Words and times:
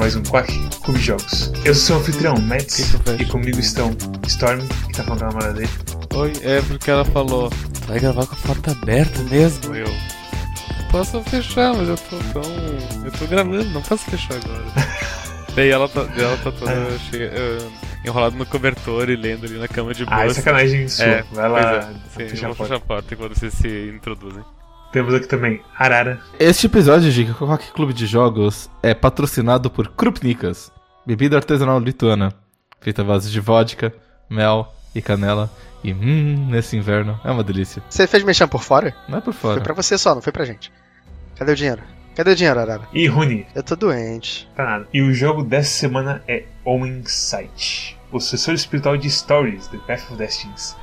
mais 0.00 0.16
um 0.16 0.22
Quack 0.22 0.52
Clube 0.82 0.98
Jogos. 0.98 1.52
Eu 1.64 1.74
sou 1.74 1.96
o 1.96 2.00
anfitrião, 2.00 2.34
fecho? 2.36 2.82
e 3.18 3.24
comigo 3.26 3.60
estão 3.60 3.94
Storm, 4.26 4.60
que 4.88 4.92
tá 4.94 5.04
falando 5.04 5.20
com 5.20 5.24
a 5.26 5.28
namorada 5.28 5.52
dele, 5.52 5.70
Oi, 6.14 6.32
é 6.42 6.62
porque 6.62 6.90
ela 6.90 7.04
falou, 7.04 7.50
vai 7.86 8.00
gravar 8.00 8.26
com 8.26 8.34
a 8.34 8.38
porta 8.38 8.72
aberta 8.72 9.22
mesmo? 9.24 9.74
Eu. 9.74 9.86
Posso 10.90 11.22
fechar, 11.24 11.72
mas 11.74 11.88
eu 11.88 11.96
tô 11.96 12.16
tão. 12.32 13.04
Eu 13.04 13.12
tô 13.12 13.26
gravando, 13.26 13.64
não 13.70 13.82
posso 13.82 14.04
fechar 14.10 14.34
agora. 14.34 14.64
Daí 15.54 15.68
ela 15.70 15.88
tá, 15.88 16.00
ela 16.16 16.36
tá 16.38 16.50
toda 16.50 16.70
Ah. 16.72 16.98
cheia, 17.10 17.30
eh, 17.32 17.68
enrolada 18.04 18.36
no 18.36 18.46
cobertor 18.46 19.08
e 19.10 19.16
lendo 19.16 19.46
ali 19.46 19.58
na 19.58 19.68
cama 19.68 19.92
de 19.94 20.04
Ah, 20.08 20.20
é 20.20 20.22
boa. 20.24 20.34
sacanagem 20.34 20.88
sua. 20.88 21.04
É, 21.04 21.24
Vai 21.32 21.48
lá 21.48 21.60
é. 21.60 21.82
Sim, 21.82 22.28
fechar 22.30 22.46
eu 22.46 22.52
a 22.52 22.54
vou 22.54 22.56
porta. 22.56 22.74
fechar 22.74 22.76
a 22.76 22.80
porta 22.80 23.14
enquanto 23.14 23.38
vocês 23.38 23.52
se 23.54 23.92
introduzem. 23.94 24.42
Temos 24.92 25.14
aqui 25.14 25.26
também 25.26 25.60
Arara. 25.78 26.20
Este 26.38 26.66
episódio 26.66 27.12
de 27.12 27.24
Quack 27.34 27.72
Clube 27.72 27.92
de 27.92 28.06
Jogos 28.06 28.68
é 28.82 28.92
patrocinado 28.92 29.70
por 29.70 29.88
Krupnikas, 29.92 30.72
bebida 31.06 31.36
artesanal 31.36 31.78
lituana, 31.78 32.32
feita 32.80 33.02
à 33.02 33.04
base 33.04 33.30
de 33.30 33.38
vodka, 33.40 33.92
mel 34.28 34.72
e 34.94 35.00
canela. 35.00 35.50
E 35.82 35.94
hum, 35.94 36.48
nesse 36.50 36.76
inverno 36.76 37.18
é 37.24 37.30
uma 37.30 37.42
delícia. 37.44 37.82
Você 37.88 38.06
fez 38.06 38.22
mexer 38.24 38.46
por 38.48 38.62
fora? 38.62 38.94
Não 39.08 39.18
é 39.18 39.20
por 39.20 39.32
Foi 39.32 39.52
fora. 39.52 39.60
pra 39.62 39.72
você 39.72 39.96
só, 39.96 40.14
não 40.14 40.20
foi 40.20 40.32
pra 40.32 40.44
gente. 40.44 40.70
Cadê 41.36 41.52
o 41.52 41.56
dinheiro? 41.56 41.82
Cadê 42.14 42.32
o 42.32 42.36
dinheiro, 42.36 42.60
Arara? 42.60 42.82
E 42.92 43.06
Rune, 43.06 43.46
Eu 43.54 43.62
tô 43.62 43.76
doente. 43.76 44.46
tá 44.56 44.64
nada. 44.64 44.88
E 44.92 45.00
o 45.00 45.14
jogo 45.14 45.42
dessa 45.42 45.70
semana 45.70 46.22
é 46.28 46.44
Omen 46.66 47.02
Sight, 47.06 47.96
o 48.12 48.20
sucessor 48.20 48.52
espiritual 48.54 48.96
de 48.98 49.08
Stories, 49.08 49.68
The 49.68 49.78
Path 49.86 50.10
of 50.10 50.16
Destinies. 50.16 50.76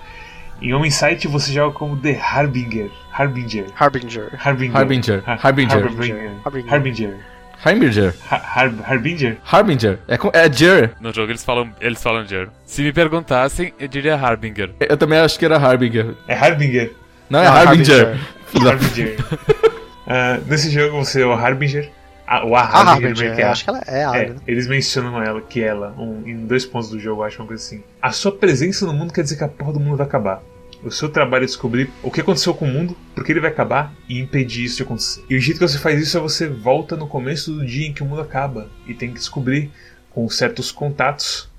Em 0.62 0.74
Omen 0.74 0.90
Sight 0.90 1.28
você 1.28 1.52
joga 1.54 1.74
como 1.74 1.96
The 1.98 2.20
Harbinger. 2.20 2.90
Harbinger. 3.12 3.66
Harbinger. 3.76 4.30
Harbinger. 4.40 4.76
Harbinger. 4.76 5.24
Har- 5.26 5.40
Harbinger. 5.44 5.84
Harbinger. 5.84 6.32
Harbinger. 6.44 6.70
Harbinger. 6.70 7.18
Harbinger. 7.64 8.14
Har- 8.30 8.42
Har- 8.44 8.74
Harbinger? 8.86 9.38
Harbinger. 9.44 10.00
É, 10.08 10.18
com, 10.18 10.30
é 10.34 10.52
Jer. 10.52 10.92
No 11.02 11.14
jogo 11.14 11.32
eles 11.32 11.44
falam, 11.44 11.70
eles 11.82 12.02
falam 12.02 12.26
Jer. 12.26 12.50
Se 12.66 12.82
me 12.84 12.92
perguntassem, 12.94 13.74
eu 13.80 13.88
diria 13.88 14.16
Harbinger. 14.16 14.72
Eu 14.80 14.98
também 14.98 15.20
acho 15.20 15.38
que 15.40 15.46
era 15.46 15.58
Harbinger. 15.58 16.14
É 16.28 16.36
Harbinger. 16.36 16.94
Não 17.30 17.40
é 17.40 17.46
Não, 17.46 17.54
Harbinger. 17.54 18.18
Harbinger. 18.56 19.18
Ah, 20.10 20.40
nesse 20.48 20.72
jogo 20.72 20.96
você 21.04 21.22
é 21.22 21.26
o 21.26 21.34
Harbinger. 21.34 21.92
Ah, 22.30 22.46
o 22.46 22.56
A 22.56 22.60
A 22.62 22.92
Harbinger, 22.92 23.32
é 23.40 23.42
eu 23.44 23.48
a- 23.48 23.52
acho 23.52 23.64
que 23.64 23.70
ela 23.70 23.82
é 23.88 24.04
a 24.06 24.16
É, 24.18 24.30
né? 24.32 24.36
eles 24.46 24.68
mencionam 24.68 25.24
ela, 25.24 25.42
que 25.42 25.64
ela, 25.64 25.96
um- 25.98 26.28
em 26.28 26.46
dois 26.46 26.66
pontos 26.66 26.90
do 26.90 27.00
jogo, 27.00 27.24
acho 27.24 27.42
uma 27.42 27.48
coisa 27.48 27.64
assim. 27.64 27.82
A 28.02 28.12
sua 28.12 28.34
presença 28.34 28.86
no 28.86 28.94
mundo 28.94 29.14
quer 29.14 29.24
dizer 29.24 29.38
que 29.38 29.44
a 29.46 29.48
porra 29.48 29.72
do 29.74 29.80
mundo 29.80 29.96
vai 29.96 30.06
acabar. 30.06 30.44
O 30.84 30.92
seu 30.92 31.10
trabalho 31.10 31.44
é 31.44 31.46
descobrir 31.46 31.90
o 32.04 32.12
que 32.12 32.20
aconteceu 32.22 32.54
com 32.54 32.66
o 32.66 32.68
mundo, 32.68 32.96
por 33.16 33.24
que 33.24 33.32
ele 33.32 33.40
vai 33.40 33.50
acabar 33.50 33.94
e 34.10 34.20
impedir 34.20 34.66
isso 34.66 34.78
de 34.78 34.84
acontecer. 34.84 35.24
E 35.30 35.36
o 35.36 35.40
jeito 35.40 35.58
que 35.60 35.68
você 35.68 35.78
faz 35.80 36.00
isso 36.00 36.18
é 36.18 36.20
você 36.20 36.48
volta 36.48 36.96
no 36.98 37.08
começo 37.08 37.52
do 37.54 37.66
dia 37.66 37.88
em 37.88 37.94
que 37.94 38.04
o 38.04 38.06
mundo 38.06 38.22
acaba 38.22 38.70
e 38.86 38.94
tem 38.94 39.10
que 39.10 39.16
descobrir 39.16 39.72
com 40.12 40.28
certos 40.30 40.70
contatos 40.72 41.50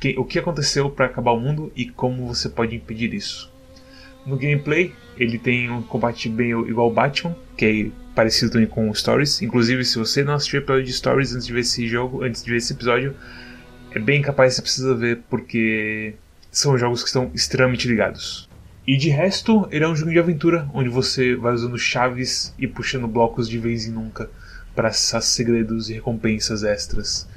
que- 0.00 0.16
o 0.18 0.24
que 0.24 0.38
aconteceu 0.38 0.88
para 0.90 1.06
acabar 1.06 1.32
o 1.32 1.38
mundo 1.40 1.70
e 1.76 1.86
como 1.86 2.26
você 2.26 2.48
pode 2.48 2.74
impedir 2.74 3.12
isso. 3.14 3.52
No 4.26 4.36
gameplay, 4.36 4.92
ele 5.18 5.38
tem 5.38 5.70
um 5.70 5.82
combate 5.82 6.28
bem 6.28 6.50
igual 6.50 6.88
ao 6.88 6.92
Batman, 6.92 7.36
que 7.56 7.64
é 7.64 8.14
parecido 8.14 8.52
também 8.52 8.66
com 8.66 8.92
Stories. 8.94 9.42
Inclusive, 9.42 9.84
se 9.84 9.98
você 9.98 10.22
não 10.22 10.34
assistiu 10.34 10.60
o 10.60 10.62
episódio 10.62 10.84
de 10.84 10.92
Stories 10.92 11.34
antes 11.34 11.46
de 11.46 11.52
ver 11.52 11.60
esse 11.60 11.86
jogo, 11.86 12.22
antes 12.22 12.42
de 12.42 12.50
ver 12.50 12.58
esse 12.58 12.72
episódio, 12.72 13.14
é 13.92 13.98
bem 13.98 14.22
capaz 14.22 14.52
que 14.52 14.56
você 14.56 14.62
precisa 14.62 14.94
ver, 14.94 15.20
porque 15.28 16.14
são 16.50 16.76
jogos 16.78 17.02
que 17.02 17.08
estão 17.08 17.30
extremamente 17.34 17.88
ligados. 17.88 18.48
E 18.86 18.96
de 18.96 19.08
resto, 19.08 19.66
ele 19.70 19.84
é 19.84 19.88
um 19.88 19.96
jogo 19.96 20.10
de 20.10 20.18
aventura, 20.18 20.68
onde 20.74 20.88
você 20.88 21.34
vai 21.34 21.54
usando 21.54 21.78
chaves 21.78 22.54
e 22.58 22.66
puxando 22.66 23.08
blocos 23.08 23.48
de 23.48 23.58
vez 23.58 23.86
em 23.86 23.92
nunca 23.92 24.28
para 24.74 24.88
acessar 24.88 25.22
segredos 25.22 25.88
e 25.88 25.94
recompensas 25.94 26.64
extras. 26.64 27.28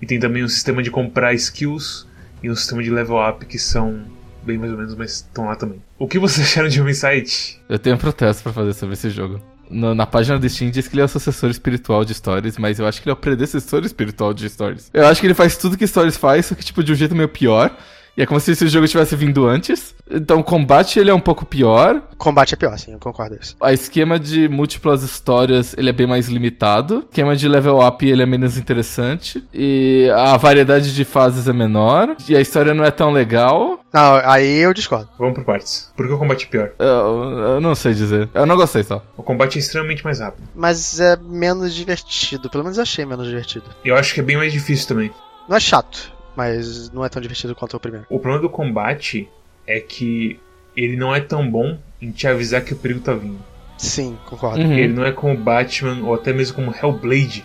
E 0.00 0.06
tem 0.06 0.18
também 0.18 0.42
um 0.42 0.48
sistema 0.48 0.82
de 0.82 0.90
comprar 0.90 1.32
skills 1.34 2.06
e 2.42 2.50
um 2.50 2.56
sistema 2.56 2.82
de 2.82 2.90
level 2.90 3.16
up 3.16 3.44
que 3.46 3.58
são 3.58 4.04
bem 4.46 4.56
mais 4.58 4.72
ou 4.72 4.78
menos, 4.78 4.94
mas 4.94 5.10
estão 5.16 5.44
lá 5.46 5.56
também. 5.56 5.82
O 5.98 6.06
que 6.08 6.18
vocês 6.18 6.46
acharam 6.46 6.68
de 6.68 6.80
Homicide? 6.80 7.58
Eu 7.68 7.78
tenho 7.78 7.96
um 7.96 7.98
protesto 7.98 8.42
pra 8.42 8.52
fazer 8.52 8.72
sobre 8.72 8.94
esse 8.94 9.10
jogo. 9.10 9.40
No- 9.68 9.94
na 9.94 10.06
página 10.06 10.38
do 10.38 10.48
Steam 10.48 10.70
diz 10.70 10.86
que 10.86 10.94
ele 10.94 11.02
é 11.02 11.04
o 11.04 11.08
sucessor 11.08 11.50
espiritual 11.50 12.04
de 12.04 12.14
Stories, 12.14 12.56
mas 12.56 12.78
eu 12.78 12.86
acho 12.86 13.02
que 13.02 13.08
ele 13.08 13.10
é 13.10 13.14
o 13.14 13.16
predecessor 13.20 13.84
espiritual 13.84 14.32
de 14.32 14.48
Stories. 14.48 14.90
Eu 14.94 15.06
acho 15.06 15.20
que 15.20 15.26
ele 15.26 15.34
faz 15.34 15.56
tudo 15.56 15.76
que 15.76 15.86
Stories 15.86 16.16
faz, 16.16 16.46
só 16.46 16.54
que 16.54 16.64
tipo 16.64 16.84
de 16.84 16.92
um 16.92 16.94
jeito 16.94 17.14
meio 17.16 17.28
pior. 17.28 17.76
E 18.16 18.22
é 18.22 18.26
como 18.26 18.40
se 18.40 18.52
esse 18.52 18.66
jogo 18.68 18.88
tivesse 18.88 19.14
vindo 19.14 19.46
antes. 19.46 19.94
Então 20.10 20.40
o 20.40 20.44
combate 20.44 20.98
ele 20.98 21.10
é 21.10 21.14
um 21.14 21.20
pouco 21.20 21.44
pior. 21.44 22.00
Combate 22.16 22.54
é 22.54 22.56
pior, 22.56 22.78
sim, 22.78 22.92
eu 22.92 22.98
concordo 22.98 23.36
isso. 23.40 23.56
A 23.60 23.72
esquema 23.72 24.18
de 24.18 24.48
múltiplas 24.48 25.02
histórias 25.02 25.74
ele 25.76 25.90
é 25.90 25.92
bem 25.92 26.06
mais 26.06 26.28
limitado. 26.28 26.98
O 26.98 27.00
esquema 27.00 27.36
de 27.36 27.48
level 27.48 27.86
up 27.86 28.06
ele 28.06 28.22
é 28.22 28.26
menos 28.26 28.56
interessante. 28.56 29.44
E 29.52 30.10
a 30.14 30.36
variedade 30.36 30.94
de 30.94 31.04
fases 31.04 31.46
é 31.46 31.52
menor. 31.52 32.16
E 32.28 32.34
a 32.34 32.40
história 32.40 32.72
não 32.72 32.84
é 32.84 32.90
tão 32.90 33.10
legal. 33.10 33.80
Não, 33.92 34.16
aí 34.24 34.58
eu 34.58 34.72
discordo. 34.72 35.08
Vamos 35.18 35.34
por 35.34 35.44
partes. 35.44 35.92
Por 35.96 36.06
que 36.06 36.12
o 36.12 36.18
combate 36.18 36.46
é 36.46 36.48
pior? 36.48 36.72
Eu, 36.78 37.38
eu 37.54 37.60
não 37.60 37.74
sei 37.74 37.92
dizer. 37.92 38.28
Eu 38.32 38.46
não 38.46 38.56
gostei 38.56 38.82
só. 38.82 39.04
O 39.16 39.22
combate 39.22 39.56
é 39.56 39.58
extremamente 39.58 40.04
mais 40.04 40.20
rápido. 40.20 40.48
Mas 40.54 41.00
é 41.00 41.16
menos 41.16 41.74
divertido. 41.74 42.48
Pelo 42.48 42.64
menos 42.64 42.78
eu 42.78 42.82
achei 42.82 43.04
menos 43.04 43.26
divertido. 43.26 43.66
Eu 43.84 43.96
acho 43.96 44.14
que 44.14 44.20
é 44.20 44.22
bem 44.22 44.36
mais 44.36 44.52
difícil 44.52 44.88
também. 44.88 45.10
Não 45.48 45.56
é 45.56 45.60
chato, 45.60 46.12
mas 46.36 46.90
não 46.90 47.04
é 47.04 47.08
tão 47.08 47.20
divertido 47.20 47.54
quanto 47.54 47.76
o 47.76 47.80
primeiro. 47.80 48.06
O 48.10 48.18
problema 48.18 48.42
do 48.42 48.50
combate 48.50 49.28
é 49.66 49.80
que 49.80 50.38
ele 50.76 50.96
não 50.96 51.14
é 51.14 51.20
tão 51.20 51.50
bom 51.50 51.78
em 52.00 52.10
te 52.10 52.28
avisar 52.28 52.62
que 52.62 52.74
o 52.74 52.76
perigo 52.76 53.00
tá 53.00 53.14
vindo. 53.14 53.38
Sim, 53.78 54.16
concordo. 54.26 54.60
Uhum. 54.60 54.72
Ele 54.72 54.92
não 54.92 55.04
é 55.04 55.12
como 55.12 55.36
Batman 55.36 56.04
ou 56.04 56.14
até 56.14 56.32
mesmo 56.32 56.54
como 56.54 56.74
Hellblade, 56.74 57.44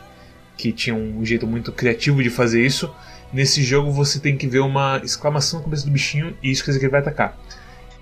que 0.58 0.72
tinha 0.72 0.96
um 0.96 1.26
jeito 1.26 1.48
muito 1.48 1.72
criativo 1.72 2.22
de 2.22 2.30
fazer 2.30 2.66
isso. 2.66 2.94
Nesse 3.34 3.64
jogo 3.64 3.92
você 3.92 4.20
tem 4.20 4.36
que 4.36 4.48
ver 4.48 4.60
uma 4.60 5.00
exclamação 5.04 5.60
na 5.60 5.66
cabeça 5.66 5.86
do 5.86 5.92
bichinho 5.92 6.36
e 6.44 6.52
isso 6.52 6.64
quer 6.64 6.72
dizer 6.72 6.80
que 6.80 6.86
ele 6.86 6.92
vai 6.92 7.02
atacar. 7.02 7.38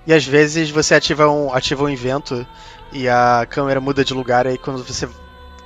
E 0.07 0.13
às 0.13 0.25
vezes 0.25 0.69
você 0.71 0.95
ativa 0.95 1.29
um, 1.29 1.53
ativa 1.53 1.83
um 1.83 1.89
evento 1.89 2.45
e 2.91 3.07
a 3.07 3.45
câmera 3.47 3.79
muda 3.79 4.03
de 4.03 4.13
lugar, 4.13 4.47
aí 4.47 4.57
quando 4.57 4.83
você 4.83 5.07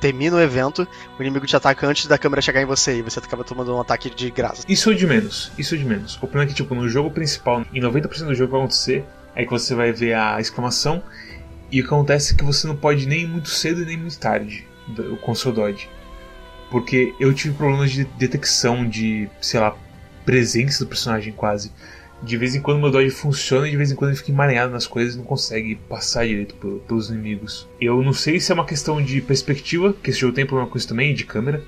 termina 0.03 0.35
o 0.35 0.41
evento, 0.41 0.85
o 1.17 1.21
inimigo 1.21 1.45
te 1.45 1.55
ataca 1.55 1.87
antes 1.87 2.07
da 2.07 2.17
câmera 2.17 2.41
chegar 2.41 2.61
em 2.61 2.65
você 2.65 2.97
e 2.97 3.01
você 3.01 3.19
acaba 3.19 3.41
tomando 3.41 3.73
um 3.73 3.79
ataque 3.79 4.09
de 4.09 4.29
graça. 4.29 4.65
Isso 4.67 4.91
é 4.91 4.93
de 4.93 5.07
menos, 5.07 5.49
isso 5.57 5.75
é 5.75 5.77
de 5.77 5.85
menos. 5.85 6.17
O 6.17 6.19
problema 6.27 6.43
é 6.43 6.47
que, 6.47 6.53
tipo, 6.53 6.75
no 6.75 6.89
jogo 6.89 7.09
principal, 7.09 7.63
em 7.73 7.79
90% 7.79 8.25
do 8.25 8.35
jogo 8.35 8.51
vai 8.51 8.59
acontecer, 8.59 9.05
é 9.33 9.45
que 9.45 9.49
você 9.49 9.73
vai 9.73 9.93
ver 9.93 10.13
a 10.15 10.41
exclamação, 10.41 11.01
e 11.71 11.79
o 11.79 11.83
que 11.83 11.93
acontece 11.93 12.33
é 12.33 12.37
que 12.37 12.43
você 12.43 12.67
não 12.67 12.75
pode 12.75 13.07
nem 13.07 13.25
muito 13.25 13.47
cedo 13.47 13.85
nem 13.85 13.95
muito 13.95 14.19
tarde 14.19 14.67
com 15.21 15.31
o 15.31 15.35
seu 15.37 15.53
Dodge. 15.53 15.89
Porque 16.69 17.15
eu 17.17 17.33
tive 17.33 17.55
problemas 17.55 17.89
de 17.89 18.03
detecção 18.03 18.85
de, 18.85 19.29
sei 19.39 19.61
lá, 19.61 19.73
presença 20.25 20.83
do 20.83 20.89
personagem 20.89 21.31
quase. 21.31 21.71
De 22.23 22.37
vez 22.37 22.55
em 22.55 22.61
quando 22.61 22.79
meu 22.79 22.89
Dodge 22.89 23.09
funciona 23.11 23.67
e 23.67 23.71
de 23.71 23.75
vez 23.77 23.91
em 23.91 23.95
quando 23.95 24.11
ele 24.11 24.17
fica 24.17 24.31
emaranhado 24.31 24.71
nas 24.71 24.87
coisas 24.87 25.15
e 25.15 25.17
não 25.17 25.25
consegue 25.25 25.75
passar 25.75 26.25
direito 26.25 26.55
pe- 26.55 26.79
pelos 26.87 27.09
inimigos. 27.09 27.67
Eu 27.81 28.01
não 28.01 28.13
sei 28.13 28.39
se 28.39 28.49
é 28.49 28.55
uma 28.55 28.65
questão 28.65 29.01
de 29.03 29.19
perspectiva, 29.21 29.93
que 29.93 30.09
esse 30.09 30.19
jogo 30.19 30.33
tem 30.33 30.45
problema 30.45 30.69
com 30.71 30.77
isso 30.77 30.87
também, 30.87 31.13
de 31.13 31.25
câmera 31.25 31.61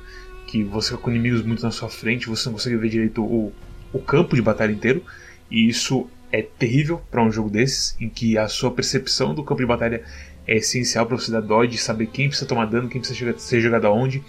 que 0.48 0.64
você 0.64 0.92
fica 0.92 1.02
com 1.02 1.12
inimigos 1.12 1.42
muito 1.42 1.62
na 1.62 1.72
sua 1.72 1.90
frente, 1.90 2.30
você 2.30 2.46
não 2.46 2.54
consegue 2.54 2.78
ver 2.78 2.88
direito 2.88 3.22
o, 3.22 3.52
o 3.92 4.00
campo 4.00 4.34
de 4.36 4.42
batalha 4.42 4.72
inteiro, 4.72 5.04
e 5.52 5.68
isso 5.68 6.08
é 6.32 6.42
terrível 6.42 7.02
para 7.12 7.22
um 7.22 7.32
jogo 7.32 7.50
desses, 7.50 7.96
em 8.00 8.08
que 8.08 8.38
a 8.38 8.48
sua 8.48 8.72
percepção 8.72 9.34
do 9.36 9.44
campo 9.44 9.60
de 9.60 9.68
batalha 9.68 10.04
é 10.48 10.56
essencial 10.58 11.06
para 11.06 11.18
você 11.18 11.32
dar 11.32 11.42
dodge, 11.42 11.78
saber 11.78 12.06
quem 12.08 12.28
precisa 12.30 12.48
tomar 12.48 12.66
dano, 12.68 12.88
quem 12.88 13.02
precisa 13.02 13.20
chegar- 13.20 13.38
ser 13.40 13.60
jogado 13.60 13.88
aonde, 13.88 14.24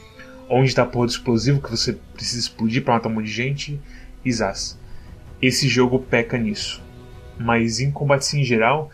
onde 0.48 0.68
está 0.70 0.82
a 0.82 0.86
porra 0.86 1.06
do 1.06 1.10
explosivo 1.12 1.60
que 1.62 1.70
você 1.70 1.92
precisa 2.14 2.40
explodir 2.40 2.82
para 2.82 2.94
matar 2.94 3.08
um 3.10 3.12
monte 3.12 3.26
de 3.26 3.32
gente, 3.32 3.78
e 4.24 4.32
zaz. 4.32 4.76
Esse 5.40 5.68
jogo 5.68 5.98
peca 5.98 6.38
nisso. 6.38 6.82
Mas 7.38 7.80
em 7.80 7.90
combates 7.90 8.32
em 8.34 8.44
geral, 8.44 8.90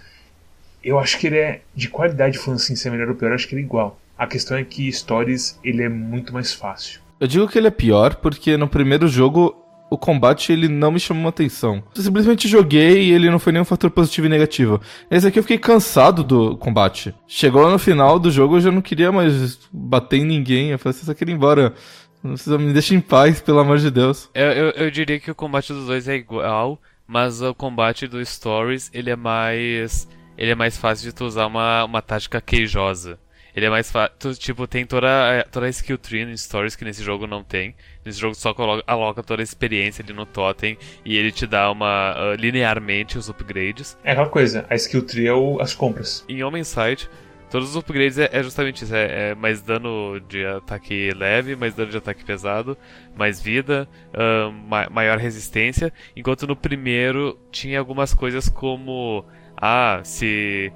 eu 0.82 0.98
acho 0.98 1.18
que 1.18 1.28
ele 1.28 1.38
é 1.38 1.60
de 1.74 1.88
qualidade, 1.88 2.38
falando 2.38 2.60
assim, 2.60 2.74
se 2.74 2.88
é 2.88 2.90
melhor 2.90 3.08
ou 3.08 3.14
pior, 3.14 3.28
eu 3.28 3.34
acho 3.34 3.46
que 3.46 3.54
ele 3.54 3.62
é 3.62 3.64
igual. 3.64 3.98
A 4.18 4.26
questão 4.26 4.56
é 4.56 4.64
que 4.64 4.92
Stories 4.92 5.58
ele 5.62 5.82
é 5.82 5.88
muito 5.88 6.32
mais 6.32 6.52
fácil. 6.52 7.00
Eu 7.20 7.26
digo 7.26 7.46
que 7.48 7.56
ele 7.56 7.68
é 7.68 7.70
pior 7.70 8.16
porque 8.16 8.56
no 8.56 8.68
primeiro 8.68 9.06
jogo 9.06 9.62
o 9.92 9.98
combate 9.98 10.50
ele 10.50 10.68
não 10.68 10.90
me 10.90 10.98
chamou 10.98 11.28
atenção. 11.28 11.82
Eu 11.94 12.02
simplesmente 12.02 12.48
joguei 12.48 13.02
e 13.02 13.12
ele 13.12 13.30
não 13.30 13.38
foi 13.38 13.52
nenhum 13.52 13.64
fator 13.64 13.90
positivo 13.90 14.26
e 14.26 14.30
negativo. 14.30 14.80
Esse 15.10 15.26
aqui 15.26 15.38
eu 15.38 15.42
fiquei 15.42 15.58
cansado 15.58 16.24
do 16.24 16.56
combate. 16.56 17.14
Chegou 17.28 17.70
no 17.70 17.78
final 17.78 18.18
do 18.18 18.30
jogo 18.30 18.56
eu 18.56 18.60
já 18.60 18.72
não 18.72 18.80
queria 18.80 19.12
mais 19.12 19.58
bater 19.70 20.20
em 20.20 20.24
ninguém. 20.24 20.70
Eu 20.70 20.78
falei, 20.78 20.98
você 20.98 21.04
só 21.04 21.12
queria 21.12 21.34
ir 21.34 21.36
embora. 21.36 21.74
Não 22.22 22.32
precisa 22.34 22.58
me 22.58 22.72
deixa 22.72 22.94
em 22.94 23.00
paz, 23.00 23.40
pelo 23.40 23.58
amor 23.58 23.78
de 23.78 23.90
Deus. 23.90 24.30
Eu, 24.34 24.46
eu, 24.52 24.70
eu 24.70 24.90
diria 24.90 25.18
que 25.18 25.30
o 25.30 25.34
combate 25.34 25.72
dos 25.72 25.86
dois 25.86 26.06
é 26.08 26.14
igual, 26.14 26.80
mas 27.06 27.42
o 27.42 27.54
combate 27.54 28.06
do 28.06 28.24
Stories, 28.24 28.90
ele 28.94 29.10
é 29.10 29.16
mais. 29.16 30.08
Ele 30.38 30.50
é 30.50 30.54
mais 30.54 30.76
fácil 30.76 31.10
de 31.10 31.14
tu 31.14 31.24
usar 31.24 31.46
uma, 31.46 31.84
uma 31.84 32.00
tática 32.00 32.40
queijosa. 32.40 33.18
Ele 33.54 33.66
é 33.66 33.70
mais 33.70 33.90
fácil. 33.92 34.34
Tipo, 34.34 34.66
tem 34.66 34.86
toda, 34.86 35.06
a- 35.40 35.44
toda 35.44 35.66
a 35.66 35.68
skill 35.68 35.98
tree 35.98 36.24
no 36.24 36.36
Stories 36.38 36.74
que 36.74 36.84
nesse 36.86 37.02
jogo 37.04 37.26
não 37.26 37.44
tem. 37.44 37.74
Nesse 38.04 38.18
jogo 38.18 38.34
só 38.34 38.54
coloca, 38.54 38.82
aloca 38.86 39.22
toda 39.22 39.42
a 39.42 39.44
experiência 39.44 40.02
ali 40.02 40.12
no 40.14 40.24
totem 40.24 40.78
e 41.04 41.16
ele 41.16 41.30
te 41.30 41.46
dá 41.46 41.70
uma. 41.70 42.14
ah, 42.16 42.36
linearmente 42.38 43.18
os 43.18 43.28
upgrades. 43.28 43.98
É 44.04 44.12
aquela 44.12 44.28
coisa, 44.28 44.64
a 44.70 44.74
skill 44.76 45.02
tree 45.04 45.26
é 45.26 45.34
o- 45.34 45.60
as 45.60 45.74
compras. 45.74 46.24
Em 46.28 46.42
Homem 46.42 46.64
Sight, 46.64 47.10
Todos 47.52 47.68
os 47.68 47.76
upgrades 47.76 48.16
é, 48.16 48.30
é 48.32 48.42
justamente 48.42 48.82
isso: 48.82 48.94
é, 48.94 49.32
é, 49.32 49.34
mais 49.34 49.60
dano 49.60 50.18
de 50.26 50.42
ataque 50.42 51.12
leve, 51.14 51.54
mais 51.54 51.74
dano 51.74 51.90
de 51.90 51.98
ataque 51.98 52.24
pesado, 52.24 52.78
mais 53.14 53.42
vida, 53.42 53.86
uh, 54.14 54.50
ma 54.50 54.88
maior 54.88 55.18
resistência. 55.18 55.92
Enquanto 56.16 56.46
no 56.46 56.56
primeiro 56.56 57.38
tinha 57.50 57.78
algumas 57.78 58.14
coisas 58.14 58.48
como: 58.48 59.22
ah, 59.54 60.00
se 60.02 60.72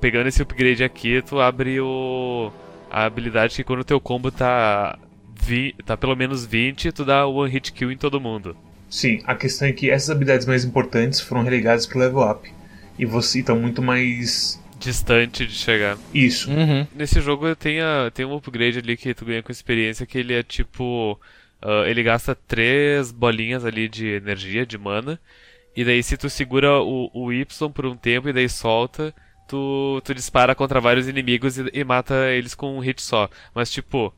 pegando 0.00 0.26
esse 0.26 0.42
upgrade 0.42 0.82
aqui, 0.82 1.22
tu 1.22 1.38
abre 1.38 1.80
o 1.80 2.50
a 2.90 3.04
habilidade 3.04 3.54
que 3.54 3.62
quando 3.62 3.80
o 3.80 3.84
teu 3.84 4.00
combo 4.00 4.32
tá, 4.32 4.98
vi, 5.32 5.76
tá 5.84 5.96
pelo 5.96 6.16
menos 6.16 6.44
20, 6.44 6.90
tu 6.90 7.04
dá 7.04 7.24
one 7.24 7.48
hit 7.48 7.72
kill 7.72 7.92
em 7.92 7.96
todo 7.96 8.20
mundo. 8.20 8.56
Sim, 8.90 9.20
a 9.26 9.36
questão 9.36 9.68
é 9.68 9.72
que 9.72 9.90
essas 9.90 10.10
habilidades 10.10 10.44
mais 10.44 10.64
importantes 10.64 11.20
foram 11.20 11.44
relegadas 11.44 11.86
pro 11.86 12.00
level 12.00 12.28
up. 12.28 12.52
E 12.98 13.06
você 13.06 13.44
tá 13.44 13.54
muito 13.54 13.80
mais. 13.80 14.60
Distante 14.86 15.44
de 15.44 15.52
chegar. 15.52 15.98
Isso. 16.14 16.48
Uhum. 16.48 16.86
Nesse 16.94 17.20
jogo 17.20 17.56
tem, 17.56 17.80
a, 17.80 18.08
tem 18.14 18.24
um 18.24 18.36
upgrade 18.36 18.78
ali 18.78 18.96
que 18.96 19.12
tu 19.12 19.24
ganha 19.24 19.42
com 19.42 19.50
experiência 19.50 20.06
que 20.06 20.16
ele 20.16 20.32
é 20.32 20.44
tipo. 20.44 21.18
Uh, 21.60 21.84
ele 21.86 22.04
gasta 22.04 22.36
três 22.36 23.10
bolinhas 23.10 23.64
ali 23.64 23.88
de 23.88 24.06
energia, 24.06 24.64
de 24.64 24.78
mana. 24.78 25.18
E 25.76 25.84
daí 25.84 26.02
se 26.04 26.16
tu 26.16 26.30
segura 26.30 26.80
o, 26.80 27.10
o 27.12 27.32
Y 27.32 27.68
por 27.74 27.84
um 27.84 27.96
tempo 27.96 28.28
e 28.28 28.32
daí 28.32 28.48
solta, 28.48 29.12
tu, 29.48 30.00
tu 30.04 30.14
dispara 30.14 30.54
contra 30.54 30.80
vários 30.80 31.08
inimigos 31.08 31.58
e, 31.58 31.68
e 31.72 31.82
mata 31.82 32.30
eles 32.30 32.54
com 32.54 32.76
um 32.76 32.78
hit 32.78 33.02
só. 33.02 33.28
Mas 33.52 33.68
tipo, 33.68 34.14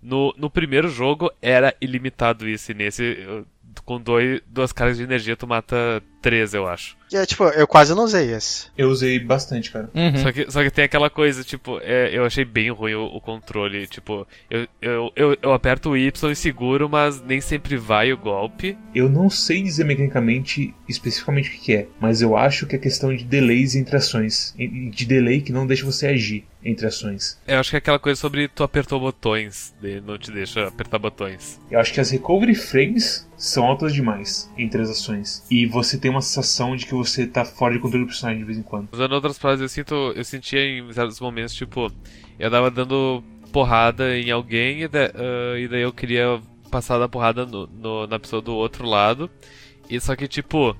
no, 0.00 0.32
no 0.38 0.48
primeiro 0.48 0.88
jogo 0.88 1.28
era 1.42 1.74
ilimitado 1.80 2.48
isso, 2.48 2.70
e 2.70 2.74
nesse 2.74 3.44
com 3.84 4.00
dois, 4.00 4.40
duas 4.46 4.72
cargas 4.72 4.98
de 4.98 5.02
energia 5.02 5.36
tu 5.36 5.46
mata 5.46 6.00
três, 6.24 6.54
eu 6.54 6.66
acho. 6.66 6.96
É, 7.12 7.26
tipo, 7.26 7.44
eu 7.44 7.66
quase 7.66 7.94
não 7.94 8.04
usei 8.04 8.32
esse. 8.32 8.66
Eu 8.78 8.88
usei 8.88 9.18
bastante, 9.18 9.70
cara. 9.70 9.90
Uhum. 9.94 10.16
Só, 10.16 10.32
que, 10.32 10.50
só 10.50 10.62
que 10.62 10.70
tem 10.70 10.86
aquela 10.86 11.10
coisa, 11.10 11.44
tipo, 11.44 11.78
é, 11.82 12.10
eu 12.16 12.24
achei 12.24 12.46
bem 12.46 12.70
ruim 12.70 12.94
o, 12.94 13.04
o, 13.04 13.20
controle. 13.20 13.86
Tipo, 13.86 14.26
eu, 14.50 14.66
eu, 14.80 15.12
eu, 15.14 15.38
eu 15.42 15.52
aperto 15.52 15.90
o 15.90 15.96
Y 15.96 16.30
e 16.30 16.34
seguro, 16.34 16.88
mas 16.88 17.22
nem 17.22 17.42
sempre 17.42 17.76
vai 17.76 18.10
o 18.10 18.16
golpe. 18.16 18.76
Eu 18.94 19.10
não 19.10 19.28
sei 19.28 19.62
dizer 19.62 19.84
mecanicamente 19.84 20.74
especificamente 20.88 21.50
o 21.50 21.52
que 21.52 21.74
é, 21.74 21.86
mas 22.00 22.22
eu 22.22 22.36
acho 22.36 22.66
que 22.66 22.74
é 22.74 22.78
questão 22.78 23.14
de 23.14 23.22
delays 23.22 23.74
entre 23.76 23.96
ações. 23.96 24.54
De 24.56 25.04
delay 25.04 25.42
que 25.42 25.52
não 25.52 25.66
deixa 25.66 25.84
você 25.84 26.06
agir 26.06 26.46
entre 26.64 26.86
ações. 26.86 27.38
Eu 27.46 27.58
acho 27.58 27.70
que 27.70 27.76
é 27.76 27.78
aquela 27.78 27.98
coisa 27.98 28.18
sobre 28.18 28.48
tu 28.48 28.62
apertou 28.62 28.98
botões, 28.98 29.74
não 30.04 30.16
te 30.16 30.32
deixa 30.32 30.66
apertar 30.66 30.98
botões. 30.98 31.60
Eu 31.70 31.78
acho 31.78 31.92
que 31.92 32.00
as 32.00 32.10
recovery 32.10 32.54
frames 32.54 33.28
são 33.36 33.64
altas 33.64 33.92
demais 33.92 34.50
entre 34.56 34.80
as 34.80 34.88
ações. 34.88 35.44
E 35.50 35.66
você 35.66 35.98
tem 35.98 36.10
uma 36.14 36.22
sensação 36.22 36.76
de 36.76 36.86
que 36.86 36.94
você 36.94 37.26
tá 37.26 37.44
fora 37.44 37.74
de 37.74 37.80
controle 37.80 38.04
do 38.04 38.08
personagem 38.08 38.40
de 38.40 38.44
vez 38.44 38.58
em 38.58 38.62
quando. 38.62 38.88
Usando 38.92 39.12
outras 39.12 39.38
palavras, 39.38 39.62
eu 39.62 39.68
sinto. 39.68 39.94
Eu 40.14 40.24
sentia 40.24 40.64
em 40.64 40.92
certos 40.92 41.20
momentos, 41.20 41.54
tipo, 41.54 41.90
eu 42.38 42.50
tava 42.50 42.70
dando 42.70 43.22
porrada 43.52 44.16
em 44.16 44.30
alguém 44.30 44.80
e, 44.80 44.86
uh, 44.86 45.58
e 45.58 45.68
daí 45.68 45.82
eu 45.82 45.92
queria 45.92 46.40
passar 46.70 46.98
da 46.98 47.08
porrada 47.08 47.46
no, 47.46 47.68
no, 47.68 48.06
na 48.06 48.18
pessoa 48.18 48.42
do 48.42 48.54
outro 48.54 48.86
lado. 48.86 49.30
E 49.88 50.00
só 50.00 50.16
que, 50.16 50.26
tipo, 50.26 50.76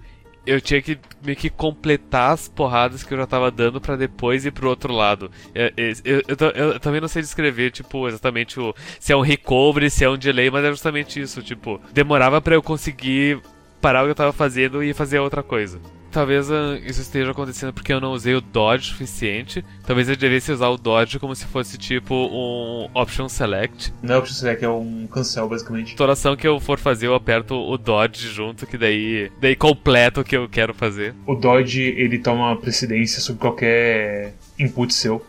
eu 0.47 0.61
tinha 0.61 0.83
que 0.83 0.99
meio 1.25 1.37
que 1.37 1.49
completar 1.49 2.33
as 2.33 2.49
porradas 2.49 3.03
que 3.03 3.15
eu 3.15 3.19
já 3.19 3.27
tava 3.27 3.51
dando 3.51 3.81
para 3.81 3.97
depois 3.97 4.45
ir 4.45 4.51
pro 4.51 4.69
outro 4.69 4.93
lado. 4.93 5.31
Eu, 5.55 5.71
eu, 5.77 6.23
eu, 6.29 6.51
eu, 6.51 6.81
também 6.81 7.01
não 7.01 7.09
sei 7.09 7.23
descrever, 7.23 7.71
tipo, 7.71 8.07
exatamente 8.09 8.61
o, 8.61 8.75
se 9.01 9.13
é 9.13 9.17
um 9.17 9.21
recovery, 9.21 9.91
se 9.91 10.05
é 10.05 10.11
um 10.11 10.19
delay, 10.19 10.51
mas 10.51 10.65
é 10.65 10.71
justamente 10.71 11.21
isso, 11.21 11.43
tipo, 11.43 11.81
demorava 11.93 12.41
para 12.41 12.55
eu 12.55 12.63
conseguir 12.63 13.41
parar 13.85 14.01
o 14.01 14.07
que 14.07 14.13
eu 14.13 14.15
tava 14.15 14.33
fazendo 14.33 14.83
e 14.83 14.95
fazer 14.95 15.19
outra 15.19 15.43
coisa. 15.43 15.79
Talvez 16.11 16.49
uh, 16.49 16.77
isso 16.87 17.03
esteja 17.03 17.33
acontecendo 17.33 17.71
porque 17.71 17.93
eu 17.93 18.01
não 18.01 18.13
usei 18.13 18.35
o 18.35 18.41
dodge 18.41 18.89
suficiente. 18.89 19.63
Talvez 19.87 20.09
eu 20.09 20.17
devesse 20.17 20.51
usar 20.51 20.69
o 20.69 20.79
dodge 20.79 21.19
como 21.19 21.35
se 21.35 21.45
fosse 21.45 21.77
tipo 21.77 22.15
um 22.15 22.89
option 22.95 23.29
select. 23.29 23.93
Não 24.03 24.15
é 24.15 24.19
option 24.19 24.35
select, 24.35 24.65
é 24.65 24.69
um 24.71 25.07
cancel 25.07 25.47
basicamente. 25.51 25.97
Toda 25.97 26.15
ação 26.15 26.35
que 26.35 26.49
eu 26.49 26.59
for 26.59 26.79
fazer 26.79 27.09
eu 27.09 27.15
aperto 27.15 27.55
o 27.55 27.77
dodge 27.77 28.27
junto, 28.29 28.67
que 28.67 28.79
daí, 28.79 29.31
daí 29.39 29.55
completa 29.55 30.23
o 30.23 30.25
que 30.25 30.35
eu 30.35 30.49
quero 30.49 30.73
fazer. 30.73 31.15
O 31.27 31.35
dodge 31.35 31.83
ele 31.83 32.19
toma 32.19 32.57
precedência 32.57 33.21
sobre 33.21 33.43
qualquer 33.43 34.33
input 34.59 34.95
seu 34.95 35.23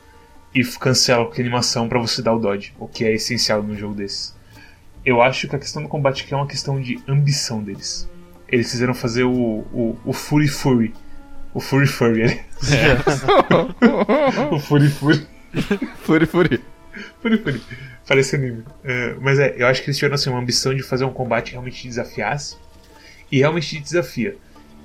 e 0.53 0.63
cancela 0.63 1.25
qualquer 1.25 1.41
animação 1.41 1.89
para 1.89 1.99
você 1.99 2.21
dar 2.21 2.33
o 2.33 2.39
dodge, 2.39 2.73
o 2.79 2.87
que 2.87 3.03
é 3.03 3.13
essencial 3.13 3.61
no 3.61 3.75
jogo 3.75 3.95
desses. 3.95 4.33
Eu 5.03 5.21
acho 5.21 5.45
que 5.49 5.57
a 5.57 5.59
questão 5.59 5.83
do 5.83 5.89
combate 5.89 6.23
aqui 6.23 6.33
é 6.33 6.37
uma 6.37 6.47
questão 6.47 6.79
de 6.79 7.01
ambição 7.05 7.61
deles 7.61 8.07
eles 8.55 8.71
fizeram 8.71 8.93
fazer 8.93 9.23
o, 9.23 9.31
o, 9.31 9.97
o 10.05 10.13
Fury 10.13 10.47
Fury. 10.47 10.93
O 11.53 11.59
Fury 11.59 11.87
Furry. 11.87 12.23
É. 12.23 12.41
o 14.51 14.59
Fury 14.59 14.89
Fury. 14.89 15.27
Fury 16.03 16.25
Fury. 16.25 16.63
Fury 17.21 17.37
Fury. 17.37 17.61
Parece 18.07 18.35
anime. 18.35 18.63
É, 18.83 19.15
mas 19.19 19.39
é, 19.39 19.55
eu 19.57 19.67
acho 19.67 19.81
que 19.81 19.87
eles 19.87 19.97
tiveram 19.97 20.15
assim, 20.15 20.29
uma 20.29 20.39
ambição 20.39 20.73
de 20.75 20.83
fazer 20.83 21.05
um 21.05 21.13
combate 21.13 21.45
que 21.45 21.51
realmente 21.51 21.81
te 21.81 21.87
desafiasse. 21.87 22.57
E 23.31 23.39
realmente 23.39 23.67
te 23.67 23.79
desafia. 23.79 24.35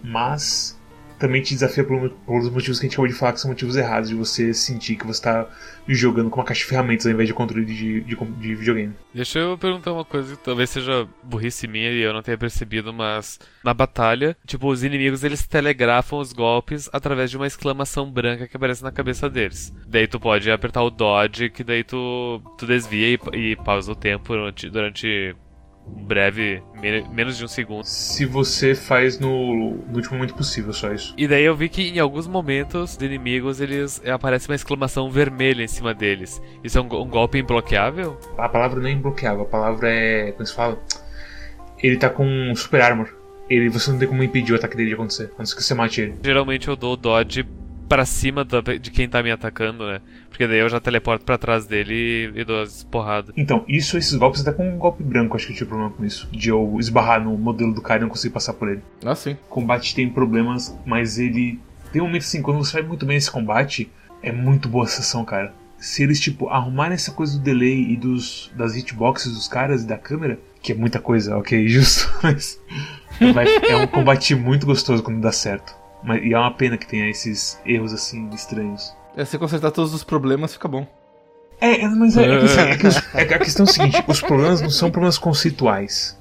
Mas 0.02 0.78
também 1.20 1.42
te 1.42 1.52
desafia 1.52 1.84
por, 1.84 2.10
por 2.10 2.40
os 2.40 2.50
motivos 2.50 2.80
que 2.80 2.86
a 2.86 2.88
gente 2.88 2.94
acabou 2.94 3.06
de 3.06 3.14
falar, 3.14 3.34
que 3.34 3.40
são 3.40 3.50
motivos 3.50 3.76
errados, 3.76 4.08
de 4.08 4.14
você 4.14 4.54
sentir 4.54 4.96
que 4.96 5.06
você 5.06 5.20
está 5.20 5.46
jogando 5.86 6.30
com 6.30 6.40
uma 6.40 6.46
caixa 6.46 6.60
de 6.60 6.66
ferramentas 6.66 7.06
ao 7.06 7.12
invés 7.12 7.28
de 7.28 7.34
controle 7.34 7.64
de, 7.66 8.00
de, 8.00 8.16
de, 8.16 8.54
videogame. 8.54 8.94
Deixa 9.14 9.38
eu 9.38 9.58
perguntar 9.58 9.92
uma 9.92 10.04
coisa 10.04 10.34
que 10.34 10.42
talvez 10.42 10.70
seja 10.70 11.06
burrice 11.22 11.68
minha 11.68 11.90
e 11.90 12.00
eu 12.00 12.14
não 12.14 12.22
tenha 12.22 12.38
percebido, 12.38 12.92
mas 12.92 13.38
na 13.62 13.74
batalha, 13.74 14.34
tipo, 14.46 14.66
os 14.68 14.82
inimigos 14.82 15.22
eles 15.22 15.46
telegrafam 15.46 16.16
os 16.16 16.32
golpes 16.32 16.88
através 16.90 17.30
de 17.30 17.36
uma 17.36 17.46
exclamação 17.46 18.10
branca 18.10 18.48
que 18.48 18.56
aparece 18.56 18.82
na 18.82 18.90
cabeça 18.90 19.28
deles. 19.28 19.74
Daí 19.86 20.06
tu 20.06 20.18
pode 20.18 20.50
apertar 20.50 20.82
o 20.82 20.90
dodge, 20.90 21.50
que 21.50 21.62
daí 21.62 21.84
tu, 21.84 22.40
tu 22.56 22.66
desvia 22.66 23.18
e, 23.34 23.50
e 23.50 23.56
pausa 23.56 23.92
o 23.92 23.96
tempo 23.96 24.32
durante, 24.32 24.70
durante 24.70 25.36
breve, 26.10 26.62
menos 27.12 27.36
de 27.36 27.44
um 27.44 27.48
segundo. 27.48 27.84
Se 27.84 28.24
você 28.24 28.74
faz 28.74 29.18
no, 29.18 29.74
no, 29.86 29.96
último 29.96 30.16
momento 30.16 30.34
possível, 30.34 30.72
só 30.72 30.92
isso. 30.92 31.14
E 31.16 31.28
daí 31.28 31.44
eu 31.44 31.54
vi 31.54 31.68
que 31.68 31.82
em 31.82 31.98
alguns 31.98 32.26
momentos 32.26 32.96
de 32.96 33.06
inimigos 33.06 33.60
eles 33.60 34.02
aparece 34.06 34.48
uma 34.48 34.54
exclamação 34.54 35.10
vermelha 35.10 35.62
em 35.62 35.68
cima 35.68 35.94
deles. 35.94 36.42
Isso 36.64 36.78
é 36.78 36.80
um, 36.80 36.86
um 36.86 37.08
golpe 37.08 37.38
imbloqueável? 37.38 38.18
A 38.36 38.48
palavra 38.48 38.80
não 38.80 38.88
é 38.88 38.92
imbloqueável, 38.92 39.42
a 39.42 39.46
palavra 39.46 39.88
é. 39.88 40.32
como 40.32 40.46
se 40.46 40.54
fala? 40.54 40.78
Ele 41.78 41.96
tá 41.96 42.10
com 42.10 42.54
super 42.54 42.80
armor. 42.80 43.08
Ele, 43.48 43.68
você 43.68 43.90
não 43.90 43.98
tem 43.98 44.06
como 44.06 44.22
impedir 44.22 44.52
o 44.52 44.56
ataque 44.56 44.76
dele 44.76 44.90
de 44.90 44.94
acontecer, 44.94 45.32
antes 45.38 45.52
que 45.52 45.62
você 45.62 45.74
mate 45.74 46.00
ele. 46.00 46.14
Geralmente 46.22 46.68
eu 46.68 46.76
dou 46.76 46.96
dodge 46.96 47.44
para 47.90 48.06
cima 48.06 48.46
de 48.80 48.88
quem 48.92 49.08
tá 49.08 49.20
me 49.20 49.32
atacando, 49.32 49.84
né? 49.84 50.00
Porque 50.28 50.46
daí 50.46 50.60
eu 50.60 50.68
já 50.68 50.78
teleporto 50.78 51.24
para 51.24 51.36
trás 51.36 51.66
dele 51.66 52.30
e, 52.32 52.40
e 52.40 52.44
dou 52.44 52.62
as 52.62 52.84
porradas. 52.84 53.34
Então, 53.36 53.64
isso, 53.66 53.98
esses 53.98 54.14
golpes, 54.14 54.42
até 54.42 54.52
com 54.52 54.72
um 54.72 54.78
golpe 54.78 55.02
branco, 55.02 55.36
acho 55.36 55.46
que 55.46 55.52
eu 55.52 55.56
tive 55.56 55.70
problema 55.70 55.90
com 55.90 56.04
isso. 56.04 56.28
De 56.30 56.50
eu 56.50 56.76
esbarrar 56.78 57.20
no 57.20 57.36
modelo 57.36 57.74
do 57.74 57.82
cara 57.82 57.98
e 57.98 58.02
não 58.02 58.08
conseguir 58.08 58.32
passar 58.32 58.52
por 58.52 58.68
ele. 58.68 58.80
Ah, 59.04 59.16
sim. 59.16 59.32
O 59.32 59.48
combate 59.48 59.92
tem 59.92 60.08
problemas, 60.08 60.72
mas 60.86 61.18
ele. 61.18 61.58
Tem 61.92 62.00
um 62.00 62.04
momento 62.04 62.22
assim, 62.22 62.40
quando 62.40 62.58
você 62.58 62.74
vai 62.74 62.82
muito 62.82 63.04
bem 63.04 63.16
nesse 63.16 63.28
combate, 63.28 63.90
é 64.22 64.30
muito 64.30 64.68
boa 64.68 64.84
a 64.84 64.88
sessão, 64.88 65.24
cara. 65.24 65.52
Se 65.76 66.04
eles, 66.04 66.20
tipo, 66.20 66.48
arrumarem 66.48 66.94
essa 66.94 67.10
coisa 67.10 67.36
do 67.36 67.42
delay 67.42 67.90
e 67.90 67.96
dos, 67.96 68.52
das 68.54 68.76
hitboxes 68.76 69.34
dos 69.34 69.48
caras 69.48 69.82
e 69.82 69.86
da 69.88 69.98
câmera, 69.98 70.38
que 70.62 70.70
é 70.70 70.76
muita 70.76 71.00
coisa, 71.00 71.36
ok, 71.36 71.66
justo, 71.66 72.08
mas. 72.22 72.56
é 73.68 73.76
um 73.76 73.88
combate 73.88 74.32
muito 74.36 74.64
gostoso 74.64 75.02
quando 75.02 75.20
dá 75.20 75.32
certo. 75.32 75.79
Mas, 76.02 76.22
e 76.22 76.32
é 76.32 76.38
uma 76.38 76.52
pena 76.52 76.76
que 76.76 76.86
tenha 76.86 77.08
esses 77.08 77.58
erros 77.64 77.92
assim 77.92 78.28
estranhos. 78.30 78.94
É, 79.16 79.24
se 79.24 79.38
consertar 79.38 79.70
todos 79.70 79.92
os 79.92 80.04
problemas, 80.04 80.52
fica 80.52 80.68
bom. 80.68 80.86
É, 81.60 81.82
é 81.82 81.88
mas 81.88 82.16
é, 82.16 82.24
é, 82.24 82.70
é, 82.72 82.76
que, 82.76 82.86
é, 83.14 83.24
que 83.24 83.34
a 83.34 83.38
questão 83.38 83.66
é 83.66 83.68
o 83.68 83.72
seguinte: 83.72 84.04
os 84.06 84.20
problemas 84.20 84.60
não 84.60 84.70
são 84.70 84.90
problemas 84.90 85.18
conceituais. 85.18 86.18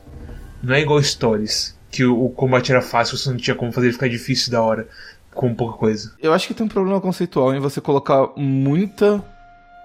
Não 0.61 0.75
é 0.75 0.81
igual 0.81 1.01
Stories, 1.01 1.77
que 1.89 2.03
o, 2.03 2.25
o 2.25 2.29
combate 2.29 2.71
era 2.71 2.81
fácil, 2.81 3.17
você 3.17 3.29
não 3.29 3.37
tinha 3.37 3.55
como 3.55 3.71
fazer 3.71 3.87
ele 3.87 3.93
ficar 3.93 4.09
difícil 4.09 4.51
da 4.51 4.61
hora 4.61 4.87
com 5.33 5.53
pouca 5.55 5.77
coisa. 5.77 6.13
Eu 6.21 6.33
acho 6.33 6.47
que 6.47 6.53
tem 6.53 6.65
um 6.65 6.69
problema 6.69 6.99
conceitual 6.99 7.53
em 7.53 7.59
você 7.59 7.79
colocar 7.79 8.29
muita 8.35 9.23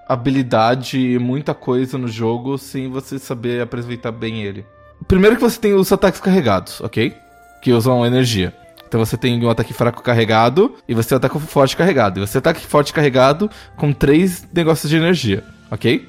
habilidade 0.09 0.99
e 0.99 1.19
muita 1.19 1.55
coisa 1.55 1.97
no 1.97 2.09
jogo 2.09 2.59
sem 2.59 2.91
você 2.91 3.19
saber 3.19 3.63
aproveitar 3.63 4.13
bem 4.13 4.43
ele. 4.43 4.67
Primeiro 5.07 5.37
que 5.37 5.43
você 5.43 5.59
tem 5.59 5.75
os 5.75 5.93
ataques 5.93 6.21
carregados, 6.21 6.81
ok? 6.81 7.15
Que 7.63 7.73
usam 7.73 8.05
energia. 8.05 8.53
Então 8.95 9.05
você 9.05 9.17
tem 9.17 9.45
um 9.45 9.51
ataque 9.51 9.75
fraco 9.75 10.01
carregado 10.01 10.77
e 10.87 10.95
você 10.95 11.09
tem 11.09 11.17
um 11.17 11.19
ataque 11.19 11.41
forte 11.41 11.77
carregado. 11.77 12.21
E 12.21 12.25
você 12.25 12.35
tem 12.35 12.39
ataque 12.39 12.65
forte 12.65 12.93
carregado 12.93 13.51
com 13.77 13.93
três 13.93 14.49
negócios 14.55 14.89
de 14.89 14.97
energia, 14.97 15.43
ok? 15.69 16.09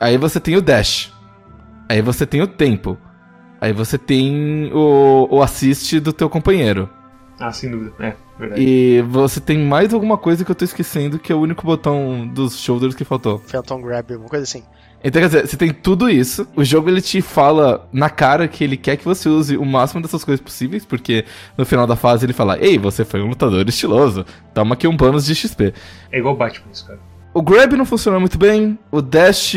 Aí 0.00 0.16
você 0.16 0.40
tem 0.40 0.56
o 0.56 0.62
dash. 0.62 1.12
Aí 1.86 2.00
você 2.00 2.24
tem 2.24 2.40
o 2.40 2.46
tempo. 2.46 2.96
Aí 3.60 3.74
você 3.74 3.98
tem 3.98 4.72
o, 4.72 5.28
o 5.30 5.42
assist 5.42 6.00
do 6.00 6.14
teu 6.14 6.30
companheiro. 6.30 6.88
Ah, 7.38 7.52
sem 7.52 7.70
dúvida. 7.70 7.92
É, 8.00 8.14
verdade. 8.38 8.62
E 8.62 9.02
você 9.02 9.38
tem 9.38 9.58
mais 9.58 9.92
alguma 9.92 10.16
coisa 10.16 10.46
que 10.46 10.50
eu 10.50 10.54
tô 10.54 10.64
esquecendo 10.64 11.18
que 11.18 11.30
é 11.30 11.34
o 11.34 11.40
único 11.40 11.66
botão 11.66 12.26
dos 12.26 12.58
shoulders 12.58 12.94
que 12.94 13.04
faltou. 13.04 13.38
Phantom 13.40 13.82
Grab, 13.82 14.10
alguma 14.12 14.30
coisa 14.30 14.44
assim. 14.44 14.64
Então, 15.04 15.20
quer 15.20 15.26
dizer, 15.26 15.46
você 15.46 15.56
tem 15.58 15.70
tudo 15.70 16.08
isso. 16.08 16.48
O 16.56 16.64
jogo 16.64 16.88
ele 16.88 17.02
te 17.02 17.20
fala 17.20 17.86
na 17.92 18.08
cara 18.08 18.48
que 18.48 18.64
ele 18.64 18.74
quer 18.78 18.96
que 18.96 19.04
você 19.04 19.28
use 19.28 19.54
o 19.54 19.64
máximo 19.64 20.00
dessas 20.00 20.24
coisas 20.24 20.42
possíveis, 20.42 20.86
porque 20.86 21.26
no 21.58 21.66
final 21.66 21.86
da 21.86 21.94
fase 21.94 22.24
ele 22.24 22.32
fala: 22.32 22.58
Ei, 22.58 22.78
você 22.78 23.04
foi 23.04 23.20
um 23.20 23.28
lutador 23.28 23.68
estiloso. 23.68 24.24
Toma 24.54 24.72
aqui 24.72 24.88
um 24.88 24.96
bônus 24.96 25.26
de 25.26 25.34
XP. 25.34 25.74
É 26.10 26.18
igual 26.18 26.34
Batman, 26.34 26.68
isso, 26.72 26.86
cara. 26.86 26.98
O 27.34 27.42
grab 27.42 27.76
não 27.76 27.84
funcionou 27.84 28.20
muito 28.20 28.38
bem. 28.38 28.78
O 28.90 29.02
dash 29.02 29.56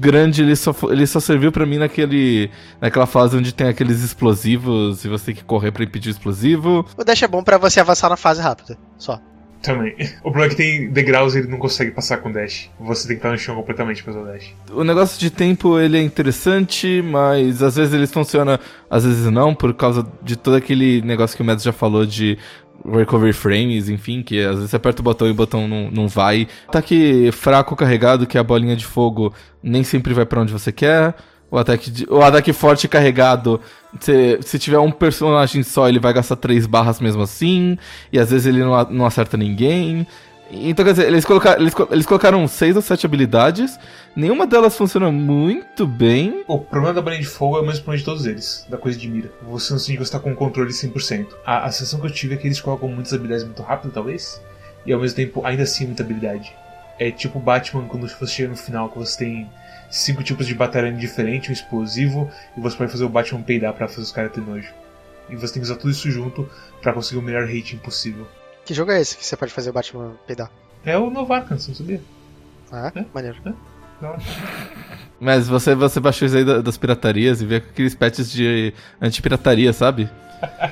grande 0.00 0.42
ele 0.42 0.56
só, 0.56 0.74
ele 0.90 1.06
só 1.06 1.20
serviu 1.20 1.52
para 1.52 1.64
mim 1.64 1.78
naquele 1.78 2.50
naquela 2.80 3.06
fase 3.06 3.36
onde 3.36 3.54
tem 3.54 3.68
aqueles 3.68 4.02
explosivos 4.02 5.04
e 5.04 5.08
você 5.08 5.26
tem 5.26 5.34
que 5.36 5.44
correr 5.44 5.70
para 5.70 5.84
impedir 5.84 6.08
o 6.08 6.10
explosivo. 6.10 6.84
O 6.98 7.04
dash 7.04 7.22
é 7.22 7.28
bom 7.28 7.42
para 7.42 7.56
você 7.58 7.78
avançar 7.78 8.10
na 8.10 8.16
fase 8.16 8.42
rápida, 8.42 8.76
só. 8.98 9.20
Também. 9.62 9.94
O 10.20 10.30
problema 10.30 10.46
é 10.46 10.48
que 10.48 10.56
tem 10.56 10.90
degraus 10.90 11.34
e 11.34 11.38
ele 11.38 11.48
não 11.48 11.58
consegue 11.58 11.92
passar 11.92 12.18
com 12.18 12.32
dash. 12.32 12.68
Você 12.80 13.06
tem 13.06 13.16
que 13.16 13.20
estar 13.20 13.30
no 13.30 13.38
chão 13.38 13.54
completamente 13.54 14.02
pra 14.02 14.12
o 14.12 14.24
dash. 14.26 14.52
O 14.72 14.82
negócio 14.82 15.18
de 15.20 15.30
tempo 15.30 15.78
ele 15.78 15.96
é 15.96 16.02
interessante, 16.02 17.00
mas 17.00 17.62
às 17.62 17.76
vezes 17.76 17.94
ele 17.94 18.06
funciona, 18.06 18.58
às 18.90 19.04
vezes 19.04 19.30
não, 19.30 19.54
por 19.54 19.72
causa 19.74 20.06
de 20.22 20.36
todo 20.36 20.56
aquele 20.56 21.00
negócio 21.02 21.36
que 21.36 21.42
o 21.42 21.46
Mads 21.46 21.62
já 21.62 21.72
falou 21.72 22.04
de 22.04 22.36
recovery 22.84 23.32
frames, 23.32 23.88
enfim, 23.88 24.22
que 24.22 24.40
às 24.40 24.56
vezes 24.56 24.70
você 24.70 24.76
aperta 24.76 25.00
o 25.00 25.04
botão 25.04 25.28
e 25.28 25.30
o 25.30 25.34
botão 25.34 25.68
não, 25.68 25.90
não 25.90 26.08
vai. 26.08 26.48
Ataque 26.66 27.30
fraco 27.30 27.76
carregado, 27.76 28.26
que 28.26 28.36
a 28.36 28.42
bolinha 28.42 28.74
de 28.74 28.84
fogo, 28.84 29.32
nem 29.62 29.84
sempre 29.84 30.12
vai 30.12 30.26
para 30.26 30.40
onde 30.40 30.52
você 30.52 30.72
quer. 30.72 31.14
O 31.52 31.58
ataque, 31.58 32.06
o 32.08 32.22
ataque 32.22 32.50
forte 32.50 32.88
carregado, 32.88 33.60
se, 34.00 34.38
se 34.40 34.58
tiver 34.58 34.78
um 34.78 34.90
personagem 34.90 35.62
só, 35.62 35.86
ele 35.86 36.00
vai 36.00 36.10
gastar 36.14 36.36
três 36.36 36.64
barras 36.64 36.98
mesmo 36.98 37.20
assim. 37.20 37.76
E 38.10 38.18
às 38.18 38.30
vezes 38.30 38.46
ele 38.46 38.60
não, 38.60 38.84
não 38.84 39.04
acerta 39.04 39.36
ninguém. 39.36 40.06
Então, 40.50 40.82
quer 40.82 40.92
dizer, 40.92 41.08
eles 41.08 41.26
colocaram, 41.26 41.60
eles, 41.60 41.74
eles 41.90 42.06
colocaram 42.06 42.48
seis 42.48 42.74
ou 42.74 42.80
sete 42.80 43.04
habilidades, 43.04 43.78
nenhuma 44.16 44.46
delas 44.46 44.74
funciona 44.74 45.12
muito 45.12 45.86
bem. 45.86 46.42
O 46.48 46.58
problema 46.58 46.94
da 46.94 47.02
bolinha 47.02 47.20
de 47.20 47.28
fogo 47.28 47.58
é 47.58 47.60
o 47.60 47.66
mesmo 47.66 47.84
problema 47.84 47.98
de 47.98 48.04
todos 48.04 48.24
eles, 48.24 48.66
da 48.70 48.78
coisa 48.78 48.98
de 48.98 49.06
mira. 49.06 49.30
Você 49.42 49.74
não 49.74 49.78
sente 49.78 49.98
que 49.98 50.04
você 50.06 50.12
tá 50.12 50.18
com 50.18 50.32
o 50.32 50.34
controle 50.34 50.70
100%. 50.70 51.26
A, 51.44 51.66
a 51.66 51.70
sensação 51.70 52.00
que 52.00 52.06
eu 52.06 52.10
tive 52.10 52.34
é 52.34 52.38
que 52.38 52.46
eles 52.46 52.62
colocam 52.62 52.88
muitas 52.88 53.12
habilidades 53.12 53.44
muito 53.44 53.62
rápido, 53.62 53.92
talvez, 53.92 54.40
e 54.86 54.92
ao 54.92 55.00
mesmo 55.00 55.16
tempo, 55.16 55.44
ainda 55.44 55.64
assim, 55.64 55.84
muita 55.84 56.02
habilidade. 56.02 56.50
É 56.98 57.10
tipo 57.10 57.38
Batman 57.38 57.84
quando 57.88 58.08
você 58.08 58.26
chega 58.26 58.48
no 58.48 58.56
final, 58.56 58.88
que 58.88 58.98
você 58.98 59.18
tem 59.18 59.50
cinco 59.92 60.24
tipos 60.24 60.46
de 60.46 60.54
batalha 60.54 60.90
diferente, 60.90 61.50
um 61.50 61.52
explosivo, 61.52 62.30
e 62.56 62.60
você 62.60 62.76
pode 62.76 62.90
fazer 62.90 63.04
o 63.04 63.08
Batman 63.08 63.42
peidar 63.42 63.74
para 63.74 63.86
fazer 63.86 64.00
os 64.00 64.10
caras 64.10 64.32
ter 64.32 64.40
nojo. 64.40 64.72
E 65.28 65.36
você 65.36 65.52
tem 65.52 65.62
que 65.62 65.68
usar 65.68 65.76
tudo 65.76 65.90
isso 65.90 66.10
junto 66.10 66.48
para 66.80 66.92
conseguir 66.92 67.20
o 67.20 67.22
melhor 67.22 67.46
rating 67.46 67.76
possível. 67.76 68.26
Que 68.64 68.72
jogo 68.72 68.90
é 68.90 69.00
esse 69.00 69.16
que 69.16 69.24
você 69.24 69.36
pode 69.36 69.52
fazer 69.52 69.70
o 69.70 69.72
Batman 69.72 70.14
peidar? 70.26 70.50
É 70.84 70.96
o 70.96 71.10
Novacan, 71.10 71.58
você 71.58 71.68
não 71.68 71.76
sabia? 71.76 72.00
Ah, 72.72 72.90
é? 72.94 73.04
Maneiro. 73.12 73.36
É? 73.44 73.52
Mas 75.20 75.46
você, 75.46 75.74
você 75.74 76.00
baixou 76.00 76.26
isso 76.26 76.36
aí 76.36 76.44
das 76.44 76.76
piratarias 76.76 77.40
e 77.40 77.46
vê 77.46 77.56
aqueles 77.56 77.94
patches 77.94 78.32
de 78.32 78.74
anti-pirataria, 79.00 79.72
sabe? 79.72 80.08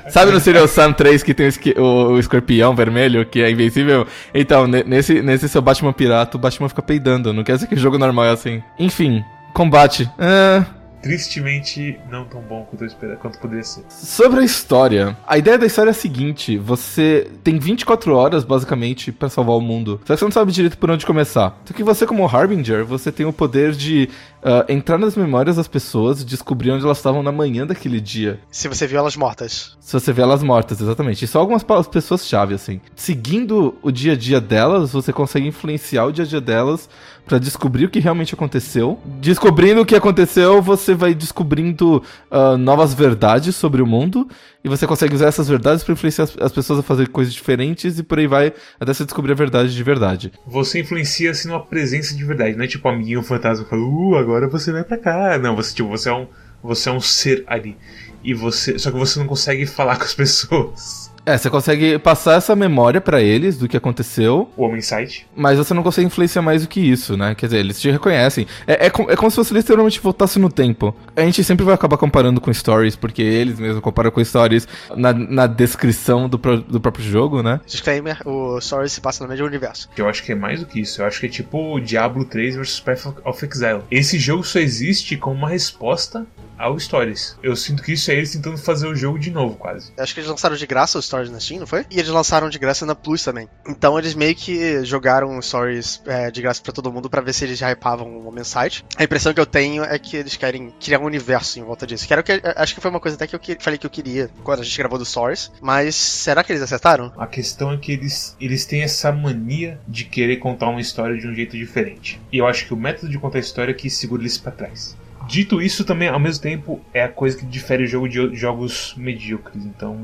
Sabe 0.08 0.32
no 0.32 0.40
Serial 0.40 0.66
Sam 0.66 0.92
3 0.92 1.22
que 1.22 1.34
tem 1.34 1.48
o, 1.76 2.12
o, 2.12 2.18
escorpião 2.18 2.74
vermelho 2.74 3.24
que 3.24 3.42
é 3.42 3.50
invencível? 3.50 4.06
Então, 4.34 4.66
nesse, 4.66 5.22
nesse 5.22 5.48
seu 5.48 5.62
Batman 5.62 5.92
pirata, 5.92 6.36
o 6.36 6.40
Batman 6.40 6.68
fica 6.68 6.82
peidando. 6.82 7.32
Não 7.32 7.44
quer 7.44 7.54
dizer 7.54 7.66
que 7.66 7.74
o 7.74 7.78
jogo 7.78 7.98
normal 7.98 8.26
é 8.26 8.30
assim. 8.30 8.62
Enfim, 8.78 9.24
combate. 9.54 10.10
Ah, 10.18 10.64
tristemente 11.02 11.98
não 12.10 12.24
tão 12.24 12.40
bom 12.40 12.66
quanto, 12.68 12.82
eu 12.82 12.86
esperava, 12.86 13.18
quanto 13.18 13.38
poderia 13.38 13.64
ser. 13.64 13.84
Sobre 13.88 14.40
a 14.40 14.44
história, 14.44 15.16
a 15.26 15.38
ideia 15.38 15.58
da 15.58 15.66
história 15.66 15.90
é 15.90 15.92
a 15.92 15.94
seguinte: 15.94 16.56
você 16.58 17.30
tem 17.42 17.58
24 17.58 18.14
horas, 18.14 18.44
basicamente, 18.44 19.12
para 19.12 19.28
salvar 19.28 19.56
o 19.56 19.60
mundo. 19.60 20.00
Só 20.04 20.14
que 20.14 20.18
você 20.18 20.24
não 20.24 20.32
sabe 20.32 20.52
direito 20.52 20.78
por 20.78 20.90
onde 20.90 21.06
começar. 21.06 21.58
Só 21.64 21.74
que 21.74 21.82
você, 21.82 22.06
como 22.06 22.26
Harbinger, 22.26 22.84
você 22.84 23.10
tem 23.10 23.26
o 23.26 23.32
poder 23.32 23.72
de 23.72 24.08
uh, 24.40 24.70
entrar 24.70 24.98
nas 24.98 25.16
memórias 25.16 25.56
das 25.56 25.68
pessoas 25.68 26.22
e 26.22 26.24
descobrir 26.24 26.70
onde 26.70 26.84
elas 26.84 26.98
estavam 26.98 27.22
na 27.22 27.32
manhã 27.32 27.66
daquele 27.66 28.00
dia. 28.00 28.40
Se 28.50 28.68
você 28.68 28.86
viu 28.86 28.98
elas 28.98 29.16
mortas. 29.16 29.76
Se 29.80 29.92
você 29.92 30.12
vê 30.12 30.22
elas 30.22 30.42
mortas, 30.42 30.80
exatamente. 30.80 31.24
E 31.24 31.28
só 31.28 31.40
algumas 31.40 31.64
pessoas-chave, 31.90 32.54
assim. 32.54 32.80
Seguindo 32.94 33.76
o 33.82 33.90
dia 33.90 34.12
a 34.12 34.16
dia 34.16 34.40
delas, 34.40 34.92
você 34.92 35.12
consegue 35.12 35.46
influenciar 35.46 36.04
o 36.04 36.12
dia 36.12 36.24
a 36.24 36.28
dia 36.28 36.40
delas 36.40 36.88
para 37.30 37.38
descobrir 37.38 37.84
o 37.84 37.88
que 37.88 38.00
realmente 38.00 38.34
aconteceu. 38.34 38.98
Descobrindo 39.20 39.82
o 39.82 39.86
que 39.86 39.94
aconteceu, 39.94 40.60
você 40.60 40.94
vai 40.94 41.14
descobrindo 41.14 42.02
uh, 42.28 42.56
novas 42.58 42.92
verdades 42.92 43.54
sobre 43.54 43.80
o 43.80 43.86
mundo 43.86 44.28
e 44.64 44.68
você 44.68 44.84
consegue 44.84 45.14
usar 45.14 45.28
essas 45.28 45.48
verdades 45.48 45.84
para 45.84 45.92
influenciar 45.92 46.24
as, 46.24 46.36
as, 46.36 46.50
pessoas 46.50 46.80
a 46.80 46.82
fazer 46.82 47.06
coisas 47.06 47.32
diferentes 47.32 48.00
e 48.00 48.02
por 48.02 48.18
aí 48.18 48.26
vai 48.26 48.52
até 48.80 48.92
você 48.92 49.04
descobrir 49.04 49.30
a 49.30 49.36
verdade 49.36 49.72
de 49.72 49.82
verdade. 49.84 50.32
Você 50.44 50.80
influencia 50.80 51.30
assim 51.30 51.46
numa 51.46 51.64
presença 51.64 52.16
de 52.16 52.24
verdade, 52.24 52.56
não 52.56 52.64
é 52.64 52.66
tipo 52.66 52.88
amiguinho 52.88 53.22
fantasma 53.22 53.62
que 53.62 53.70
fala, 53.70 53.80
uh, 53.80 54.16
agora 54.16 54.48
você 54.48 54.72
vai 54.72 54.82
para 54.82 54.98
cá. 54.98 55.38
Não, 55.38 55.54
você 55.54 55.72
tipo, 55.72 55.88
você 55.88 56.08
é 56.08 56.12
um 56.12 56.26
você 56.60 56.88
é 56.88 56.92
um 56.92 57.00
ser 57.00 57.44
ali. 57.46 57.76
E 58.24 58.34
você, 58.34 58.76
só 58.76 58.90
que 58.90 58.98
você 58.98 59.20
não 59.20 59.26
consegue 59.28 59.66
falar 59.66 59.96
com 59.98 60.04
as 60.04 60.14
pessoas. 60.14 61.09
É, 61.24 61.36
você 61.36 61.50
consegue 61.50 61.98
passar 61.98 62.34
essa 62.34 62.56
memória 62.56 63.00
para 63.00 63.20
eles 63.20 63.58
do 63.58 63.68
que 63.68 63.76
aconteceu. 63.76 64.50
O 64.56 64.64
Homem 64.64 64.80
Site. 64.80 65.26
Mas 65.36 65.58
você 65.58 65.74
não 65.74 65.82
consegue 65.82 66.06
influenciar 66.06 66.42
mais 66.42 66.62
do 66.62 66.68
que 66.68 66.80
isso, 66.80 67.16
né? 67.16 67.34
Quer 67.34 67.46
dizer, 67.46 67.58
eles 67.58 67.80
te 67.80 67.90
reconhecem. 67.90 68.46
É, 68.66 68.86
é, 68.86 68.86
é 68.86 68.90
como 68.90 69.30
se 69.30 69.36
você 69.36 69.54
literalmente 69.54 70.00
voltasse 70.00 70.38
no 70.38 70.50
tempo. 70.50 70.94
A 71.14 71.20
gente 71.22 71.44
sempre 71.44 71.64
vai 71.64 71.74
acabar 71.74 71.96
comparando 71.96 72.40
com 72.40 72.52
stories, 72.52 72.96
porque 72.96 73.22
eles 73.22 73.58
mesmos 73.58 73.82
comparam 73.82 74.10
com 74.10 74.24
stories 74.24 74.66
na, 74.96 75.12
na 75.12 75.46
descrição 75.46 76.28
do, 76.28 76.38
pro, 76.38 76.60
do 76.60 76.80
próprio 76.80 77.04
jogo, 77.04 77.42
né? 77.42 77.60
Disclaimer, 77.66 78.20
o 78.26 78.60
stories 78.60 78.92
se 78.92 79.00
passa 79.00 79.22
no 79.22 79.30
mesmo 79.30 79.46
universo. 79.46 79.88
Eu 79.96 80.08
acho 80.08 80.22
que 80.22 80.32
é 80.32 80.34
mais 80.34 80.60
do 80.60 80.66
que 80.66 80.80
isso. 80.80 81.02
Eu 81.02 81.06
acho 81.06 81.20
que 81.20 81.26
é 81.26 81.28
tipo 81.28 81.78
Diablo 81.80 82.24
3 82.24 82.56
versus 82.56 82.80
Path 82.80 83.14
of 83.24 83.44
Exile. 83.44 83.82
Esse 83.90 84.18
jogo 84.18 84.42
só 84.42 84.58
existe 84.58 85.16
como 85.16 85.36
uma 85.36 85.48
resposta 85.48 86.26
ao 86.60 86.78
Stories. 86.78 87.36
Eu 87.42 87.56
sinto 87.56 87.82
que 87.82 87.92
isso 87.92 88.10
é 88.10 88.14
eles 88.14 88.32
tentando 88.32 88.58
fazer 88.58 88.86
o 88.86 88.94
jogo 88.94 89.18
de 89.18 89.30
novo, 89.30 89.56
quase. 89.56 89.92
Acho 89.98 90.14
que 90.14 90.20
eles 90.20 90.30
lançaram 90.30 90.56
de 90.56 90.66
graça 90.66 90.98
o 90.98 91.02
Stories 91.02 91.30
na 91.30 91.40
Steam, 91.40 91.60
não 91.60 91.66
foi? 91.66 91.86
E 91.90 91.98
eles 91.98 92.10
lançaram 92.10 92.48
de 92.48 92.58
graça 92.58 92.84
na 92.84 92.94
Plus 92.94 93.24
também. 93.24 93.48
Então 93.66 93.98
eles 93.98 94.14
meio 94.14 94.34
que 94.34 94.84
jogaram 94.84 95.40
Stories 95.40 96.02
é, 96.06 96.30
de 96.30 96.42
graça 96.42 96.62
para 96.62 96.72
todo 96.72 96.92
mundo 96.92 97.08
para 97.08 97.22
ver 97.22 97.32
se 97.32 97.44
eles 97.44 97.60
hypavam 97.60 98.06
o 98.06 98.22
Moment 98.22 98.44
Site. 98.44 98.84
A 98.96 99.04
impressão 99.04 99.32
que 99.32 99.40
eu 99.40 99.46
tenho 99.46 99.82
é 99.82 99.98
que 99.98 100.16
eles 100.16 100.36
querem 100.36 100.72
criar 100.78 101.00
um 101.00 101.04
universo 101.04 101.58
em 101.58 101.62
volta 101.62 101.86
disso. 101.86 102.06
Quero 102.06 102.22
que, 102.22 102.40
acho 102.56 102.74
que 102.74 102.80
foi 102.80 102.90
uma 102.90 103.00
coisa 103.00 103.16
até 103.16 103.26
que 103.26 103.34
eu 103.34 103.40
que, 103.40 103.56
falei 103.60 103.78
que 103.78 103.86
eu 103.86 103.90
queria 103.90 104.30
quando 104.44 104.60
a 104.60 104.64
gente 104.64 104.76
gravou 104.76 104.98
do 104.98 105.04
Stories. 105.04 105.50
Mas 105.60 105.94
será 105.94 106.44
que 106.44 106.52
eles 106.52 106.62
acertaram? 106.62 107.12
A 107.16 107.26
questão 107.26 107.72
é 107.72 107.76
que 107.76 107.92
eles, 107.92 108.36
eles 108.40 108.66
têm 108.66 108.82
essa 108.82 109.10
mania 109.10 109.80
de 109.88 110.04
querer 110.04 110.36
contar 110.36 110.68
uma 110.68 110.80
história 110.80 111.16
de 111.16 111.26
um 111.26 111.34
jeito 111.34 111.56
diferente. 111.56 112.20
E 112.30 112.38
eu 112.38 112.46
acho 112.46 112.66
que 112.66 112.74
o 112.74 112.76
método 112.76 113.10
de 113.10 113.18
contar 113.18 113.38
a 113.38 113.40
história 113.40 113.70
é 113.70 113.74
que 113.74 113.88
segura 113.88 114.22
eles 114.22 114.36
para 114.36 114.52
trás. 114.52 114.96
Dito 115.30 115.62
isso, 115.62 115.84
também, 115.84 116.08
ao 116.08 116.18
mesmo 116.18 116.42
tempo, 116.42 116.80
é 116.92 117.04
a 117.04 117.08
coisa 117.08 117.38
que 117.38 117.46
difere 117.46 117.84
o 117.84 117.86
jogo 117.86 118.08
de 118.08 118.34
jogos 118.34 118.94
medíocres. 118.96 119.64
Então. 119.64 119.96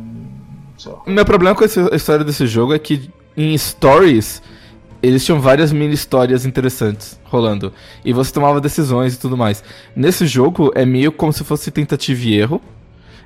Só. 0.76 1.02
O 1.04 1.10
meu 1.10 1.24
problema 1.24 1.56
com 1.56 1.64
a 1.64 1.96
história 1.96 2.24
desse 2.24 2.46
jogo 2.46 2.72
é 2.72 2.78
que 2.78 3.10
em 3.36 3.58
stories 3.58 4.40
eles 5.02 5.24
tinham 5.24 5.40
várias 5.40 5.72
mini 5.72 5.94
histórias 5.94 6.46
interessantes 6.46 7.18
rolando. 7.24 7.72
E 8.04 8.12
você 8.12 8.32
tomava 8.32 8.60
decisões 8.60 9.14
e 9.14 9.18
tudo 9.18 9.36
mais. 9.36 9.64
Nesse 9.96 10.26
jogo 10.26 10.70
é 10.76 10.86
meio 10.86 11.10
como 11.10 11.32
se 11.32 11.42
fosse 11.42 11.72
tentativa 11.72 12.22
e 12.22 12.38
erro. 12.38 12.62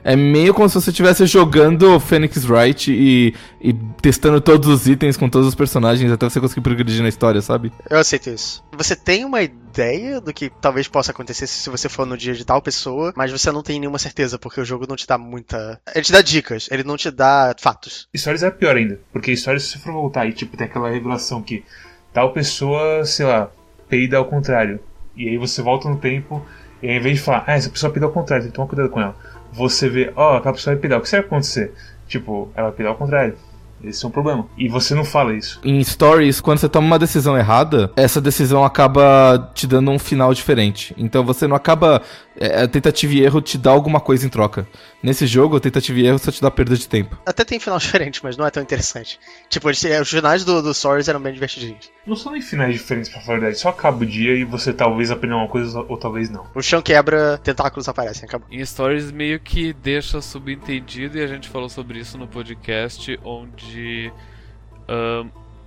É 0.02 0.16
meio 0.16 0.54
como 0.54 0.68
se 0.68 0.74
você 0.74 0.90
estivesse 0.90 1.26
jogando 1.26 2.00
Phoenix 2.00 2.44
Wright 2.44 2.90
e, 2.90 3.34
e, 3.60 3.72
testando 4.00 4.40
todos 4.40 4.68
os 4.68 4.86
itens 4.86 5.16
com 5.16 5.28
todos 5.28 5.46
os 5.46 5.54
personagens 5.54 6.10
até 6.10 6.28
você 6.28 6.40
conseguir 6.40 6.62
progredir 6.62 7.02
na 7.02 7.08
história, 7.08 7.40
sabe? 7.42 7.72
Eu 7.88 7.98
aceito 7.98 8.30
isso. 8.30 8.64
Você 8.76 8.96
tem 8.96 9.24
uma 9.24 9.42
ideia 9.42 10.20
do 10.20 10.32
que 10.32 10.50
talvez 10.60 10.88
possa 10.88 11.10
acontecer 11.10 11.46
se 11.46 11.68
você 11.68 11.88
for 11.88 12.06
no 12.06 12.16
dia 12.16 12.34
de 12.34 12.44
tal 12.44 12.62
pessoa, 12.62 13.12
mas 13.14 13.30
você 13.30 13.52
não 13.52 13.62
tem 13.62 13.78
nenhuma 13.78 13.98
certeza, 13.98 14.38
porque 14.38 14.60
o 14.60 14.64
jogo 14.64 14.86
não 14.88 14.96
te 14.96 15.06
dá 15.06 15.18
muita. 15.18 15.80
Ele 15.94 16.04
te 16.04 16.12
dá 16.12 16.22
dicas, 16.22 16.68
ele 16.70 16.82
não 16.82 16.96
te 16.96 17.10
dá 17.10 17.54
fatos. 17.58 18.08
Histórias 18.12 18.42
é 18.42 18.50
pior 18.50 18.76
ainda, 18.76 18.98
porque 19.12 19.32
histórias, 19.32 19.64
se 19.64 19.72
você 19.72 19.78
for 19.78 19.92
voltar 19.92 20.26
e 20.26 20.32
tipo, 20.32 20.56
tem 20.56 20.66
aquela 20.66 20.90
revelação 20.90 21.42
que 21.42 21.64
tal 22.12 22.32
pessoa, 22.32 23.04
sei 23.04 23.26
lá, 23.26 23.50
peida 23.88 24.16
ao 24.16 24.24
contrário. 24.24 24.80
E 25.14 25.28
aí 25.28 25.36
você 25.36 25.60
volta 25.60 25.88
no 25.88 25.98
tempo 25.98 26.44
e 26.82 26.88
ao 26.88 26.96
invés 26.96 27.18
de 27.18 27.22
falar, 27.22 27.44
ah, 27.46 27.52
essa 27.52 27.68
pessoa 27.68 27.92
peida 27.92 28.06
ao 28.06 28.12
contrário, 28.12 28.44
tem 28.44 28.50
que 28.50 28.56
tomar 28.56 28.68
cuidado 28.68 28.88
com 28.88 29.00
ela 29.00 29.14
você 29.52 29.88
vê, 29.88 30.12
ó, 30.16 30.34
oh, 30.34 30.36
aquela 30.36 30.54
pessoa 30.54 30.74
vai 30.74 30.82
pedar, 30.82 30.98
o 30.98 31.00
que 31.00 31.08
será 31.08 31.22
que 31.22 31.28
vai 31.28 31.38
acontecer? 31.38 31.74
Tipo, 32.06 32.50
ela 32.54 32.68
vai 32.68 32.76
pedar 32.76 32.90
ao 32.90 32.96
contrário. 32.96 33.36
Esse 33.82 34.04
é 34.04 34.08
um 34.08 34.10
problema. 34.10 34.46
E 34.56 34.68
você 34.68 34.94
não 34.94 35.04
fala 35.04 35.34
isso. 35.34 35.60
Em 35.64 35.82
stories, 35.82 36.40
quando 36.40 36.58
você 36.58 36.68
toma 36.68 36.86
uma 36.86 36.98
decisão 36.98 37.36
errada, 37.36 37.90
essa 37.96 38.20
decisão 38.20 38.64
acaba 38.64 39.50
te 39.54 39.66
dando 39.66 39.90
um 39.90 39.98
final 39.98 40.32
diferente. 40.34 40.94
Então 40.98 41.24
você 41.24 41.46
não 41.46 41.56
acaba. 41.56 42.02
É, 42.36 42.62
a 42.62 42.68
tentativa 42.68 43.12
e 43.12 43.22
erro 43.22 43.40
te 43.40 43.58
dá 43.58 43.70
alguma 43.70 44.00
coisa 44.00 44.24
em 44.24 44.28
troca. 44.28 44.66
Nesse 45.02 45.26
jogo, 45.26 45.56
a 45.56 45.60
tentativa 45.60 45.98
e 45.98 46.06
erro 46.06 46.18
só 46.18 46.30
te 46.30 46.40
dá 46.40 46.50
perda 46.50 46.76
de 46.76 46.88
tempo. 46.88 47.18
Até 47.26 47.44
tem 47.44 47.58
final 47.60 47.78
diferente, 47.80 48.20
mas 48.22 48.36
não 48.36 48.46
é 48.46 48.50
tão 48.50 48.62
interessante. 48.62 49.18
Tipo, 49.48 49.68
os 49.68 49.80
finais 50.08 50.44
do, 50.44 50.62
do 50.62 50.72
stories 50.72 51.08
eram 51.08 51.20
bem 51.20 51.34
divertidinhos. 51.34 51.90
Não 52.06 52.16
são 52.16 52.32
nem 52.32 52.40
finais 52.40 52.74
diferentes 52.74 53.10
pra 53.10 53.20
falar 53.20 53.38
a 53.38 53.40
verdade. 53.40 53.60
Só 53.60 53.68
acaba 53.70 54.02
o 54.02 54.06
dia 54.06 54.34
e 54.34 54.44
você 54.44 54.72
talvez 54.72 55.10
aprenda 55.10 55.36
uma 55.36 55.48
coisa 55.48 55.80
ou 55.80 55.96
talvez 55.96 56.30
não. 56.30 56.46
O 56.54 56.62
chão 56.62 56.80
quebra, 56.80 57.38
tentáculos 57.38 57.88
aparecem, 57.88 58.24
acabou. 58.24 58.48
Em 58.50 58.64
stories 58.64 59.10
meio 59.10 59.38
que 59.40 59.72
deixa 59.72 60.20
subentendido, 60.20 61.18
e 61.18 61.22
a 61.22 61.26
gente 61.26 61.48
falou 61.48 61.68
sobre 61.68 61.98
isso 61.98 62.16
no 62.16 62.26
podcast, 62.26 63.18
onde 63.24 63.69
de. 63.70 64.12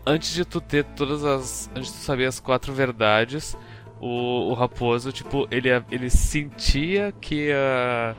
Antes 0.06 0.34
de 0.34 0.44
tu 0.44 0.60
ter 0.60 0.84
todas 0.84 1.24
as. 1.24 1.70
Antes 1.76 1.92
de 1.92 1.98
tu 1.98 2.04
saber 2.04 2.26
as 2.26 2.40
quatro 2.40 2.74
verdades, 2.74 3.56
o, 4.04 4.50
o 4.50 4.54
Raposo, 4.54 5.14
tipo, 5.14 5.48
ele, 5.50 5.70
ele 5.90 6.10
sentia 6.10 7.14
que 7.22 7.52
a. 7.54 8.14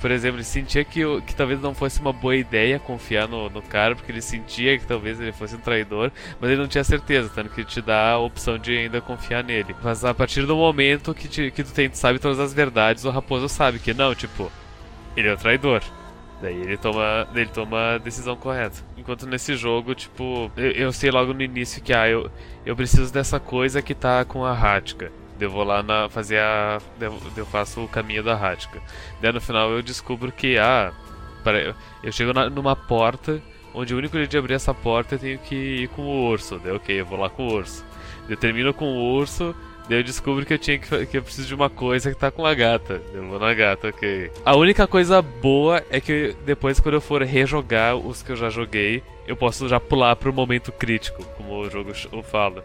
Por 0.00 0.10
exemplo, 0.10 0.36
ele 0.36 0.44
sentia 0.44 0.84
que, 0.84 1.00
que 1.22 1.34
talvez 1.34 1.62
não 1.62 1.72
fosse 1.72 1.98
uma 1.98 2.12
boa 2.12 2.36
ideia 2.36 2.78
confiar 2.78 3.26
no, 3.26 3.48
no 3.48 3.62
cara, 3.62 3.94
porque 3.96 4.12
ele 4.12 4.20
sentia 4.20 4.76
que 4.78 4.84
talvez 4.86 5.18
ele 5.18 5.32
fosse 5.32 5.54
um 5.56 5.60
traidor, 5.60 6.12
mas 6.38 6.50
ele 6.50 6.60
não 6.60 6.68
tinha 6.68 6.84
certeza, 6.84 7.30
tanto 7.34 7.48
que 7.54 7.64
te 7.64 7.80
dá 7.80 8.10
a 8.10 8.18
opção 8.18 8.58
de 8.58 8.76
ainda 8.76 9.00
confiar 9.00 9.42
nele. 9.42 9.74
Mas 9.82 10.04
a 10.04 10.12
partir 10.12 10.44
do 10.44 10.56
momento 10.56 11.14
que, 11.14 11.26
te, 11.26 11.50
que 11.50 11.64
tu 11.64 11.72
tem, 11.72 11.90
sabe 11.94 12.18
todas 12.18 12.38
as 12.38 12.52
verdades, 12.52 13.06
o 13.06 13.10
Raposo 13.10 13.48
sabe 13.48 13.78
que 13.78 13.94
não, 13.94 14.14
tipo, 14.14 14.52
ele 15.16 15.28
é 15.28 15.32
o 15.32 15.38
traidor. 15.38 15.80
Daí 16.40 16.60
ele 16.60 16.76
toma, 16.76 17.26
ele 17.34 17.46
toma 17.46 17.94
a 17.94 17.98
decisão 17.98 18.36
correta. 18.36 18.82
Enquanto 18.96 19.26
nesse 19.26 19.56
jogo, 19.56 19.94
tipo, 19.94 20.50
eu, 20.56 20.70
eu 20.72 20.92
sei 20.92 21.10
logo 21.10 21.32
no 21.32 21.42
início 21.42 21.82
que, 21.82 21.92
ah, 21.92 22.08
eu, 22.08 22.30
eu 22.66 22.76
preciso 22.76 23.12
dessa 23.12 23.40
coisa 23.40 23.80
que 23.80 23.94
tá 23.94 24.24
com 24.24 24.44
a 24.44 24.52
Hatka. 24.52 25.10
Eu 25.40 25.50
vou 25.50 25.64
lá 25.64 25.82
na, 25.82 26.08
fazer 26.08 26.38
a. 26.38 26.78
Eu 27.36 27.46
faço 27.46 27.82
o 27.82 27.88
caminho 27.88 28.22
da 28.22 28.34
Hatka. 28.34 28.80
Daí 29.20 29.32
no 29.32 29.40
final 29.40 29.70
eu 29.70 29.82
descubro 29.82 30.30
que, 30.30 30.58
ah, 30.58 30.92
eu 32.02 32.12
chego 32.12 32.32
na, 32.32 32.48
numa 32.48 32.76
porta 32.76 33.42
onde 33.74 33.92
o 33.92 33.98
único 33.98 34.16
jeito 34.16 34.30
de 34.30 34.38
abrir 34.38 34.54
essa 34.54 34.72
porta 34.72 35.16
eu 35.16 35.18
tenho 35.18 35.38
que 35.38 35.54
ir 35.54 35.88
com 35.88 36.02
o 36.02 36.28
urso. 36.28 36.60
Daí, 36.62 36.72
ok, 36.72 37.00
eu 37.00 37.04
vou 37.04 37.18
lá 37.18 37.28
com 37.28 37.48
o 37.48 37.52
urso. 37.52 37.84
Eu 38.28 38.36
termino 38.36 38.72
com 38.72 38.86
o 38.86 39.14
urso, 39.14 39.54
Daí 39.88 39.98
eu 39.98 40.02
descubro 40.02 40.46
que 40.46 40.54
eu 40.54 40.58
tinha 40.58 40.78
que, 40.78 41.06
que 41.06 41.18
eu 41.18 41.22
preciso 41.22 41.46
de 41.48 41.54
uma 41.54 41.68
coisa 41.68 42.10
que 42.10 42.18
tá 42.18 42.30
com 42.30 42.46
a 42.46 42.54
gata. 42.54 43.02
Eu 43.12 43.26
vou 43.28 43.38
na 43.38 43.52
gata, 43.52 43.88
ok. 43.88 44.30
A 44.44 44.56
única 44.56 44.86
coisa 44.86 45.20
boa 45.20 45.82
é 45.90 46.00
que 46.00 46.34
depois, 46.46 46.80
quando 46.80 46.94
eu 46.94 47.00
for 47.00 47.22
rejogar 47.22 47.96
os 47.96 48.22
que 48.22 48.32
eu 48.32 48.36
já 48.36 48.48
joguei, 48.48 49.02
eu 49.26 49.36
posso 49.36 49.68
já 49.68 49.78
pular 49.78 50.16
pro 50.16 50.32
momento 50.32 50.72
crítico, 50.72 51.24
como 51.36 51.58
o 51.58 51.70
jogo 51.70 51.92
fala. 52.22 52.64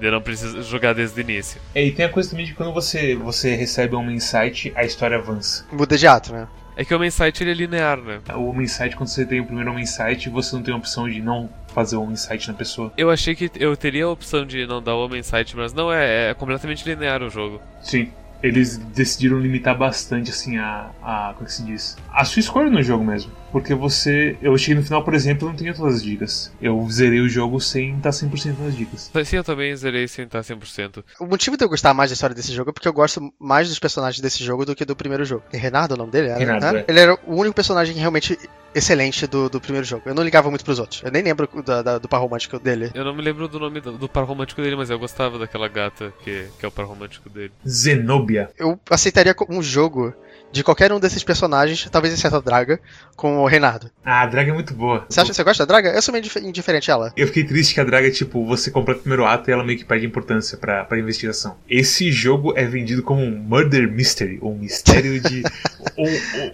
Eu 0.00 0.12
não 0.12 0.22
preciso 0.22 0.62
jogar 0.62 0.94
desde 0.94 1.20
o 1.20 1.22
início. 1.22 1.60
É, 1.74 1.84
e 1.84 1.92
tem 1.92 2.06
a 2.06 2.08
coisa 2.08 2.30
também 2.30 2.46
de 2.46 2.54
quando 2.54 2.72
você, 2.72 3.14
você 3.14 3.54
recebe 3.54 3.94
um 3.94 4.10
insight, 4.10 4.72
a 4.74 4.82
história 4.82 5.18
avança. 5.18 5.66
Muda 5.70 5.96
de 5.96 6.06
ato, 6.06 6.32
né? 6.32 6.48
É 6.80 6.84
que 6.84 6.94
o 6.94 7.04
Insight 7.04 7.42
ele 7.42 7.50
é 7.50 7.54
linear, 7.54 8.00
né? 8.00 8.22
O 8.34 8.58
Insight, 8.58 8.96
quando 8.96 9.10
você 9.10 9.26
tem 9.26 9.38
o 9.38 9.44
primeiro 9.44 9.78
Insight, 9.78 10.30
você 10.30 10.56
não 10.56 10.62
tem 10.62 10.72
a 10.72 10.76
opção 10.78 11.06
de 11.06 11.20
não 11.20 11.46
fazer 11.74 11.96
o 11.96 12.10
Insight 12.10 12.48
na 12.48 12.54
pessoa. 12.54 12.90
Eu 12.96 13.10
achei 13.10 13.34
que 13.34 13.50
eu 13.56 13.76
teria 13.76 14.06
a 14.06 14.08
opção 14.08 14.46
de 14.46 14.66
não 14.66 14.82
dar 14.82 14.96
o 14.96 15.14
Insight, 15.14 15.54
mas 15.54 15.74
não 15.74 15.92
é, 15.92 16.30
é 16.30 16.34
completamente 16.34 16.88
linear 16.88 17.22
o 17.22 17.28
jogo. 17.28 17.60
Sim 17.82 18.10
eles 18.42 18.78
decidiram 18.78 19.38
limitar 19.38 19.76
bastante, 19.76 20.30
assim, 20.30 20.56
a, 20.56 20.90
a. 21.02 21.32
Como 21.34 21.44
é 21.44 21.46
que 21.46 21.52
se 21.52 21.62
diz? 21.62 21.96
A 22.12 22.24
sua 22.24 22.40
escolha 22.40 22.70
no 22.70 22.82
jogo 22.82 23.04
mesmo. 23.04 23.30
Porque 23.52 23.74
você. 23.74 24.36
Eu 24.40 24.56
cheguei 24.56 24.76
no 24.76 24.82
final, 24.82 25.04
por 25.04 25.14
exemplo, 25.14 25.46
e 25.46 25.50
não 25.50 25.56
tinha 25.56 25.74
todas 25.74 25.96
as 25.96 26.02
dicas. 26.02 26.52
Eu 26.60 26.86
zerei 26.90 27.20
o 27.20 27.28
jogo 27.28 27.60
sem 27.60 27.96
estar 27.96 28.10
100% 28.10 28.58
nas 28.58 28.76
dicas. 28.76 29.10
Sim, 29.24 29.36
eu 29.36 29.44
também 29.44 29.74
zerei 29.76 30.08
sem 30.08 30.24
estar 30.24 30.40
100%. 30.40 31.04
O 31.20 31.26
motivo 31.26 31.56
de 31.56 31.64
eu 31.64 31.68
gostar 31.68 31.92
mais 31.92 32.10
da 32.10 32.14
história 32.14 32.34
desse 32.34 32.52
jogo 32.52 32.70
é 32.70 32.72
porque 32.72 32.88
eu 32.88 32.92
gosto 32.92 33.32
mais 33.38 33.68
dos 33.68 33.78
personagens 33.78 34.20
desse 34.20 34.42
jogo 34.42 34.64
do 34.64 34.74
que 34.74 34.84
do 34.84 34.96
primeiro 34.96 35.24
jogo. 35.24 35.42
E 35.52 35.56
Renardo, 35.56 35.94
o 35.94 35.98
nome 35.98 36.12
dele? 36.12 36.28
Era, 36.28 36.38
Renardo, 36.38 36.78
é. 36.78 36.84
Ele 36.88 37.00
era 37.00 37.18
o 37.26 37.34
único 37.34 37.54
personagem 37.54 37.94
realmente 37.96 38.38
excelente 38.74 39.26
do, 39.26 39.48
do 39.48 39.60
primeiro 39.60 39.86
jogo. 39.86 40.02
Eu 40.06 40.14
não 40.14 40.22
ligava 40.22 40.48
muito 40.48 40.64
pros 40.64 40.78
outros. 40.78 41.02
Eu 41.02 41.10
nem 41.10 41.22
lembro 41.22 41.48
da, 41.62 41.82
da, 41.82 41.98
do 41.98 42.08
par 42.08 42.20
romântico 42.20 42.58
dele. 42.58 42.90
Eu 42.94 43.04
não 43.04 43.14
me 43.14 43.22
lembro 43.22 43.48
do 43.48 43.58
nome 43.58 43.80
do, 43.80 43.92
do 43.92 44.08
par 44.08 44.24
romântico 44.24 44.62
dele, 44.62 44.76
mas 44.76 44.90
eu 44.90 44.98
gostava 44.98 45.38
daquela 45.38 45.68
gata 45.68 46.12
que, 46.22 46.46
que 46.58 46.64
é 46.64 46.68
o 46.68 46.72
par 46.72 46.86
romântico 46.86 47.28
dele. 47.28 47.52
Zenobia. 47.66 48.50
Eu 48.58 48.78
aceitaria 48.88 49.34
um 49.48 49.62
jogo 49.62 50.14
de 50.52 50.64
qualquer 50.64 50.92
um 50.92 51.00
desses 51.00 51.22
personagens, 51.22 51.88
talvez 51.90 52.12
exceto 52.12 52.36
a 52.36 52.40
Draga, 52.40 52.80
com 53.16 53.38
o 53.38 53.46
Renato. 53.46 53.90
Ah, 54.04 54.22
a 54.22 54.26
Draga 54.26 54.50
é 54.50 54.54
muito 54.54 54.74
boa. 54.74 55.06
Você 55.08 55.20
acha 55.20 55.30
que 55.30 55.36
você 55.36 55.44
gosta 55.44 55.64
da 55.64 55.74
Draga? 55.74 55.90
Eu 55.90 56.02
sou 56.02 56.12
meio 56.12 56.24
indiferente 56.42 56.90
a 56.90 56.94
ela. 56.94 57.12
Eu 57.16 57.26
fiquei 57.26 57.44
triste 57.44 57.74
que 57.74 57.80
a 57.80 57.84
Draga, 57.84 58.10
tipo, 58.10 58.44
você 58.44 58.70
completa 58.70 59.00
o 59.00 59.02
primeiro 59.02 59.24
ato 59.24 59.50
e 59.50 59.52
ela 59.52 59.64
meio 59.64 59.78
que 59.78 59.84
perde 59.84 60.06
importância 60.06 60.58
pra, 60.58 60.84
pra 60.84 60.98
investigação. 60.98 61.56
Esse 61.68 62.10
jogo 62.10 62.52
é 62.56 62.64
vendido 62.64 63.02
como 63.02 63.22
um 63.22 63.30
Murder 63.30 63.90
Mystery, 63.90 64.38
ou 64.40 64.52
um 64.52 64.58
mistério 64.58 65.20
de. 65.20 65.42
ou, 65.96 66.08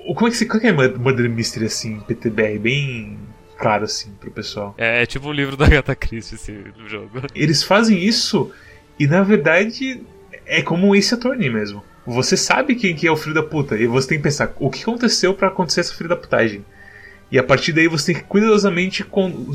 ou, 0.06 0.14
como 0.14 0.28
é 0.28 0.30
que, 0.30 0.44
como 0.44 0.58
é, 0.58 0.60
que 0.60 0.66
é 0.66 0.72
Murder 0.72 1.30
Mystery 1.30 1.66
assim, 1.66 2.00
PTBR? 2.00 2.58
Bem 2.58 3.18
claro 3.56 3.84
assim 3.84 4.10
pro 4.20 4.30
pessoal. 4.30 4.74
É, 4.76 5.02
é 5.02 5.06
tipo 5.06 5.28
um 5.28 5.32
livro 5.32 5.56
da 5.56 5.64
Agatha 5.66 5.94
Christie 5.94 6.34
esse 6.34 6.64
jogo. 6.86 7.22
Eles 7.34 7.62
fazem 7.62 7.98
isso 7.98 8.52
e 8.98 9.06
na 9.06 9.22
verdade 9.22 10.02
é 10.44 10.62
como 10.62 10.94
esse 10.94 11.14
Attorney 11.14 11.50
mesmo. 11.50 11.82
Você 12.06 12.36
sabe 12.36 12.76
quem 12.76 12.94
que 12.94 13.06
é 13.06 13.10
o 13.10 13.16
filho 13.16 13.34
da 13.34 13.42
puta. 13.42 13.76
E 13.76 13.86
você 13.86 14.08
tem 14.08 14.18
que 14.18 14.24
pensar 14.24 14.52
o 14.60 14.70
que 14.70 14.82
aconteceu 14.82 15.34
para 15.34 15.48
acontecer 15.48 15.80
essa 15.80 15.94
filho 15.94 16.08
da 16.08 16.16
putagem. 16.16 16.64
E 17.30 17.38
a 17.38 17.42
partir 17.42 17.72
daí 17.72 17.88
você 17.88 18.12
tem 18.12 18.22
que 18.22 18.28
cuidadosamente 18.28 19.04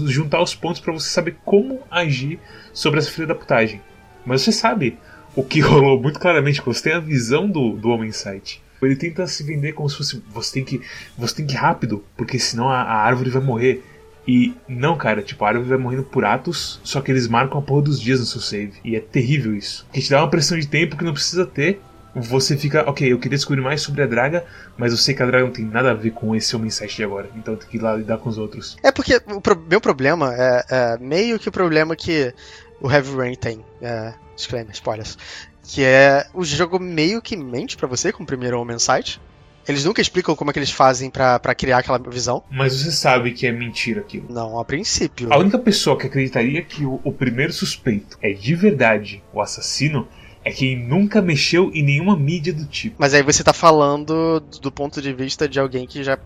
juntar 0.05 0.41
os 0.41 0.53
pontos 0.53 0.81
para 0.81 0.91
você 0.91 1.07
saber 1.07 1.37
como 1.45 1.81
agir 1.89 2.39
sobre 2.73 2.99
essa 2.99 3.09
filha 3.09 3.27
da 3.27 3.35
putagem. 3.35 3.81
Mas 4.25 4.41
você 4.41 4.51
sabe 4.51 4.97
o 5.35 5.43
que 5.43 5.59
rolou 5.61 6.01
muito 6.01 6.19
claramente, 6.19 6.61
você 6.61 6.83
tem 6.83 6.93
a 6.93 6.99
visão 6.99 7.49
do, 7.49 7.77
do 7.77 7.89
Homem 7.89 8.11
Sight. 8.11 8.61
Ele 8.81 8.95
tenta 8.95 9.27
se 9.27 9.43
vender 9.43 9.73
como 9.73 9.89
se 9.89 9.97
fosse. 9.97 10.23
Você 10.33 10.53
tem 10.53 10.63
que. 10.65 10.81
Você 11.17 11.35
tem 11.35 11.45
que 11.45 11.53
ir 11.53 11.57
rápido, 11.57 12.03
porque 12.17 12.39
senão 12.39 12.67
a, 12.67 12.81
a 12.81 12.95
árvore 13.03 13.29
vai 13.29 13.41
morrer. 13.41 13.83
E 14.27 14.53
não, 14.67 14.97
cara, 14.97 15.21
tipo, 15.21 15.43
a 15.43 15.49
árvore 15.49 15.69
vai 15.69 15.77
morrendo 15.77 16.03
por 16.03 16.25
atos, 16.25 16.79
só 16.83 16.99
que 17.01 17.11
eles 17.11 17.27
marcam 17.27 17.59
a 17.59 17.61
porra 17.61 17.83
dos 17.83 18.01
dias 18.01 18.19
no 18.19 18.25
seu 18.25 18.41
save. 18.41 18.73
E 18.83 18.95
é 18.95 18.99
terrível 18.99 19.55
isso. 19.55 19.85
Que 19.93 20.01
te 20.01 20.09
dá 20.09 20.19
uma 20.21 20.29
pressão 20.29 20.57
de 20.57 20.67
tempo 20.67 20.97
que 20.97 21.03
não 21.03 21.13
precisa 21.13 21.45
ter, 21.45 21.79
você 22.13 22.57
fica, 22.57 22.89
ok, 22.89 23.11
eu 23.11 23.19
queria 23.19 23.37
descobrir 23.37 23.61
mais 23.61 23.81
sobre 23.81 24.03
a 24.03 24.07
Draga, 24.07 24.45
mas 24.77 24.91
eu 24.91 24.97
sei 24.97 25.15
que 25.15 25.23
a 25.23 25.25
Draga 25.25 25.45
não 25.45 25.53
tem 25.53 25.65
nada 25.65 25.91
a 25.91 25.93
ver 25.93 26.11
com 26.11 26.35
esse 26.35 26.55
homem 26.55 26.69
7 26.69 26.97
de 26.97 27.03
agora, 27.03 27.29
então 27.35 27.53
eu 27.53 27.57
tenho 27.57 27.71
que 27.71 27.77
ir 27.77 27.81
lá 27.81 27.95
lidar 27.95 28.17
com 28.17 28.29
os 28.29 28.37
outros. 28.37 28.77
É 28.83 28.91
porque 28.91 29.21
o 29.27 29.39
pro 29.39 29.57
meu 29.57 29.79
problema 29.79 30.33
é, 30.35 30.65
é, 30.69 30.97
meio 30.99 31.39
que 31.39 31.49
o 31.49 31.51
problema 31.51 31.95
que 31.95 32.33
o 32.81 32.91
Heavy 32.91 33.15
Rain 33.15 33.35
tem. 33.35 33.63
É, 33.81 34.13
disclaimer, 34.35 34.73
spoilers. 34.73 35.17
Que 35.63 35.83
é 35.83 36.25
o 36.33 36.43
jogo 36.43 36.79
meio 36.79 37.21
que 37.21 37.37
mente 37.37 37.77
para 37.77 37.87
você 37.87 38.11
com 38.11 38.23
o 38.23 38.25
primeiro 38.25 38.59
Homem 38.59 38.79
Sight. 38.79 39.21
Eles 39.67 39.85
nunca 39.85 40.01
explicam 40.01 40.35
como 40.35 40.49
é 40.49 40.53
que 40.53 40.59
eles 40.59 40.71
fazem 40.71 41.09
para 41.09 41.55
criar 41.55 41.77
aquela 41.77 41.99
visão. 41.99 42.43
Mas 42.49 42.73
você 42.73 42.91
sabe 42.91 43.31
que 43.31 43.45
é 43.45 43.51
mentira 43.51 44.01
aquilo. 44.01 44.25
Não, 44.27 44.59
a 44.59 44.65
princípio. 44.65 45.31
A 45.31 45.37
única 45.37 45.59
pessoa 45.59 45.95
que 45.97 46.07
acreditaria 46.07 46.63
que 46.63 46.83
o, 46.83 46.99
o 47.03 47.13
primeiro 47.13 47.53
suspeito 47.53 48.17
é 48.21 48.33
de 48.33 48.55
verdade 48.55 49.23
o 49.31 49.39
assassino 49.39 50.07
é 50.43 50.51
quem 50.51 50.77
nunca 50.77 51.21
mexeu 51.21 51.71
em 51.73 51.83
nenhuma 51.83 52.15
mídia 52.15 52.53
do 52.53 52.65
tipo. 52.65 52.95
Mas 52.97 53.13
aí 53.13 53.21
você 53.21 53.43
tá 53.43 53.53
falando 53.53 54.39
do 54.39 54.71
ponto 54.71 55.01
de 55.01 55.13
vista 55.13 55.47
de 55.47 55.59
alguém 55.59 55.85
que 55.85 56.03
já 56.03 56.17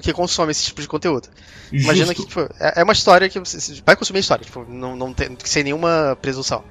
que 0.00 0.12
consome 0.12 0.50
esse 0.50 0.64
tipo 0.64 0.80
de 0.80 0.88
conteúdo. 0.88 1.28
Justo. 1.70 1.84
Imagina 1.84 2.14
que 2.14 2.24
tipo, 2.24 2.40
é, 2.58 2.80
é 2.80 2.84
uma 2.84 2.92
história 2.92 3.28
que 3.28 3.38
você 3.38 3.82
vai 3.84 3.94
consumir 3.96 4.18
a 4.18 4.20
história, 4.20 4.44
tipo, 4.44 4.64
não, 4.66 4.96
não 4.96 5.12
tem, 5.12 5.36
sem 5.44 5.64
nenhuma 5.64 6.16
presunção. 6.22 6.64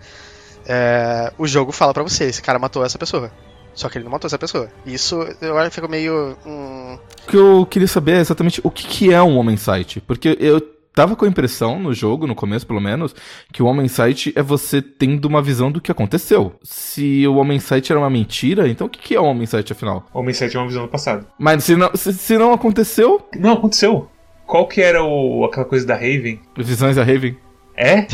É, 0.65 1.31
o 1.37 1.45
jogo 1.45 1.71
fala 1.71 1.93
para 1.93 2.03
você, 2.03 2.25
esse 2.25 2.41
cara 2.41 2.57
matou 2.57 2.83
essa 2.83 2.97
pessoa. 2.97 3.31
Só 3.75 3.89
que 3.89 3.97
ele 3.97 4.05
não 4.05 4.11
matou 4.11 4.27
essa 4.27 4.37
pessoa. 4.37 4.69
Isso 4.85 5.15
eu 5.41 5.57
acho 5.57 5.69
que 5.69 5.75
fica 5.75 5.87
meio. 5.87 6.37
Hum... 6.45 6.97
O 7.27 7.31
que 7.31 7.35
eu 7.35 7.65
queria 7.65 7.87
saber 7.87 8.13
é 8.13 8.19
exatamente 8.19 8.61
o 8.63 8.69
que, 8.69 8.87
que 8.87 9.11
é 9.11 9.21
um 9.21 9.37
homem 9.37 9.57
site. 9.57 9.99
Porque 9.99 10.37
eu 10.39 10.61
tava 10.93 11.15
com 11.15 11.25
a 11.25 11.27
impressão 11.27 11.79
no 11.79 11.93
jogo, 11.93 12.27
no 12.27 12.35
começo 12.35 12.65
pelo 12.65 12.79
menos, 12.79 13.15
que 13.51 13.61
o 13.61 13.65
Homem 13.65 13.87
Sight 13.87 14.33
é 14.35 14.41
você 14.41 14.81
tendo 14.81 15.25
uma 15.25 15.41
visão 15.41 15.71
do 15.71 15.81
que 15.81 15.91
aconteceu. 15.91 16.53
Se 16.63 17.27
o 17.27 17.35
Homem 17.35 17.59
Sight 17.59 17.91
era 17.91 17.99
uma 17.99 18.09
mentira, 18.09 18.67
então 18.67 18.87
o 18.87 18.89
que 18.89 19.15
é 19.15 19.19
o 19.19 19.25
Homem 19.25 19.45
Sight 19.45 19.71
afinal? 19.71 20.05
O 20.13 20.19
Homem 20.19 20.33
Sight 20.33 20.55
é 20.55 20.59
uma 20.59 20.67
visão 20.67 20.83
do 20.83 20.89
passado. 20.89 21.27
Mas 21.37 21.63
se 21.63 21.75
não, 21.75 21.91
se, 21.95 22.13
se 22.13 22.37
não 22.37 22.53
aconteceu. 22.53 23.27
Não, 23.37 23.53
aconteceu. 23.53 24.09
Qual 24.45 24.67
que 24.67 24.81
era 24.81 25.03
o, 25.03 25.45
aquela 25.45 25.65
coisa 25.65 25.85
da 25.85 25.95
Raven? 25.95 26.39
Visões 26.57 26.95
da 26.95 27.03
Raven. 27.03 27.37
É? 27.75 28.05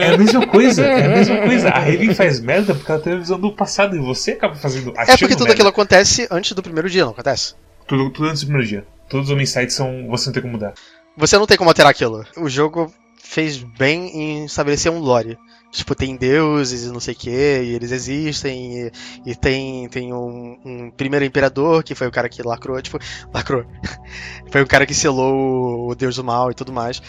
é 0.00 0.14
a 0.14 0.18
mesma 0.18 0.46
coisa, 0.46 0.82
é 0.82 1.06
a 1.06 1.08
mesma 1.10 1.42
coisa. 1.42 1.68
A 1.68 1.78
Raven 1.78 2.14
faz 2.14 2.40
merda 2.40 2.74
porque 2.74 2.90
ela 2.90 3.00
tem 3.00 3.12
a 3.12 3.16
visão 3.16 3.38
do 3.38 3.52
passado 3.52 3.94
e 3.94 3.98
você 3.98 4.32
acaba 4.32 4.54
fazendo. 4.54 4.94
É 4.96 5.16
porque 5.16 5.28
tudo 5.28 5.40
merda. 5.40 5.52
aquilo 5.52 5.68
acontece 5.68 6.26
antes 6.30 6.52
do 6.52 6.62
primeiro 6.62 6.88
dia, 6.88 7.04
não 7.04 7.12
acontece? 7.12 7.54
Tudo, 7.86 8.10
tudo 8.10 8.28
antes 8.28 8.40
do 8.40 8.46
primeiro 8.46 8.66
dia. 8.66 8.86
Todos 9.10 9.26
os 9.26 9.32
homens 9.32 9.50
sites 9.50 9.76
são. 9.76 10.08
Você 10.08 10.26
não 10.26 10.32
tem 10.32 10.42
como 10.42 10.54
mudar. 10.54 10.72
Você 11.16 11.38
não 11.38 11.46
tem 11.46 11.56
como 11.56 11.70
alterar 11.70 11.90
aquilo. 11.90 12.24
O 12.36 12.48
jogo 12.48 12.92
fez 13.16 13.56
bem 13.56 14.08
em 14.14 14.44
estabelecer 14.44 14.90
um 14.90 14.98
lore. 14.98 15.38
Tipo, 15.70 15.94
tem 15.94 16.16
deuses 16.16 16.84
e 16.84 16.92
não 16.92 17.00
sei 17.00 17.14
o 17.14 17.16
que, 17.16 17.30
e 17.30 17.74
eles 17.74 17.92
existem, 17.92 18.78
e, 18.78 18.92
e 19.24 19.34
tem, 19.34 19.88
tem 19.88 20.12
um, 20.12 20.58
um, 20.62 20.90
primeiro 20.90 21.24
imperador, 21.24 21.82
que 21.82 21.94
foi 21.94 22.06
o 22.06 22.10
cara 22.10 22.28
que 22.28 22.42
lacrou, 22.42 22.80
tipo, 22.82 22.98
lacrou. 23.32 23.64
foi 24.52 24.60
o 24.60 24.66
cara 24.66 24.84
que 24.84 24.92
selou 24.92 25.88
o 25.88 25.94
deus 25.94 26.16
do 26.16 26.24
mal 26.24 26.50
e 26.50 26.54
tudo 26.54 26.74
mais. 26.74 27.00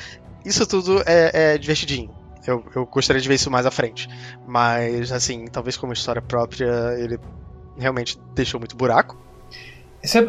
Isso 0.45 0.65
tudo 0.65 1.03
é, 1.05 1.53
é 1.53 1.57
divertidinho. 1.57 2.09
Eu, 2.47 2.63
eu 2.73 2.85
gostaria 2.85 3.21
de 3.21 3.27
ver 3.27 3.35
isso 3.35 3.51
mais 3.51 3.65
à 3.65 3.71
frente. 3.71 4.07
Mas, 4.47 5.11
assim, 5.11 5.45
talvez 5.47 5.75
como 5.75 5.91
história 5.91 6.21
própria, 6.21 6.95
ele 6.97 7.19
realmente 7.77 8.17
deixou 8.33 8.61
muito 8.61 8.77
buraco. 8.77 9.17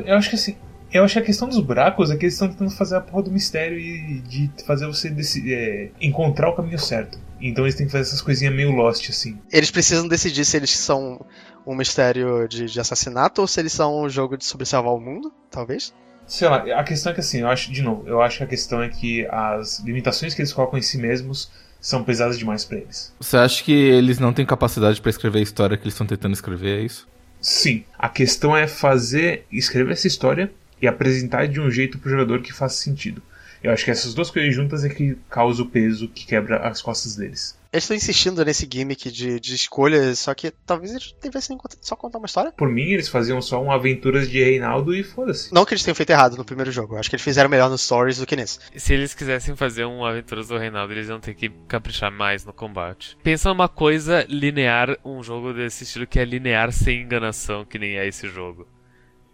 Eu 0.07 0.17
acho 0.17 0.31
que 0.31 0.37
assim, 0.37 0.57
eu 0.95 1.03
acho 1.05 1.15
que 1.15 1.19
a 1.19 1.25
questão 1.25 1.49
dos 1.49 1.59
buracos 1.59 2.09
é 2.13 2.17
que 2.17 2.25
eles 2.25 2.35
estão 2.35 2.49
tentando 2.49 2.71
fazer 2.71 2.95
a 2.95 3.01
porra 3.01 3.25
do 3.25 3.31
mistério 3.33 3.77
e 3.77 4.21
de 4.21 4.49
fazer 4.65 4.87
você 4.87 5.13
é, 5.49 5.91
encontrar 6.01 6.49
o 6.49 6.55
caminho 6.55 6.79
certo. 6.79 7.19
Então 7.41 7.65
eles 7.65 7.75
têm 7.75 7.87
que 7.87 7.93
fazer 7.93 8.05
essas 8.09 8.23
coisinhas 8.23 8.55
meio 8.55 8.71
lost, 8.71 9.11
assim. 9.11 9.37
Eles 9.53 9.73
precisam 9.73 10.07
decidir 10.07 10.45
se 10.45 10.57
eles 10.57 10.71
são 10.71 11.27
um 11.67 11.75
mistério 11.75 12.47
de, 12.47 12.67
de 12.67 12.81
assassinato 12.81 13.41
ou 13.41 13.49
se 13.49 13.59
eles 13.59 13.73
são 13.73 14.05
um 14.05 14.09
jogo 14.09 14.39
de 14.39 14.45
sobre 14.45 14.67
salvar 14.67 14.95
o 14.95 15.01
mundo, 15.01 15.33
talvez? 15.51 15.93
Sei 16.29 16.49
lá, 16.49 16.59
a 16.79 16.85
questão 16.85 17.11
é 17.11 17.15
que 17.15 17.21
assim, 17.21 17.41
eu 17.41 17.49
acho, 17.49 17.73
de 17.73 17.83
novo, 17.83 18.07
eu 18.07 18.23
acho 18.23 18.39
que 18.39 18.45
a 18.45 18.47
questão 18.47 18.81
é 18.81 18.89
que 18.89 19.27
as 19.27 19.81
limitações 19.81 20.33
que 20.33 20.41
eles 20.41 20.53
colocam 20.53 20.79
em 20.79 20.83
si 20.83 20.97
mesmos 20.97 21.51
são 21.81 22.05
pesadas 22.05 22.39
demais 22.39 22.65
pra 22.65 22.79
eles. 22.79 23.13
Você 23.21 23.37
acha 23.37 23.65
que 23.65 23.73
eles 23.73 24.21
não 24.21 24.33
têm 24.33 24.47
capacidade 24.47 25.01
pra 25.01 25.11
escrever 25.11 25.41
a 25.41 25.43
história 25.43 25.77
que 25.77 25.83
eles 25.83 25.95
estão 25.95 26.07
tentando 26.07 26.33
escrever, 26.33 26.79
é 26.79 26.83
isso? 26.83 27.07
Sim, 27.41 27.85
a 27.99 28.09
questão 28.09 28.57
é 28.57 28.67
fazer, 28.67 29.45
escrever 29.53 29.93
essa 29.93 30.07
história 30.07 30.51
e 30.85 30.87
apresentar 30.87 31.49
de 31.49 31.61
um 31.61 31.71
jeito 31.71 31.99
pro 31.99 32.11
jogador 32.11 32.43
que 32.43 32.53
faça 32.53 32.77
sentido. 32.77 33.23
Eu 33.63 33.73
acho 33.73 33.83
que 33.83 33.91
essas 33.91 34.13
duas 34.13 34.31
coisas 34.31 34.55
juntas 34.55 34.85
é 34.85 34.91
que 34.91 35.17
causa 35.31 35.63
o 35.63 35.67
peso 35.67 36.07
que 36.09 36.27
quebra 36.27 36.59
as 36.69 36.83
costas 36.83 37.17
deles. 37.17 37.59
Eles 37.73 37.85
estão 37.85 37.97
insistindo 37.97 38.45
nesse 38.45 38.69
gimmick 38.71 39.11
de, 39.11 39.41
de 39.41 39.55
escolhas, 39.55 40.19
só 40.19 40.35
que 40.35 40.51
talvez 40.51 40.91
eles 40.91 41.15
devessem 41.21 41.59
só 41.81 41.97
contar 41.97 42.19
uma 42.19 42.27
história. 42.27 42.53
Por 42.53 42.69
mim, 42.69 42.91
eles 42.91 43.09
faziam 43.09 43.41
só 43.41 43.61
um 43.63 43.73
Aventuras 43.73 44.31
de 44.31 44.45
Reinaldo 44.45 44.95
e 44.95 45.03
foda-se. 45.03 45.53
Não 45.53 45.65
que 45.65 45.73
eles 45.73 45.83
tenham 45.83 45.95
feito 45.95 46.11
errado 46.11 46.37
no 46.37 46.45
primeiro 46.45 46.71
jogo, 46.71 46.95
eu 46.95 46.99
acho 46.99 47.09
que 47.09 47.17
eles 47.17 47.25
fizeram 47.25 47.49
melhor 47.49 47.71
nos 47.71 47.81
stories 47.81 48.19
do 48.19 48.27
que 48.27 48.37
nesse. 48.37 48.59
Se 48.77 48.93
eles 48.93 49.15
quisessem 49.15 49.57
fazer 49.57 49.87
um 49.87 50.05
Aventuras 50.05 50.49
do 50.49 50.59
Reinaldo, 50.59 50.93
eles 50.93 51.09
iam 51.09 51.19
ter 51.19 51.35
que 51.35 51.49
caprichar 51.67 52.13
mais 52.13 52.45
no 52.45 52.53
combate. 52.53 53.17
Pensa 53.23 53.49
numa 53.49 53.69
coisa 53.69 54.27
linear, 54.29 54.99
um 55.03 55.23
jogo 55.23 55.55
desse 55.55 55.85
estilo 55.85 56.07
que 56.07 56.21
é 56.21 56.25
linear 56.27 56.71
sem 56.71 57.01
enganação, 57.01 57.65
que 57.65 57.79
nem 57.79 57.97
é 57.97 58.07
esse 58.07 58.29
jogo. 58.29 58.69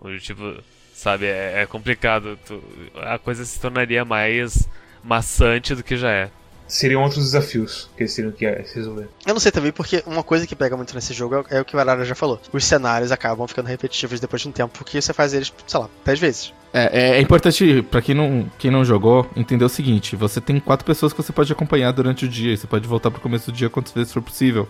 Onde, 0.00 0.20
tipo, 0.20 0.62
sabe, 1.00 1.26
é, 1.26 1.62
é 1.62 1.66
complicado. 1.66 2.38
tu- 2.46 2.62
a 2.96 3.18
coisa 3.18 3.44
se 3.44 3.58
tornaria 3.58 4.04
mais 4.04 4.68
maçante 5.02 5.74
do 5.74 5.82
que 5.82 5.96
já 5.96 6.10
é. 6.10 6.30
Seriam 6.68 7.02
outros 7.02 7.24
desafios 7.24 7.90
que 7.96 8.04
eles 8.04 8.14
teriam 8.14 8.30
que 8.32 8.46
eh, 8.46 8.64
resolver. 8.72 9.08
Eu 9.26 9.32
não 9.34 9.40
sei 9.40 9.50
também, 9.50 9.72
porque 9.72 10.04
uma 10.06 10.22
coisa 10.22 10.46
que 10.46 10.54
pega 10.54 10.76
muito 10.76 10.94
nesse 10.94 11.12
jogo 11.12 11.44
é, 11.50 11.56
é 11.56 11.60
o 11.60 11.64
que 11.64 11.74
o 11.74 11.80
Arara 11.80 12.04
já 12.04 12.14
falou. 12.14 12.40
Os 12.52 12.64
cenários 12.64 13.10
acabam 13.10 13.44
ficando 13.48 13.66
repetitivos 13.66 14.20
depois 14.20 14.40
de 14.42 14.48
um 14.48 14.52
tempo, 14.52 14.78
porque 14.78 15.02
você 15.02 15.12
faz 15.12 15.34
eles, 15.34 15.52
sei 15.66 15.80
lá, 15.80 15.88
10 16.04 16.18
vezes. 16.20 16.52
É, 16.72 16.90
é, 16.92 17.16
é 17.16 17.20
importante, 17.20 17.82
pra 17.90 18.00
quem 18.00 18.14
não, 18.14 18.48
quem 18.56 18.70
não 18.70 18.84
jogou, 18.84 19.28
entender 19.34 19.64
o 19.64 19.68
seguinte: 19.68 20.14
você 20.14 20.40
tem 20.40 20.60
quatro 20.60 20.86
pessoas 20.86 21.12
que 21.12 21.20
você 21.20 21.32
pode 21.32 21.52
acompanhar 21.52 21.90
durante 21.90 22.24
o 22.24 22.28
dia, 22.28 22.52
e 22.52 22.56
você 22.56 22.68
pode 22.68 22.86
voltar 22.86 23.10
pro 23.10 23.20
começo 23.20 23.50
do 23.50 23.56
dia 23.56 23.68
quantas 23.68 23.92
vezes 23.92 24.12
for 24.12 24.22
possível. 24.22 24.68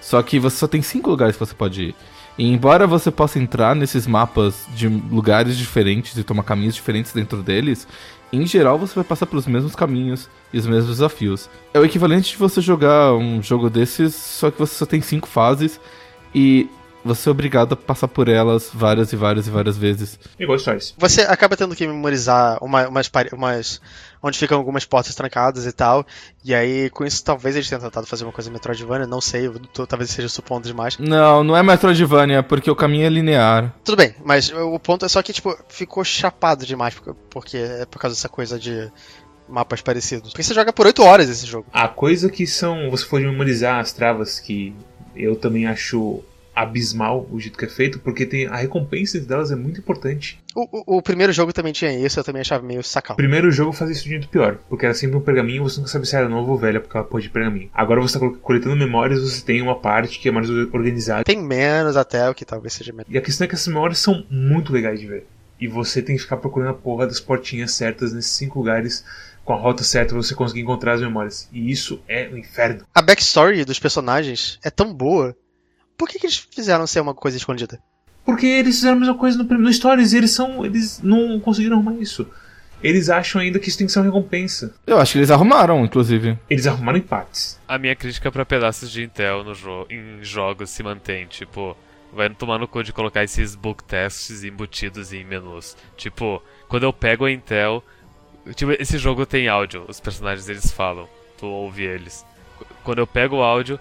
Só 0.00 0.22
que 0.22 0.38
você 0.38 0.56
só 0.56 0.66
tem 0.66 0.80
cinco 0.80 1.10
lugares 1.10 1.36
que 1.36 1.44
você 1.44 1.54
pode 1.54 1.82
ir. 1.82 1.94
E 2.36 2.50
embora 2.50 2.86
você 2.86 3.10
possa 3.10 3.38
entrar 3.38 3.76
nesses 3.76 4.06
mapas 4.06 4.66
de 4.74 4.88
lugares 4.88 5.56
diferentes 5.56 6.16
e 6.16 6.24
tomar 6.24 6.42
caminhos 6.42 6.74
diferentes 6.74 7.12
dentro 7.12 7.42
deles, 7.42 7.86
em 8.32 8.44
geral 8.44 8.76
você 8.76 8.94
vai 8.94 9.04
passar 9.04 9.26
pelos 9.26 9.46
mesmos 9.46 9.76
caminhos 9.76 10.28
e 10.52 10.58
os 10.58 10.66
mesmos 10.66 10.88
desafios. 10.88 11.48
É 11.72 11.78
o 11.78 11.84
equivalente 11.84 12.32
de 12.32 12.36
você 12.36 12.60
jogar 12.60 13.14
um 13.14 13.40
jogo 13.40 13.70
desses, 13.70 14.14
só 14.14 14.50
que 14.50 14.58
você 14.58 14.74
só 14.74 14.84
tem 14.84 15.00
cinco 15.00 15.28
fases 15.28 15.80
e 16.34 16.68
você 17.04 17.28
é 17.28 17.32
obrigado 17.32 17.74
a 17.74 17.76
passar 17.76 18.08
por 18.08 18.28
elas 18.28 18.70
várias 18.72 19.12
e 19.12 19.16
várias 19.16 19.46
e 19.46 19.50
várias 19.50 19.76
vezes. 19.76 20.18
Igual 20.38 20.58
Stories. 20.58 20.94
Você 20.98 21.22
acaba 21.22 21.56
tendo 21.56 21.74
que 21.76 21.86
memorizar 21.86 22.58
uma- 22.62 22.88
umas, 22.88 23.10
umas. 23.32 23.80
onde 24.22 24.38
ficam 24.38 24.56
algumas 24.56 24.86
portas 24.86 25.14
trancadas 25.14 25.66
e 25.66 25.72
tal. 25.72 26.06
E 26.42 26.54
aí, 26.54 26.88
com 26.88 27.04
isso, 27.04 27.22
talvez 27.22 27.54
eles 27.56 27.68
tenham 27.68 27.82
tentado 27.82 28.06
fazer 28.06 28.24
uma 28.24 28.32
coisa 28.32 28.50
Metroidvania, 28.50 29.06
não 29.06 29.20
sei, 29.20 29.48
eu 29.48 29.58
tô- 29.58 29.86
talvez 29.86 30.08
esteja 30.08 30.30
supondo 30.30 30.66
demais. 30.66 30.96
Não, 30.98 31.44
não 31.44 31.54
é 31.54 31.62
Metroidvania, 31.62 32.42
porque 32.42 32.70
o 32.70 32.74
caminho 32.74 33.04
é 33.04 33.10
linear. 33.10 33.74
Tudo 33.84 33.96
bem, 33.96 34.14
mas 34.24 34.50
o 34.50 34.78
ponto 34.78 35.04
é 35.04 35.08
só 35.10 35.22
que, 35.22 35.30
tipo, 35.34 35.54
ficou 35.68 36.02
chapado 36.04 36.64
demais, 36.64 36.94
porque, 36.94 37.12
porque 37.28 37.56
é 37.58 37.84
por 37.84 37.98
causa 37.98 38.16
dessa 38.16 38.28
coisa 38.30 38.58
de 38.58 38.90
mapas 39.46 39.82
parecidos. 39.82 40.30
Porque 40.30 40.42
você 40.42 40.54
joga 40.54 40.72
por 40.72 40.86
8 40.86 41.02
horas 41.02 41.28
esse 41.28 41.44
jogo. 41.46 41.66
A 41.70 41.86
coisa 41.86 42.30
que 42.30 42.46
são. 42.46 42.88
Você 42.90 43.04
pode 43.04 43.26
memorizar 43.26 43.78
as 43.78 43.92
travas, 43.92 44.40
que 44.40 44.74
eu 45.14 45.36
também 45.36 45.66
acho 45.66 46.22
abismal 46.54 47.26
o 47.30 47.40
jeito 47.40 47.58
que 47.58 47.64
é 47.64 47.68
feito, 47.68 47.98
porque 47.98 48.24
tem 48.26 48.46
a 48.46 48.56
recompensa 48.56 49.18
delas 49.20 49.50
é 49.50 49.56
muito 49.56 49.80
importante. 49.80 50.38
O, 50.54 50.94
o- 50.94 50.98
o 50.98 51.02
primeiro 51.02 51.32
jogo 51.32 51.52
também 51.52 51.72
tinha 51.72 51.92
isso, 51.92 52.18
eu 52.20 52.24
também 52.24 52.40
achava 52.40 52.64
meio 52.64 52.82
sacal. 52.82 53.14
O 53.14 53.16
primeiro 53.16 53.50
jogo 53.50 53.72
fazia 53.72 53.92
isso 53.92 54.04
de 54.04 54.10
jeito 54.10 54.28
pior, 54.28 54.58
porque 54.68 54.84
era 54.84 54.94
sempre 54.94 55.16
um 55.16 55.20
pergaminho 55.20 55.62
você 55.64 55.78
nunca 55.78 55.90
sabia 55.90 56.06
se 56.06 56.14
era 56.16 56.28
novo 56.28 56.52
ou 56.52 56.58
velho 56.58 56.80
por 56.80 56.88
aquela 56.88 57.04
porra 57.04 57.22
de 57.22 57.30
pergaminho. 57.30 57.68
Agora 57.74 58.00
você 58.00 58.18
tá 58.18 58.28
coletando 58.40 58.76
memórias, 58.76 59.20
você 59.20 59.44
tem 59.44 59.60
uma 59.60 59.78
parte 59.78 60.18
que 60.18 60.28
é 60.28 60.32
mais 60.32 60.48
organizada. 60.48 61.24
Tem 61.24 61.42
menos 61.42 61.96
até, 61.96 62.28
o 62.30 62.34
que 62.34 62.44
talvez 62.44 62.72
seja 62.72 62.92
menos. 62.92 63.06
E 63.12 63.18
a 63.18 63.20
questão 63.22 63.44
é 63.44 63.48
que 63.48 63.54
essas 63.54 63.68
memórias 63.68 63.98
são 63.98 64.24
muito 64.30 64.72
legais 64.72 65.00
de 65.00 65.06
ver. 65.06 65.26
E 65.60 65.66
você 65.68 66.02
tem 66.02 66.16
que 66.16 66.22
ficar 66.22 66.36
procurando 66.36 66.70
a 66.70 66.74
porra 66.74 67.06
das 67.06 67.20
portinhas 67.20 67.72
certas 67.72 68.12
nesses 68.12 68.32
cinco 68.32 68.58
lugares, 68.58 69.04
com 69.44 69.52
a 69.52 69.56
rota 69.56 69.82
certa 69.84 70.12
pra 70.14 70.22
você 70.22 70.34
conseguir 70.34 70.60
encontrar 70.62 70.94
as 70.94 71.00
memórias. 71.00 71.48
E 71.52 71.70
isso 71.70 72.00
é 72.08 72.28
um 72.32 72.36
inferno. 72.36 72.84
A 72.94 73.00
backstory 73.02 73.64
dos 73.64 73.78
personagens 73.78 74.58
é 74.64 74.70
tão 74.70 74.92
boa. 74.92 75.34
Por 75.96 76.08
que, 76.08 76.18
que 76.18 76.26
eles 76.26 76.36
fizeram 76.54 76.86
ser 76.86 77.00
uma 77.00 77.14
coisa 77.14 77.36
escondida? 77.36 77.78
Porque 78.24 78.46
eles 78.46 78.76
fizeram 78.76 78.96
a 78.96 79.00
mesma 79.00 79.14
coisa 79.16 79.42
no, 79.42 79.44
no 79.58 79.72
Stories 79.72 80.12
e 80.12 80.16
eles 80.18 80.30
são. 80.30 80.64
Eles 80.64 81.00
não 81.02 81.38
conseguiram 81.40 81.76
arrumar 81.76 81.94
isso. 81.94 82.26
Eles 82.82 83.08
acham 83.08 83.40
ainda 83.40 83.58
que 83.58 83.68
isso 83.68 83.78
tem 83.78 83.86
que 83.86 83.92
ser 83.92 84.00
uma 84.00 84.06
recompensa. 84.06 84.74
Eu 84.86 84.98
acho 84.98 85.12
que 85.12 85.18
eles 85.18 85.30
arrumaram, 85.30 85.84
inclusive. 85.84 86.38
Eles 86.50 86.66
arrumaram 86.66 86.98
em 86.98 87.02
partes. 87.02 87.58
A 87.66 87.78
minha 87.78 87.94
crítica 87.96 88.30
pra 88.30 88.44
pedaços 88.44 88.90
de 88.90 89.02
Intel 89.02 89.42
no 89.44 89.54
jo 89.54 89.86
em 89.88 90.22
jogos 90.22 90.68
se 90.70 90.82
mantém, 90.82 91.26
tipo, 91.26 91.74
vai 92.12 92.28
tomar 92.30 92.58
no 92.58 92.68
cu 92.68 92.82
de 92.82 92.92
colocar 92.92 93.24
esses 93.24 93.54
book 93.54 93.82
tests 93.84 94.44
embutidos 94.44 95.12
em 95.14 95.24
menus. 95.24 95.76
Tipo, 95.96 96.42
quando 96.68 96.82
eu 96.82 96.92
pego 96.92 97.24
a 97.24 97.30
Intel, 97.32 97.82
tipo, 98.54 98.72
esse 98.72 98.98
jogo 98.98 99.24
tem 99.24 99.48
áudio, 99.48 99.84
os 99.88 99.98
personagens 100.00 100.46
eles 100.48 100.70
falam, 100.70 101.08
tu 101.38 101.46
ouve 101.46 101.84
eles. 101.84 102.24
Qu- 102.58 102.66
Quando 102.84 102.98
eu 102.98 103.06
pego 103.06 103.36
o 103.36 103.42
áudio, 103.42 103.80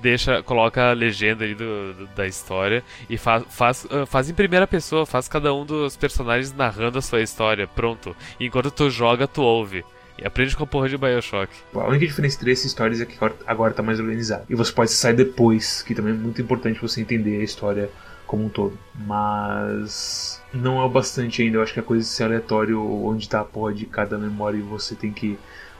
deixa, 0.00 0.42
coloca 0.42 0.90
a 0.90 0.92
legenda 0.92 1.44
ali 1.44 1.54
do, 1.54 1.92
do- 1.94 2.06
da 2.08 2.26
história 2.26 2.82
e 3.08 3.16
faz, 3.18 3.44
faz, 3.50 3.86
ah, 3.90 4.06
faz 4.06 4.28
em 4.30 4.34
primeira 4.34 4.66
pessoa, 4.66 5.06
faz 5.06 5.28
cada 5.28 5.52
um 5.54 5.64
dos 5.64 5.96
personagens 5.96 6.52
narrando 6.52 6.98
a 6.98 7.02
sua 7.02 7.20
história, 7.22 7.66
pronto. 7.66 8.16
E 8.38 8.46
enquanto 8.46 8.70
tu 8.70 8.90
joga, 8.90 9.26
tu 9.26 9.42
ouve. 9.42 9.84
E 10.18 10.26
aprende 10.26 10.56
com 10.56 10.64
a 10.64 10.66
porra 10.66 10.88
de 10.88 10.96
Bioshock. 10.96 11.52
A 11.74 11.88
única 11.88 12.06
diferença 12.06 12.36
entre 12.36 12.50
esses 12.50 12.72
stories 12.72 13.00
é 13.02 13.04
que 13.04 13.18
agora 13.46 13.74
tá 13.74 13.82
mais 13.82 14.00
organizado. 14.00 14.44
E 14.48 14.54
você 14.54 14.72
pode 14.72 14.90
sair 14.90 15.14
depois, 15.14 15.82
que 15.82 15.94
também 15.94 16.14
é 16.14 16.16
muito 16.16 16.40
importante 16.40 16.80
você 16.80 17.02
entender 17.02 17.38
a 17.40 17.44
história 17.44 17.90
como 18.26 18.44
um 18.46 18.48
todo. 18.48 18.78
Mas 18.94 20.42
não 20.54 20.80
é 20.80 20.84
o 20.84 20.88
bastante 20.88 21.42
ainda. 21.42 21.58
Eu 21.58 21.62
acho 21.62 21.74
que 21.74 21.80
a 21.80 21.82
coisa 21.82 22.02
de 22.02 22.08
ser 22.08 22.24
aleatório 22.24 22.80
onde 23.04 23.28
tá 23.28 23.40
a 23.40 23.44
porra 23.44 23.74
de 23.74 23.84
cada 23.86 24.16
memória 24.18 24.56
e 24.56 24.62
você 24.62 24.94
tem 24.94 25.12
que 25.12 25.38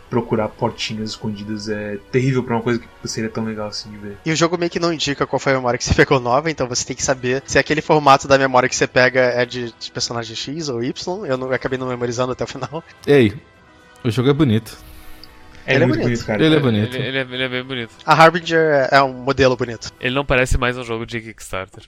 procurar 0.08 0.48
portinhas 0.48 1.10
escondidas 1.10 1.68
é 1.68 1.98
terrível 2.12 2.42
pra 2.42 2.54
uma 2.56 2.62
coisa 2.62 2.78
que 2.80 3.08
seria 3.08 3.28
tão 3.30 3.44
legal 3.44 3.68
assim 3.68 3.90
de 3.90 3.96
ver. 3.98 4.16
E 4.24 4.30
o 4.30 4.36
jogo 4.36 4.56
meio 4.56 4.70
que 4.70 4.78
não 4.78 4.92
indica 4.92 5.26
qual 5.26 5.40
foi 5.40 5.52
a 5.52 5.56
memória 5.56 5.76
que 5.78 5.84
você 5.84 5.92
pegou 5.94 6.20
nova, 6.20 6.50
então 6.50 6.68
você 6.68 6.84
tem 6.84 6.94
que 6.96 7.02
saber 7.02 7.42
se 7.46 7.58
aquele 7.58 7.80
formato 7.82 8.28
da 8.28 8.38
memória 8.38 8.68
que 8.68 8.76
você 8.76 8.86
pega 8.86 9.20
é 9.20 9.44
de, 9.44 9.72
de 9.78 9.90
personagem 9.90 10.34
X 10.36 10.68
ou 10.68 10.82
Y. 10.82 11.26
Eu, 11.26 11.36
não, 11.36 11.48
eu 11.48 11.52
acabei 11.54 11.78
não 11.78 11.88
memorizando 11.88 12.32
até 12.32 12.44
o 12.44 12.46
final. 12.46 12.82
Ei, 13.06 13.34
o 14.04 14.10
jogo 14.10 14.30
é 14.30 14.32
bonito. 14.32 14.76
É 15.66 15.74
Ele 15.74 15.82
é 15.82 15.86
muito 15.88 16.00
bonito. 16.02 16.18
bonito, 16.18 16.26
cara. 16.26 16.44
Ele 16.44 16.54
é 16.54 16.60
bonito. 16.60 16.94
Ele, 16.96 17.06
ele 17.08 17.18
é, 17.18 17.20
ele 17.22 17.42
é 17.42 17.48
bem 17.48 17.64
bonito. 17.64 17.90
A 18.06 18.14
Harbinger 18.14 18.58
é- 18.60 18.88
é 18.98 19.02
um 19.02 19.12
modelo 19.12 19.56
bonito. 19.56 19.92
Ele 20.00 20.14
não 20.14 20.24
parece 20.24 20.56
mais 20.56 20.78
um 20.78 20.84
jogo 20.84 21.04
de 21.04 21.20
Kickstarter. 21.20 21.82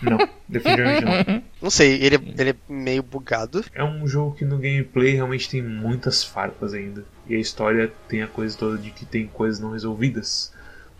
Não, 0.00 0.18
definitivamente 0.48 1.04
não. 1.04 1.42
Não 1.62 1.70
sei, 1.70 2.02
ele, 2.02 2.16
ele 2.38 2.50
é 2.50 2.56
meio 2.68 3.02
bugado. 3.02 3.64
É 3.74 3.84
um 3.84 4.06
jogo 4.06 4.34
que 4.34 4.44
no 4.44 4.58
gameplay 4.58 5.14
realmente 5.14 5.48
tem 5.48 5.62
muitas 5.62 6.24
farpas 6.24 6.74
ainda. 6.74 7.04
E 7.28 7.34
a 7.34 7.38
história 7.38 7.92
tem 8.08 8.22
a 8.22 8.26
coisa 8.26 8.56
toda 8.56 8.76
de 8.76 8.90
que 8.90 9.04
tem 9.04 9.26
coisas 9.26 9.60
não 9.60 9.72
resolvidas. 9.72 10.52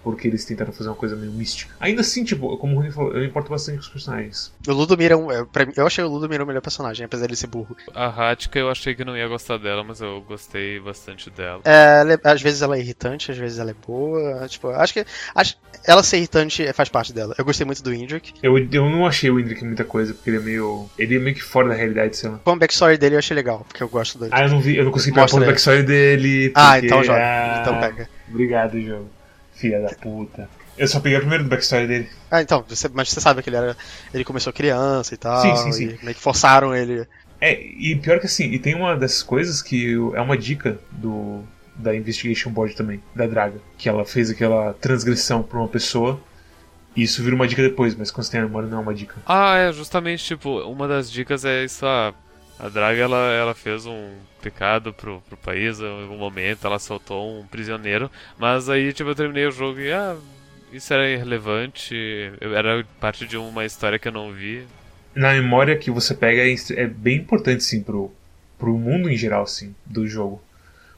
Porque 0.02 0.26
eles 0.26 0.44
tentaram 0.44 0.72
fazer 0.72 0.88
uma 0.88 0.96
coisa 0.96 1.14
meio 1.14 1.30
mística. 1.30 1.72
Ainda 1.78 2.00
assim, 2.00 2.24
tipo, 2.24 2.56
como 2.56 2.74
o 2.74 2.78
Rony 2.80 2.90
falou, 2.90 3.12
eu 3.12 3.20
me 3.20 3.26
importo 3.26 3.50
bastante 3.50 3.76
com 3.76 3.82
os 3.84 3.88
personagens. 3.88 4.52
O 4.66 4.72
Ludomir 4.72 5.12
é 5.12 5.16
um. 5.16 5.30
é, 5.30 5.44
pra 5.44 5.64
mim- 5.64 5.72
eu 5.76 5.86
achei 5.86 6.02
o 6.02 6.08
Ludomir 6.08 6.42
o 6.42 6.46
melhor 6.46 6.60
personagem, 6.60 7.04
apesar 7.06 7.26
de 7.26 7.30
ele 7.30 7.36
ser 7.36 7.46
burro. 7.46 7.76
A 7.94 8.06
Hatka 8.32 8.58
eu 8.58 8.68
achei 8.68 8.94
que 8.94 9.04
não 9.04 9.16
ia 9.16 9.28
gostar 9.28 9.58
dela, 9.58 9.84
mas 9.84 10.00
eu 10.00 10.20
gostei 10.22 10.80
bastante 10.80 11.30
dela. 11.30 11.60
É, 11.64 12.00
ela 12.00 12.12
é- 12.14 12.20
às 12.24 12.42
vezes 12.42 12.62
ela 12.62 12.76
é 12.76 12.80
irritante, 12.80 13.30
às 13.30 13.38
vezes 13.38 13.58
ela 13.60 13.70
é 13.70 13.74
boa. 13.86 14.48
Tipo, 14.48 14.68
acho 14.70 14.92
que. 14.92 15.06
Acho, 15.34 15.56
ela 15.86 16.02
ser 16.02 16.16
irritante 16.18 16.72
faz 16.72 16.88
parte 16.88 17.12
dela. 17.12 17.34
Eu 17.38 17.44
gostei 17.44 17.64
muito 17.64 17.82
do 17.82 17.94
Indrik. 17.94 18.32
Eu, 18.42 18.58
eu 18.58 18.90
não 18.90 19.06
achei 19.06 19.30
o 19.30 19.38
Indrik 19.38 19.64
muita 19.64 19.84
coisa, 19.84 20.12
porque 20.14 20.30
ele 20.30 20.38
é 20.38 20.40
meio. 20.40 20.90
Ele 20.98 21.14
é 21.16 21.18
meio 21.20 21.36
que 21.36 21.42
fora 21.42 21.68
da 21.68 21.74
realidade, 21.74 22.16
sei 22.16 22.28
lá. 22.28 22.40
O 22.44 22.56
backstory 22.56 22.98
dele 22.98 23.14
eu 23.14 23.18
achei 23.20 23.34
legal, 23.36 23.64
porque 23.68 23.82
eu 23.82 23.88
gosto 23.88 24.18
do. 24.18 24.26
Ah, 24.32 24.42
eu 24.42 24.48
não 24.48 24.60
vi, 24.60 24.76
eu 24.76 24.84
não 24.84 24.90
consegui 24.90 25.14
pegar 25.14 25.32
o 25.32 25.40
backstory 25.46 25.82
dele. 25.84 26.52
Ah, 26.56 26.72
porque- 26.72 26.86
então 26.86 27.04
joga. 27.04 27.20
Ah, 27.22 27.58
Então 27.62 27.80
pega. 27.80 28.08
Obrigado, 28.28 28.80
jogo. 28.80 29.08
Filha 29.62 29.80
da 29.80 29.90
puta. 29.90 30.48
Eu 30.76 30.88
só 30.88 30.98
peguei 30.98 31.18
o 31.18 31.20
primeiro 31.20 31.44
do 31.44 31.50
backstory 31.50 31.86
dele. 31.86 32.08
Ah, 32.28 32.42
então, 32.42 32.64
você, 32.68 32.88
mas 32.92 33.10
você 33.10 33.20
sabe 33.20 33.42
que 33.42 33.48
ele 33.48 33.56
era. 33.56 33.76
Ele 34.12 34.24
começou 34.24 34.52
criança 34.52 35.14
e 35.14 35.16
tal. 35.16 35.40
Sim, 35.40 35.56
sim, 35.56 35.72
sim. 35.72 35.84
E 36.00 36.04
meio 36.04 36.16
que 36.16 36.20
forçaram 36.20 36.74
ele. 36.74 37.06
É, 37.40 37.60
e 37.62 37.94
pior 37.94 38.18
que 38.18 38.26
assim, 38.26 38.46
e 38.46 38.58
tem 38.58 38.74
uma 38.74 38.96
dessas 38.96 39.22
coisas 39.22 39.62
que 39.62 39.94
é 40.14 40.20
uma 40.20 40.36
dica 40.36 40.78
do 40.90 41.44
da 41.76 41.94
Investigation 41.94 42.50
Board 42.50 42.74
também, 42.74 43.02
da 43.14 43.26
Draga, 43.26 43.60
que 43.78 43.88
ela 43.88 44.04
fez 44.04 44.30
aquela 44.30 44.74
transgressão 44.74 45.42
pra 45.42 45.58
uma 45.58 45.68
pessoa. 45.68 46.20
E 46.94 47.02
isso 47.04 47.22
vira 47.22 47.34
uma 47.34 47.46
dica 47.46 47.62
depois, 47.62 47.94
mas 47.94 48.10
quando 48.10 48.24
você 48.24 48.32
tem 48.32 48.40
a 48.40 48.44
memória 48.44 48.68
não 48.68 48.78
é 48.78 48.80
uma 48.80 48.94
dica. 48.94 49.14
Ah, 49.24 49.56
é, 49.56 49.72
justamente, 49.72 50.24
tipo, 50.24 50.60
uma 50.60 50.88
das 50.88 51.10
dicas 51.10 51.44
é 51.44 51.64
isso, 51.64 51.86
ah, 51.86 52.12
a 52.62 52.68
Draga, 52.68 53.00
ela, 53.02 53.32
ela 53.32 53.54
fez 53.54 53.84
um 53.86 54.12
pecado 54.40 54.92
pro, 54.92 55.20
pro 55.28 55.36
país 55.36 55.80
em 55.80 56.02
algum 56.02 56.16
momento, 56.16 56.64
ela 56.66 56.78
soltou 56.78 57.40
um 57.40 57.46
prisioneiro, 57.46 58.10
mas 58.38 58.68
aí, 58.68 58.92
tipo, 58.92 59.10
eu 59.10 59.14
terminei 59.14 59.46
o 59.46 59.50
jogo 59.52 59.80
e, 59.80 59.92
ah, 59.92 60.16
isso 60.72 60.94
era 60.94 61.08
irrelevante, 61.10 61.94
eu- 62.40 62.54
era 62.56 62.84
parte 63.00 63.26
de 63.26 63.36
uma 63.36 63.64
história 63.64 63.98
que 63.98 64.06
eu 64.08 64.12
não 64.12 64.32
vi. 64.32 64.64
Na 65.14 65.32
memória 65.32 65.76
que 65.76 65.90
você 65.90 66.14
pega 66.14 66.40
é, 66.42 66.54
é 66.76 66.86
bem 66.86 67.18
importante 67.18 67.62
sim 67.64 67.82
pro, 67.82 68.10
pro 68.58 68.78
mundo 68.78 69.10
em 69.10 69.16
geral, 69.16 69.46
sim, 69.46 69.74
do 69.84 70.06
jogo. 70.06 70.40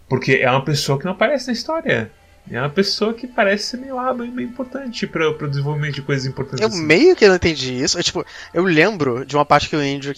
Porque 0.09 0.35
é 0.35 0.51
uma 0.51 0.65
pessoa 0.65 0.99
que 0.99 1.05
não 1.05 1.13
aparece 1.13 1.47
na 1.49 1.53
história. 1.55 2.13
É 2.51 2.61
uma 2.61 2.69
pessoa 2.69 3.15
que 3.15 3.27
parece 3.27 3.65
ser 3.65 3.79
meio 3.79 3.99
hábil 3.99 4.27
e 4.27 4.31
meio 4.31 4.49
importante 4.49 5.07
para 5.07 5.31
o 5.31 5.49
desenvolvimento 5.49 5.95
de 5.95 6.03
coisas 6.03 6.27
importantes. 6.27 6.61
Eu 6.61 6.69
assim. 6.69 6.85
meio 6.85 7.17
que 7.17 7.27
não 7.27 7.35
entendi 7.37 7.83
isso. 7.83 7.99
Eu, 7.99 8.03
tipo, 8.05 8.25
eu 8.53 8.63
lembro 8.63 9.25
de 9.25 9.35
uma 9.35 9.47
parte 9.47 9.69
que 9.69 9.75
o 9.75 9.81
Andrew 9.81 10.15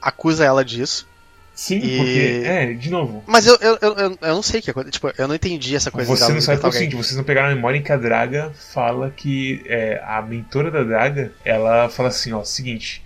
acusa 0.00 0.44
ela 0.44 0.64
disso. 0.64 1.06
Sim, 1.54 1.78
E- 1.78 1.96
porque. 1.96 2.42
É, 2.44 2.72
de 2.74 2.90
novo. 2.90 3.24
Mas 3.26 3.46
eu, 3.46 3.56
eu, 3.62 3.78
eu, 3.80 4.18
eu, 4.20 4.34
não 4.34 4.42
sei 4.42 4.60
o 4.60 4.62
que 4.62 4.70
aconteceu. 4.70 4.92
Tipo, 4.92 5.12
eu 5.16 5.26
não 5.26 5.34
entendi 5.34 5.74
essa 5.74 5.90
coisa 5.90 6.14
Você 6.14 6.30
não 6.32 6.40
sabe 6.40 6.60
por 6.60 6.72
seguinte, 6.72 6.94
vocês 6.96 7.16
não 7.16 7.24
pegaram 7.24 7.50
a 7.50 7.54
memória 7.54 7.78
em 7.78 7.82
que 7.82 7.90
a 7.90 7.96
Draga 7.96 8.52
fala 8.74 9.10
que 9.10 9.62
é, 9.64 10.02
a 10.06 10.20
mentora 10.20 10.70
da 10.70 10.82
Draga, 10.82 11.32
ela 11.44 11.88
fala 11.88 12.10
assim, 12.10 12.32
ó, 12.34 12.44
seguinte, 12.44 13.02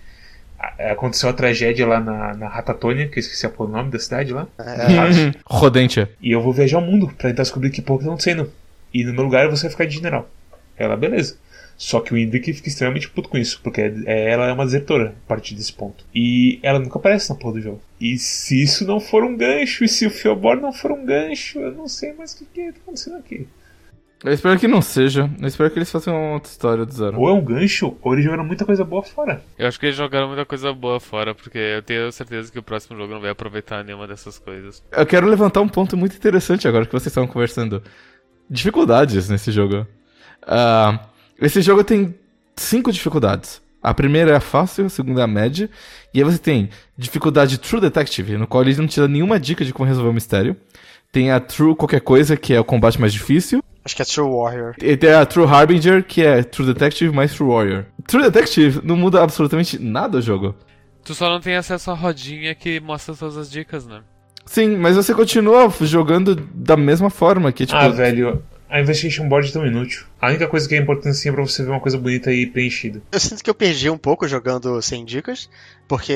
aconteceu 0.91 1.29
a 1.29 1.33
tragédia 1.33 1.87
lá 1.87 1.99
na, 1.99 2.33
na 2.35 2.47
Ratatônia, 2.49 3.07
que 3.07 3.19
eu 3.19 3.21
esqueci 3.21 3.47
o 3.57 3.67
nome 3.67 3.89
da 3.89 3.99
cidade 3.99 4.33
lá, 4.33 4.45
É, 4.59 5.31
Rodente. 5.45 6.07
e 6.21 6.31
eu 6.31 6.41
vou 6.41 6.51
viajar 6.51 6.77
ao 6.77 6.83
mundo 6.83 7.07
pra 7.07 7.29
tentar 7.29 7.43
descobrir 7.43 7.69
que 7.69 7.81
porra 7.81 7.99
que 7.99 8.05
tá 8.05 8.09
acontecendo. 8.11 8.51
E 8.93 9.05
no 9.05 9.13
meu 9.13 9.23
lugar 9.23 9.47
você 9.49 9.63
vai 9.63 9.71
ficar 9.71 9.85
de 9.85 9.95
general. 9.95 10.29
Ela, 10.77 10.97
beleza. 10.97 11.37
Só 11.81 11.99
que 11.99 12.13
o 12.13 12.17
Indrik 12.17 12.53
fica 12.53 12.67
extremamente 12.69 13.09
puto 13.09 13.27
com 13.27 13.39
isso, 13.39 13.59
porque 13.63 13.81
é- 13.81 14.31
ela 14.31 14.45
é 14.45 14.53
uma 14.53 14.65
desertora 14.65 15.15
a 15.25 15.27
partir 15.27 15.55
desse 15.55 15.73
ponto. 15.73 16.05
E 16.13 16.59
ela 16.61 16.77
nunca 16.77 16.99
aparece 16.99 17.31
na 17.31 17.35
porra 17.35 17.55
do 17.55 17.61
jogo. 17.61 17.81
E 17.99 18.19
se 18.19 18.61
isso 18.61 18.85
não 18.85 18.99
for 18.99 19.23
um 19.23 19.35
gancho, 19.35 19.83
e 19.83 19.87
se 19.87 20.05
o 20.05 20.11
Feobor 20.11 20.57
não 20.61 20.71
for 20.71 20.91
um 20.91 21.03
gancho, 21.03 21.59
eu 21.59 21.71
não 21.71 21.87
sei 21.87 22.13
mais 22.13 22.33
o 22.33 22.37
que, 22.37 22.45
que 22.45 22.71
tá 22.71 22.77
acontecendo 22.83 23.17
aqui. 23.17 23.47
Eu 24.23 24.31
espero 24.31 24.59
que 24.59 24.67
não 24.67 24.79
seja. 24.79 25.27
Eu 25.41 25.47
espero 25.47 25.71
que 25.71 25.79
eles 25.79 25.89
façam 25.91 26.15
uma 26.15 26.33
outra 26.35 26.51
história 26.51 26.85
do 26.85 26.93
zero. 26.93 27.19
Ou 27.19 27.27
é 27.27 27.33
um 27.33 27.43
gancho, 27.43 27.97
ou 27.99 28.13
eles 28.13 28.25
jogaram 28.25 28.45
muita 28.45 28.63
coisa 28.63 28.83
boa 28.83 29.01
fora. 29.01 29.41
Eu 29.57 29.67
acho 29.67 29.79
que 29.79 29.87
eles 29.87 29.95
jogaram 29.95 30.27
muita 30.27 30.45
coisa 30.45 30.71
boa 30.71 30.99
fora, 30.99 31.33
porque 31.33 31.57
eu 31.57 31.81
tenho 31.81 32.11
certeza 32.11 32.51
que 32.51 32.59
o 32.59 32.63
próximo 32.63 32.95
jogo 32.95 33.11
não 33.11 33.21
vai 33.21 33.31
aproveitar 33.31 33.83
nenhuma 33.83 34.07
dessas 34.07 34.37
coisas. 34.37 34.83
Eu 34.91 35.05
quero 35.07 35.25
levantar 35.25 35.61
um 35.61 35.67
ponto 35.67 35.97
muito 35.97 36.15
interessante 36.15 36.67
agora 36.67 36.85
que 36.85 36.91
vocês 36.91 37.07
estavam 37.07 37.27
conversando. 37.27 37.81
Dificuldades 38.47 39.27
nesse 39.29 39.51
jogo. 39.51 39.87
Ah, 40.43 41.07
esse 41.41 41.61
jogo 41.61 41.83
tem 41.83 42.15
cinco 42.55 42.91
dificuldades. 42.91 43.61
A 43.81 43.93
primeira 43.93 44.31
é 44.31 44.35
a 44.35 44.39
fácil, 44.39 44.85
a 44.85 44.89
segunda 44.89 45.21
é 45.21 45.23
a 45.23 45.27
média. 45.27 45.69
E 46.13 46.19
aí 46.19 46.23
você 46.23 46.37
tem 46.37 46.69
dificuldade 46.95 47.57
True 47.57 47.81
Detective, 47.81 48.37
no 48.37 48.45
qual 48.45 48.63
ele 48.63 48.75
não 48.75 48.85
te 48.85 48.99
dá 48.99 49.07
nenhuma 49.07 49.39
dica 49.39 49.65
de 49.65 49.73
como 49.73 49.87
resolver 49.87 50.09
o 50.09 50.13
mistério. 50.13 50.55
Tem 51.11 51.31
a 51.31 51.39
True 51.39 51.75
qualquer 51.75 52.01
coisa, 52.01 52.37
que 52.37 52.53
é 52.53 52.59
o 52.59 52.63
combate 52.63 53.01
mais 53.01 53.11
difícil. 53.11 53.63
acho 53.83 53.95
que 53.95 54.01
é 54.03 54.05
True 54.05 54.29
Warrior. 54.29 54.75
E 54.79 54.95
tem 54.95 55.11
a 55.11 55.25
True 55.25 55.47
Harbinger, 55.47 56.03
que 56.03 56.21
é 56.21 56.43
True 56.43 56.67
Detective 56.67 57.13
mais 57.13 57.33
True 57.33 57.49
Warrior. 57.49 57.85
True 58.07 58.23
Detective 58.23 58.81
não 58.83 58.95
muda 58.95 59.23
absolutamente 59.23 59.79
nada 59.79 60.19
o 60.19 60.21
jogo. 60.21 60.55
Tu 61.03 61.15
só 61.15 61.27
não 61.27 61.39
tem 61.39 61.55
acesso 61.55 61.89
à 61.89 61.95
rodinha 61.95 62.53
que 62.53 62.79
mostra 62.79 63.15
todas 63.15 63.35
as 63.35 63.49
dicas, 63.49 63.87
né? 63.87 64.01
Sim, 64.45 64.77
mas 64.77 64.95
você 64.95 65.13
continua 65.13 65.73
jogando 65.81 66.35
da 66.53 66.77
mesma 66.77 67.09
forma, 67.09 67.51
que 67.51 67.65
tipo... 67.65 67.77
Ah, 67.77 67.89
velho, 67.89 68.43
a 68.71 68.79
Investigation 68.79 69.27
Board 69.27 69.49
é 69.49 69.51
tão 69.51 69.67
inútil. 69.67 70.05
A 70.19 70.29
única 70.29 70.47
coisa 70.47 70.67
que 70.67 70.73
é 70.73 70.77
importante 70.77 71.09
assim 71.09 71.27
é 71.27 71.31
pra 71.33 71.41
você 71.41 71.61
ver 71.61 71.71
uma 71.71 71.81
coisa 71.81 71.97
bonita 71.97 72.31
e 72.31 72.47
preenchida. 72.47 73.01
Eu 73.11 73.19
sinto 73.19 73.43
que 73.43 73.49
eu 73.49 73.53
perdi 73.53 73.89
um 73.89 73.97
pouco 73.97 74.25
jogando 74.29 74.81
sem 74.81 75.03
dicas, 75.03 75.49
porque, 75.89 76.15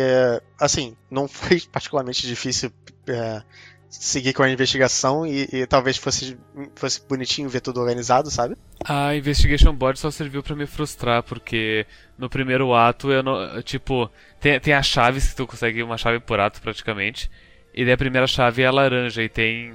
assim, 0.58 0.96
não 1.12 1.28
foi 1.30 1.62
particularmente 1.70 2.26
difícil 2.26 2.72
é, 3.08 3.42
seguir 3.90 4.32
com 4.32 4.44
a 4.44 4.50
investigação 4.50 5.28
e, 5.28 5.50
e 5.52 5.68
talvez 5.68 5.98
fosse, 5.98 6.38
fosse 6.76 7.02
bonitinho 7.06 7.50
ver 7.50 7.60
tudo 7.60 7.82
organizado, 7.82 8.32
sabe? 8.32 8.56
A 8.86 9.14
Investigation 9.14 9.74
Board 9.74 10.00
só 10.00 10.10
serviu 10.10 10.42
pra 10.42 10.56
me 10.56 10.66
frustrar, 10.66 11.24
porque 11.24 11.86
no 12.18 12.30
primeiro 12.30 12.74
ato 12.74 13.12
eu 13.12 13.22
não. 13.22 13.62
Tipo, 13.64 14.10
tem, 14.40 14.58
tem 14.62 14.74
as 14.74 14.86
chaves 14.86 15.28
que 15.28 15.36
tu 15.36 15.46
consegue 15.46 15.84
uma 15.84 15.98
chave 15.98 16.22
por 16.22 16.40
ato 16.40 16.62
praticamente. 16.62 17.30
E 17.74 17.84
daí 17.84 17.94
a 17.94 17.98
primeira 17.98 18.28
chave 18.28 18.62
é 18.62 18.66
a 18.66 18.72
laranja 18.72 19.22
e 19.22 19.28
tem. 19.28 19.74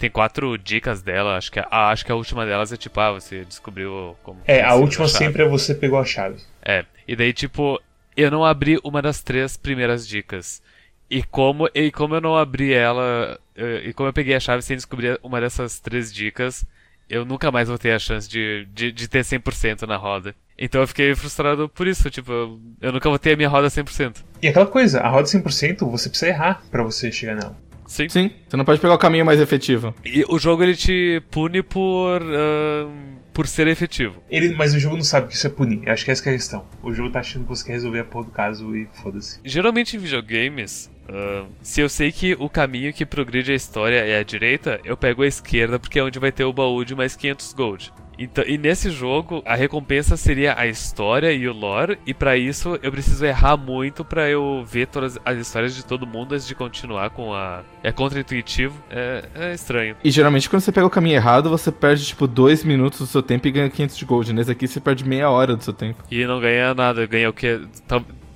Tem 0.00 0.10
quatro 0.10 0.56
dicas 0.56 1.02
dela. 1.02 1.36
Acho 1.36 1.52
que, 1.52 1.60
a, 1.60 1.90
acho 1.90 2.04
que 2.04 2.10
a 2.10 2.14
última 2.14 2.46
delas 2.46 2.72
é 2.72 2.76
tipo, 2.76 2.98
ah, 2.98 3.12
você 3.12 3.44
descobriu 3.44 4.16
como. 4.22 4.40
É, 4.46 4.62
a 4.62 4.74
última 4.74 5.06
chave. 5.06 5.24
sempre 5.24 5.42
é 5.42 5.48
você 5.48 5.74
pegou 5.74 5.98
a 5.98 6.04
chave. 6.04 6.40
É, 6.62 6.84
e 7.06 7.14
daí, 7.14 7.32
tipo, 7.32 7.80
eu 8.16 8.30
não 8.30 8.44
abri 8.44 8.80
uma 8.82 9.02
das 9.02 9.22
três 9.22 9.56
primeiras 9.56 10.08
dicas. 10.08 10.62
E 11.08 11.22
como, 11.22 11.68
e 11.74 11.90
como 11.90 12.14
eu 12.14 12.20
não 12.20 12.36
abri 12.36 12.72
ela, 12.72 13.38
e 13.56 13.92
como 13.92 14.08
eu 14.08 14.12
peguei 14.12 14.34
a 14.34 14.40
chave 14.40 14.62
sem 14.62 14.76
descobrir 14.76 15.18
uma 15.22 15.40
dessas 15.40 15.80
três 15.80 16.12
dicas, 16.12 16.64
eu 17.08 17.24
nunca 17.24 17.50
mais 17.50 17.68
vou 17.68 17.76
ter 17.76 17.90
a 17.90 17.98
chance 17.98 18.28
de, 18.28 18.66
de, 18.72 18.92
de 18.92 19.08
ter 19.08 19.24
100% 19.24 19.82
na 19.82 19.96
roda. 19.96 20.34
Então 20.56 20.80
eu 20.80 20.86
fiquei 20.86 21.14
frustrado 21.16 21.68
por 21.68 21.88
isso, 21.88 22.08
tipo, 22.10 22.60
eu, 22.80 22.92
nunca 22.92 23.08
vou 23.08 23.18
ter 23.18 23.32
a 23.32 23.36
minha 23.36 23.48
roda 23.48 23.66
100%. 23.66 24.18
E 24.40 24.46
aquela 24.46 24.66
coisa, 24.66 25.00
a 25.00 25.08
roda 25.08 25.26
100% 25.26 25.90
você 25.90 26.08
precisa 26.08 26.30
errar 26.30 26.62
pra 26.70 26.84
você 26.84 27.10
chegar 27.10 27.34
nela. 27.34 27.56
Sim. 27.90 28.08
Sim, 28.08 28.30
você 28.48 28.56
não 28.56 28.64
pode 28.64 28.80
pegar 28.80 28.94
o 28.94 28.98
caminho 28.98 29.26
mais 29.26 29.40
efetivo. 29.40 29.92
E 30.04 30.24
o 30.28 30.38
jogo 30.38 30.62
ele 30.62 30.76
te 30.76 31.20
pune 31.28 31.60
por, 31.60 32.22
ahn, 32.22 32.88
por 33.34 33.48
ser 33.48 33.66
efetivo. 33.66 34.22
Ele, 34.30 34.54
mas 34.54 34.72
o 34.74 34.78
jogo 34.78 34.94
não 34.94 35.02
sabe 35.02 35.26
que 35.26 35.34
isso 35.34 35.44
é 35.44 35.50
punir. 35.50 35.82
Eu 35.84 35.92
acho 35.92 36.04
que 36.04 36.10
essa 36.12 36.22
que 36.22 36.28
é 36.28 36.32
a 36.32 36.36
questão. 36.36 36.64
O 36.84 36.94
jogo 36.94 37.10
tá 37.10 37.18
achando 37.18 37.42
que 37.42 37.48
você 37.48 37.66
quer 37.66 37.72
resolver 37.72 37.98
a 37.98 38.04
porra 38.04 38.26
do 38.26 38.30
caso 38.30 38.76
e 38.76 38.86
foda-se. 39.02 39.40
Geralmente 39.44 39.96
em 39.96 39.98
videogames, 39.98 40.88
ahn, 41.08 41.46
se 41.62 41.80
eu 41.80 41.88
sei 41.88 42.12
que 42.12 42.36
o 42.38 42.48
caminho 42.48 42.92
que 42.92 43.04
progride 43.04 43.50
a 43.50 43.56
história 43.56 43.96
é 43.96 44.20
a 44.20 44.22
direita, 44.22 44.80
eu 44.84 44.96
pego 44.96 45.24
a 45.24 45.26
esquerda 45.26 45.76
porque 45.76 45.98
é 45.98 46.04
onde 46.04 46.20
vai 46.20 46.30
ter 46.30 46.44
o 46.44 46.52
baú 46.52 46.84
de 46.84 46.94
mais 46.94 47.16
500 47.16 47.52
gold. 47.54 47.92
Então, 48.20 48.44
e 48.46 48.58
nesse 48.58 48.90
jogo, 48.90 49.42
a 49.46 49.54
recompensa 49.54 50.14
seria 50.14 50.54
a 50.58 50.66
história 50.66 51.32
e 51.32 51.48
o 51.48 51.54
lore, 51.54 51.98
e 52.06 52.12
pra 52.12 52.36
isso 52.36 52.78
eu 52.82 52.92
preciso 52.92 53.24
errar 53.24 53.56
muito 53.56 54.04
pra 54.04 54.28
eu 54.28 54.62
ver 54.66 54.88
todas 54.88 55.18
as 55.24 55.38
histórias 55.38 55.74
de 55.74 55.82
todo 55.82 56.06
mundo 56.06 56.34
antes 56.34 56.46
de 56.46 56.54
continuar 56.54 57.08
com 57.08 57.32
a. 57.32 57.62
É 57.82 57.90
contra-intuitivo, 57.90 58.76
é, 58.90 59.24
é 59.34 59.54
estranho. 59.54 59.96
E 60.04 60.10
geralmente 60.10 60.50
quando 60.50 60.60
você 60.60 60.70
pega 60.70 60.86
o 60.86 60.90
caminho 60.90 61.16
errado, 61.16 61.48
você 61.48 61.72
perde 61.72 62.04
tipo 62.04 62.26
2 62.26 62.62
minutos 62.62 62.98
do 62.98 63.06
seu 63.06 63.22
tempo 63.22 63.48
e 63.48 63.50
ganha 63.50 63.70
500 63.70 63.96
de 63.96 64.04
gold. 64.04 64.32
Nesse 64.34 64.50
aqui 64.50 64.68
você 64.68 64.80
perde 64.80 65.08
meia 65.08 65.30
hora 65.30 65.56
do 65.56 65.64
seu 65.64 65.72
tempo. 65.72 66.04
E 66.10 66.26
não 66.26 66.40
ganha 66.40 66.74
nada, 66.74 67.06
ganha 67.06 67.30
o 67.30 67.32
que? 67.32 67.58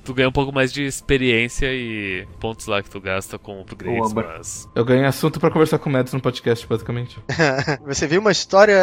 Tu 0.05 0.13
ganha 0.13 0.29
um 0.29 0.33
pouco 0.33 0.53
mais 0.53 0.71
de 0.71 0.85
experiência 0.85 1.73
e 1.73 2.27
pontos 2.39 2.67
lá 2.67 2.83
que 2.83 2.91
tu 2.91 3.01
gasta 3.01 3.39
com 3.39 3.61
upgrades, 3.63 4.13
Boa, 4.13 4.27
mas. 4.37 4.69
Eu 4.75 4.85
ganhei 4.85 5.05
assunto 5.05 5.41
pra 5.41 5.51
conversar 5.51 5.79
com 5.79 5.89
o 5.89 5.93
Mads 5.93 6.13
no 6.13 6.21
podcast, 6.21 6.67
basicamente. 6.67 7.19
Você 7.87 8.07
viu 8.07 8.21
uma 8.21 8.31
história 8.33 8.77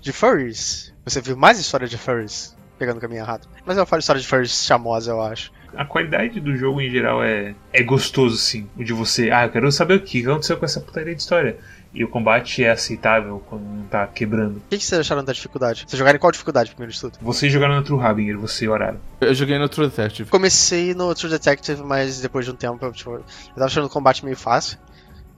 de 0.00 0.12
furries? 0.12 0.94
Você 1.04 1.20
viu 1.20 1.36
mais 1.36 1.58
história 1.58 1.88
de 1.88 1.98
furries? 1.98 2.56
Pegando 2.78 2.98
o 2.98 3.00
caminho 3.00 3.22
errado. 3.22 3.48
Mas 3.66 3.76
eu 3.76 3.84
falo 3.84 3.98
história 3.98 4.22
de 4.22 4.28
furries 4.28 4.64
chamosa, 4.64 5.10
eu 5.10 5.20
acho. 5.20 5.50
A 5.76 5.84
qualidade 5.84 6.40
do 6.40 6.56
jogo 6.56 6.80
em 6.80 6.88
geral 6.88 7.22
é, 7.22 7.54
é 7.72 7.82
gostoso, 7.82 8.36
sim. 8.36 8.68
O 8.76 8.84
de 8.84 8.92
você, 8.92 9.30
ah, 9.30 9.46
eu 9.46 9.50
quero 9.50 9.70
saber 9.72 9.94
o 9.94 10.00
que 10.00 10.24
aconteceu 10.24 10.56
com 10.56 10.64
essa 10.64 10.80
putaria 10.80 11.14
de 11.14 11.20
história. 11.20 11.58
E 11.94 12.04
o 12.04 12.08
combate 12.08 12.62
é 12.62 12.70
aceitável 12.70 13.42
quando 13.48 13.62
não 13.62 13.84
tá 13.84 14.06
quebrando. 14.06 14.58
O 14.58 14.62
que, 14.68 14.76
que 14.78 14.84
vocês 14.84 15.00
acharam 15.00 15.24
da 15.24 15.32
dificuldade? 15.32 15.84
Vocês 15.88 15.98
jogaram 15.98 16.16
em 16.16 16.20
qual 16.20 16.30
dificuldade 16.30 16.70
primeiro 16.70 16.92
de 16.92 17.00
tudo? 17.00 17.18
Vocês 17.20 17.50
jogaram 17.52 17.76
no 17.76 17.82
True 17.82 18.00
Harbinger, 18.00 18.38
você 18.38 18.66
e 18.66 18.68
o 18.68 18.72
horário. 18.72 19.00
Eu 19.20 19.34
joguei 19.34 19.58
no 19.58 19.68
True 19.68 19.88
Detective. 19.88 20.28
Comecei 20.30 20.92
no 20.94 21.14
True 21.14 21.30
Detective, 21.30 21.82
mas 21.82 22.20
depois 22.20 22.44
de 22.44 22.50
um 22.52 22.54
tempo 22.54 22.84
eu, 22.84 22.92
tipo, 22.92 23.12
eu 23.14 23.24
tava 23.54 23.66
achando 23.66 23.86
o 23.86 23.90
combate 23.90 24.22
meio 24.24 24.36
fácil. 24.36 24.78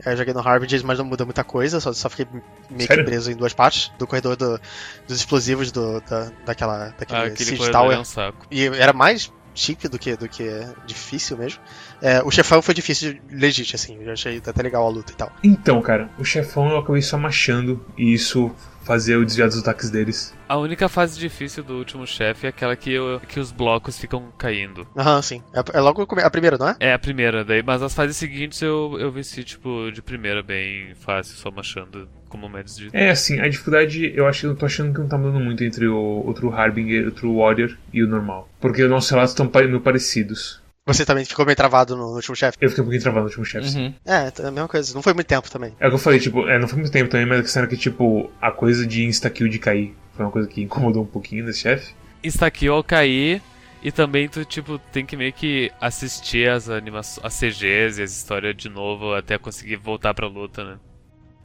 Eu 0.05 0.17
joguei 0.17 0.33
no 0.33 0.41
Harbinger, 0.41 0.83
mas 0.85 0.99
não 0.99 1.05
muda 1.05 1.27
muita 1.27 1.45
coisa, 1.45 1.79
só, 1.79 1.93
só 1.93 2.09
fiquei 2.09 2.27
meio 2.71 2.87
Sério? 2.87 3.05
que 3.05 3.11
preso 3.11 3.31
em 3.31 3.37
duas 3.37 3.53
partes 3.53 3.93
do 3.99 4.07
corredor 4.07 4.35
do- 4.35 4.59
dos 5.07 5.19
explosivos 5.19 5.71
do, 5.71 6.01
da, 6.01 6.31
daquela, 6.47 6.89
daquele 6.99 7.19
Ah, 7.33 7.37
Siege 7.37 7.71
Tower. 7.71 7.97
é 7.97 8.01
um 8.01 8.05
saco. 8.05 8.47
E 8.51 8.65
era 8.65 8.95
mais 8.95 9.31
chip 9.55 9.89
do 9.89 9.99
que, 9.99 10.17
do 10.17 10.29
que 10.29 10.49
difícil 10.87 11.37
mesmo. 11.37 11.61
É, 12.01 12.23
o 12.23 12.31
chefão 12.31 12.63
foi 12.63 12.75
difícil, 12.75 13.19
legítimo, 13.31 13.77
assim. 13.77 13.99
Eu 14.01 14.13
achei 14.13 14.39
até 14.39 14.63
legal 14.63 14.87
a 14.87 14.91
luta 14.91 15.13
e 15.13 15.17
tal. 15.17 15.33
Então, 15.43 15.81
cara, 15.83 16.11
o 16.19 16.25
chefão 16.25 16.71
eu 16.71 16.79
acabei 16.79 17.03
só 17.03 17.19
machando 17.19 17.85
e 17.97 18.13
isso 18.13 18.51
fazia 18.91 19.15
eu 19.15 19.25
desviar 19.25 19.47
dos 19.49 19.57
ataques 19.61 19.89
deles. 19.89 20.35
A 20.49 20.57
única 20.57 20.89
fase 20.89 21.17
difícil 21.17 21.63
do 21.63 21.75
último 21.79 22.05
chefe 22.05 22.47
é 22.47 22.49
aquela 22.49 22.75
que, 22.75 22.91
eu- 22.93 23.21
que 23.21 23.39
os 23.39 23.53
blocos 23.53 23.97
ficam 23.97 24.33
caindo. 24.37 24.85
Aham, 24.97 25.23
sim. 25.23 25.41
É, 25.55 25.79
é 25.79 25.81
logo 25.81 26.03
o 26.03 26.21
a 26.21 26.29
primeira, 26.29 26.59
não 26.59 26.71
é? 26.71 26.77
É 26.81 26.93
a 26.93 26.99
primeira, 26.99 27.45
daí, 27.45 27.63
mas 27.63 27.83
as 27.83 27.95
fases 27.95 28.17
seguintes 28.17 28.61
eu, 28.61 28.97
eu 28.99 29.13
venci, 29.13 29.45
tipo, 29.45 29.93
de 29.93 30.03
primeira 30.03 30.43
bem 30.43 30.93
fácil, 30.97 31.37
só 31.37 31.53
machando, 31.53 32.09
como 32.29 32.49
o 32.49 32.51
Mads 32.51 32.77
disse. 32.77 32.97
É, 32.97 33.11
assim, 33.11 33.39
a 33.39 33.47
dificuldade 33.47 34.13
eu 34.13 34.27
acho 34.27 34.41
que 34.41 34.47
eu 34.47 34.57
tô 34.57 34.67
achando 34.67 34.93
que 34.93 34.99
não 34.99 35.07
tá 35.07 35.17
mudando 35.17 35.39
muito 35.39 35.63
entre 35.63 35.87
o, 35.87 36.25
o 36.27 36.35
True 36.35 36.53
Harbinger, 36.53 37.07
o 37.07 37.11
True 37.13 37.37
Warrior 37.37 37.77
e 37.93 38.03
o 38.03 38.09
normal. 38.09 38.49
Porque 38.61 38.83
os 38.83 38.91
nossos 38.91 39.09
relatos 39.11 39.31
estão 39.33 39.49
meio 39.55 39.81
parecidos. 39.81 40.60
Você 40.95 41.05
também 41.05 41.25
ficou 41.25 41.45
meio 41.45 41.57
travado 41.57 41.97
no, 41.97 42.11
no 42.11 42.17
último 42.17 42.37
chefe. 42.37 42.57
Eu 42.61 42.69
fiquei 42.69 42.83
um 42.83 42.87
pouquinho 42.87 43.03
travado 43.03 43.23
no 43.23 43.29
último 43.29 43.45
chefe. 43.45 43.77
Uhum. 43.77 43.95
É, 44.05 44.33
é 44.43 44.47
a 44.47 44.51
mesma 44.51 44.69
coisa. 44.69 44.95
Não 44.95 45.03
foi 45.03 45.15
muito 45.15 45.27
tempo 45.27 45.51
também. 45.51 45.75
É 45.79 45.87
o 45.87 45.91
que 45.91 45.95
eu 45.95 45.99
falei, 45.99 46.19
tipo, 46.19 46.49
é, 46.49 46.59
não 46.59 46.69
foi 46.69 46.79
muito 46.79 46.93
tempo 46.93 47.11
também, 47.11 47.27
mas 47.27 47.41
a 47.41 47.43
questão 47.43 47.63
era 47.63 47.71
que, 47.71 47.77
tipo, 47.77 48.31
a 48.41 48.51
coisa 48.51 48.87
de 48.87 49.05
insta-kill 49.05 49.49
de 49.49 49.59
cair 49.59 49.95
foi 50.15 50.25
uma 50.25 50.33
coisa 50.33 50.49
que 50.49 50.63
incomodou 50.63 51.03
um 51.03 51.07
pouquinho 51.07 51.45
nesse 51.45 51.61
chefe. 51.61 51.95
Aqui 52.43 52.69
ao 52.69 52.85
cair, 52.85 53.41
e 53.83 53.91
também 53.91 54.29
tu, 54.29 54.45
tipo, 54.45 54.79
tem 54.93 55.07
que 55.07 55.17
meio 55.17 55.33
que 55.33 55.73
assistir 55.81 56.49
as 56.51 56.69
animações, 56.69 57.25
as 57.25 57.39
CGs 57.39 58.01
e 58.01 58.03
as 58.03 58.13
histórias 58.13 58.55
de 58.55 58.69
novo 58.69 59.15
até 59.15 59.39
conseguir 59.39 59.77
voltar 59.77 60.13
pra 60.13 60.27
luta, 60.27 60.65
né? 60.65 60.79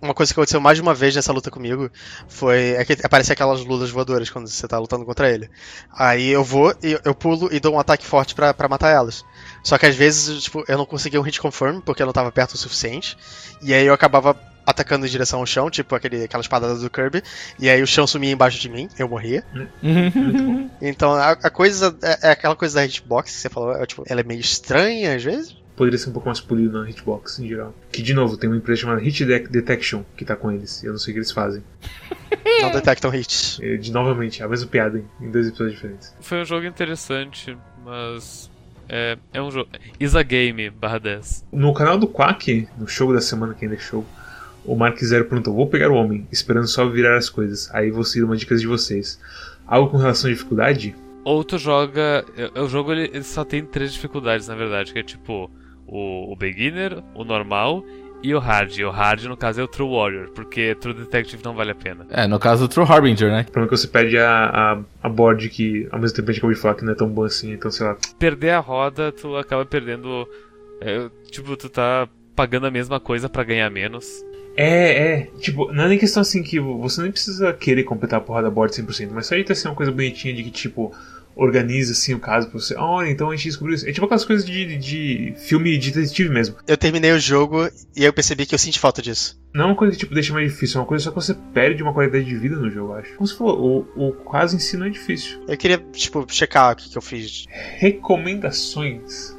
Uma 0.02 0.14
coisa 0.14 0.34
que 0.34 0.40
aconteceu 0.40 0.60
mais 0.60 0.78
de 0.78 0.82
uma 0.82 0.94
vez 0.94 1.16
nessa 1.16 1.32
luta 1.32 1.50
comigo 1.50 1.90
foi 2.28 2.72
é 2.72 2.84
que 2.84 2.94
aparecem 3.04 3.34
aquelas 3.34 3.64
lulas 3.64 3.90
voadoras 3.90 4.30
quando 4.30 4.48
você 4.48 4.68
tá 4.68 4.78
lutando 4.78 5.06
contra 5.06 5.32
ele. 5.32 5.50
Aí 5.92 6.28
eu 6.28 6.44
vou, 6.44 6.76
e 6.84 7.00
eu 7.04 7.16
pulo 7.16 7.50
e 7.52 7.60
dou 7.60 7.74
um 7.74 7.80
ataque 7.80 8.06
forte 8.06 8.36
pra, 8.36 8.54
pra 8.54 8.68
matar 8.68 8.90
elas. 8.90 9.26
Só 9.66 9.78
que 9.80 9.86
às 9.88 9.96
vezes, 9.96 10.44
tipo, 10.44 10.64
eu 10.68 10.78
não 10.78 10.86
conseguia 10.86 11.20
um 11.20 11.24
hit 11.24 11.42
confirm 11.42 11.80
porque 11.82 12.02
eu 12.02 12.06
não 12.06 12.14
tava 12.14 12.32
perto 12.32 12.54
o 12.54 12.58
suficiente. 12.58 13.18
E 13.64 13.74
aí 13.74 13.86
eu 13.86 13.94
acabava 13.96 14.38
atacando 14.66 15.06
em 15.06 15.10
direção 15.10 15.40
ao 15.40 15.46
chão, 15.46 15.70
tipo 15.70 15.94
aquele, 15.96 16.24
aquela 16.24 16.42
espadada 16.42 16.76
do 16.76 16.90
Kirby, 16.90 17.22
e 17.60 17.70
aí 17.70 17.82
o 17.84 17.88
chão 17.88 18.08
sumia 18.08 18.32
embaixo 18.32 18.60
de 18.60 18.68
mim, 18.70 18.88
eu 18.98 19.08
morria. 19.08 19.44
Então 20.82 21.14
a, 21.14 21.32
a 21.32 21.50
coisa 21.50 21.96
é, 22.02 22.30
é 22.30 22.32
aquela 22.32 22.56
coisa 22.56 22.76
da 22.76 22.86
hitbox 22.86 23.32
que 23.32 23.38
você 23.42 23.50
falou, 23.50 23.74
é, 23.76 23.86
tipo, 23.86 24.04
ela 24.08 24.22
é 24.22 24.24
meio 24.24 24.40
estranha 24.40 25.16
às 25.16 25.24
vezes. 25.24 25.56
Poderia 25.76 26.00
ser 26.00 26.10
um 26.10 26.14
pouco 26.14 26.28
mais 26.30 26.40
polido 26.40 26.82
na 26.82 26.90
hitbox 26.90 27.38
em 27.40 27.48
geral. 27.48 27.74
Que 27.92 28.02
de 28.02 28.14
novo, 28.14 28.38
tem 28.38 28.50
uma 28.50 28.58
empresa 28.58 28.82
chamada 28.82 29.02
Hit 29.02 29.26
De- 29.26 29.48
Detection 29.50 30.04
que 30.16 30.24
tá 30.24 30.36
com 30.36 30.52
eles. 30.52 30.84
Eu 30.84 30.92
não 30.94 31.00
sei 31.00 31.12
o 31.12 31.14
que 31.16 31.20
eles 31.20 31.32
fazem. 31.32 31.64
Não 32.62 32.72
detectam 32.72 33.14
hits. 33.14 33.60
É, 33.62 33.76
De 33.76 33.92
novamente, 33.92 34.42
a 34.42 34.48
mesma 34.48 34.68
piada 34.68 34.98
em- 35.00 35.26
em 35.26 35.30
dois 35.32 35.48
episódios 35.48 35.76
diferentes. 35.76 36.14
Foi 36.22 36.42
um 36.42 36.46
jogo 36.46 36.66
interessante, 36.66 37.58
mas. 37.84 38.50
É, 38.88 39.18
é 39.34 39.42
um 39.42 39.50
jogo. 39.52 39.70
Is 40.00 40.16
a 40.16 40.24
game 40.24 40.70
barra 40.70 41.00
10. 41.00 41.46
No 41.52 41.74
canal 41.74 41.98
do 41.98 42.08
Quack, 42.08 42.68
no 42.78 42.88
show 42.88 43.14
da 43.14 43.22
semana 43.22 43.54
que 43.54 43.66
ainda 43.66 43.76
é 43.76 43.80
show, 43.80 44.06
o 44.64 44.76
Mark 44.76 44.98
Zero 45.04 45.26
perguntou: 45.26 45.54
Vou 45.56 45.68
pegar 45.68 45.90
o 45.90 45.96
homem, 45.96 46.28
esperando 46.32 46.68
só 46.68 46.88
virar 46.88 47.18
as 47.18 47.30
coisas. 47.30 47.70
Aí 47.74 47.90
vou 47.92 48.04
seguir 48.04 48.24
uma 48.26 48.36
dica 48.38 48.56
de 48.56 48.68
vocês. 48.68 49.20
Algo 49.68 49.90
com 49.90 49.98
relação 49.98 50.30
à 50.30 50.34
dificuldade? 50.34 50.96
Ou 51.24 51.44
tu 51.44 51.58
joga. 51.58 52.24
é- 52.38 52.60
O 52.62 52.68
jogo 52.68 52.92
ele, 52.92 53.10
ele 53.14 53.24
só 53.24 53.44
tem 53.44 53.64
três 53.66 53.92
dificuldades, 53.94 54.48
na 54.48 54.56
verdade, 54.56 54.94
que 54.94 55.00
é 55.00 55.04
tipo 55.04 55.50
o, 55.88 56.32
o 56.32 56.36
beginner, 56.36 57.04
o 57.16 57.24
normal 57.24 57.84
e 58.26 58.34
o 58.34 58.40
hard. 58.40 58.78
E 58.78 58.84
o 58.84 58.90
hard, 58.90 59.24
no 59.26 59.38
caso, 59.38 59.62
é 59.62 59.64
o 59.64 59.68
True 59.68 59.90
Warrior, 59.90 60.30
porque 60.32 60.76
True 60.76 60.96
Detective 60.96 61.44
não 61.44 61.54
vale 61.54 61.72
a 61.72 61.76
pena. 61.76 62.06
É, 62.10 62.26
no 62.26 62.40
caso, 62.40 62.66
o 62.66 62.68
True 62.68 62.86
Harbinger, 62.88 63.30
né? 63.30 63.46
O 63.48 63.52
problema 63.52 63.68
é 63.68 63.70
que 63.70 63.78
você 63.78 63.88
perde 63.88 64.18
a, 64.18 64.46
a, 64.46 64.80
a 65.04 65.10
board 65.10 65.48
que 65.50 65.88
ao 65.92 66.00
mesmo 66.00 66.16
tempo 66.16 66.30
a 66.30 66.34
gente 66.34 66.40
acabou 66.40 66.56
de 66.56 66.60
falar 66.60 66.76
que 66.76 66.84
não 66.84 66.94
é 66.94 66.96
tão 66.96 67.08
boa 67.08 67.28
assim, 67.28 67.54
então 67.54 67.70
sei 67.70 67.86
lá. 67.86 67.98
Perder 68.18 68.52
a 68.52 68.60
roda, 68.60 69.12
tu 69.12 69.36
acaba 69.38 69.66
perdendo. 69.66 70.28
é, 70.82 71.08
tipo, 71.30 71.56
tu 71.56 71.70
tá 71.70 72.08
pagando 72.36 72.66
a 72.66 72.72
mesma 72.72 73.00
coisa 73.00 73.30
pra 73.30 73.44
ganhar 73.44 73.70
menos. 73.70 74.06
É, 74.58 75.08
é, 75.14 75.22
tipo, 75.40 75.72
não 75.74 75.84
é 75.84 75.90
nem 75.90 75.98
questão 76.00 76.22
assim 76.22 76.42
que 76.42 76.60
você 76.60 77.02
nem 77.02 77.12
precisa 77.12 77.52
querer 77.54 77.84
completar 77.84 78.20
a 78.20 78.24
porra 78.24 78.42
da 78.42 78.50
board 78.50 78.74
100%, 78.74 79.10
mas 79.12 79.28
só 79.28 79.36
de 79.36 79.44
ter 79.44 79.54
assim, 79.54 79.68
uma 79.68 79.76
coisa 79.76 79.92
bonitinha 79.92 80.34
de 80.34 80.44
que, 80.44 80.52
tipo, 80.52 80.94
organiza 81.36 81.92
assim 81.92 82.14
o 82.14 82.20
caso 82.20 82.50
pra 82.50 82.60
você. 82.60 82.76
Olha, 82.76 83.10
então 83.10 83.30
a 83.30 83.36
gente 83.36 83.46
descobriu 83.46 83.76
isso. 83.76 83.88
É 83.88 83.92
tipo 83.92 84.06
aquelas 84.06 84.26
coisas 84.26 84.46
de, 84.46 84.78
de, 84.78 85.34
filme 85.38 85.78
de 85.78 85.92
detetive 85.92 86.30
mesmo. 86.30 86.56
Eu 86.68 86.78
terminei 86.78 87.12
o 87.12 87.20
jogo 87.20 87.68
e 87.96 88.04
eu 88.04 88.14
percebi 88.14 88.46
que 88.46 88.56
eu 88.56 88.60
senti 88.60 88.80
falta 88.80 89.02
disso. 89.02 89.40
Não 89.54 89.66
é 89.66 89.68
uma 89.68 89.76
coisa 89.76 89.94
que 89.94 90.00
tipo, 90.00 90.14
deixa 90.14 90.34
mais 90.34 90.52
difícil, 90.52 90.80
é 90.80 90.82
uma 90.82 90.88
coisa 90.88 91.04
só 91.04 91.10
que 91.12 91.16
você 91.16 91.34
perde 91.54 91.84
uma 91.84 91.94
qualidade 91.94 92.26
de 92.26 92.36
vida 92.36 92.56
no 92.56 92.70
jogo, 92.70 92.94
eu 92.94 92.98
acho. 92.98 93.14
Como 93.16 93.28
você 93.28 93.36
falou, 93.36 93.88
o, 93.96 94.08
o 94.08 94.12
quase 94.14 94.56
em 94.56 94.60
si 94.60 94.78
não 94.78 94.86
é 94.86 94.90
difícil. 94.90 95.44
Eu 95.48 95.58
queria, 95.58 95.78
tipo, 95.92 96.26
checar 96.30 96.74
o 96.74 96.76
que, 96.76 96.90
que 96.90 96.98
eu 96.98 97.02
fiz. 97.02 97.46
Recomendações. 97.50 99.36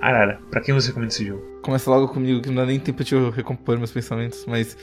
Arara, 0.00 0.40
pra 0.50 0.60
quem 0.60 0.74
você 0.74 0.88
recomenda 0.88 1.12
esse 1.12 1.26
jogo? 1.26 1.42
Começa 1.62 1.90
logo 1.90 2.08
comigo, 2.08 2.40
que 2.40 2.48
não 2.48 2.56
dá 2.56 2.66
nem 2.66 2.80
tempo 2.80 3.04
de 3.04 3.14
eu 3.14 3.30
recompor 3.30 3.76
meus 3.76 3.92
pensamentos, 3.92 4.44
mas. 4.46 4.76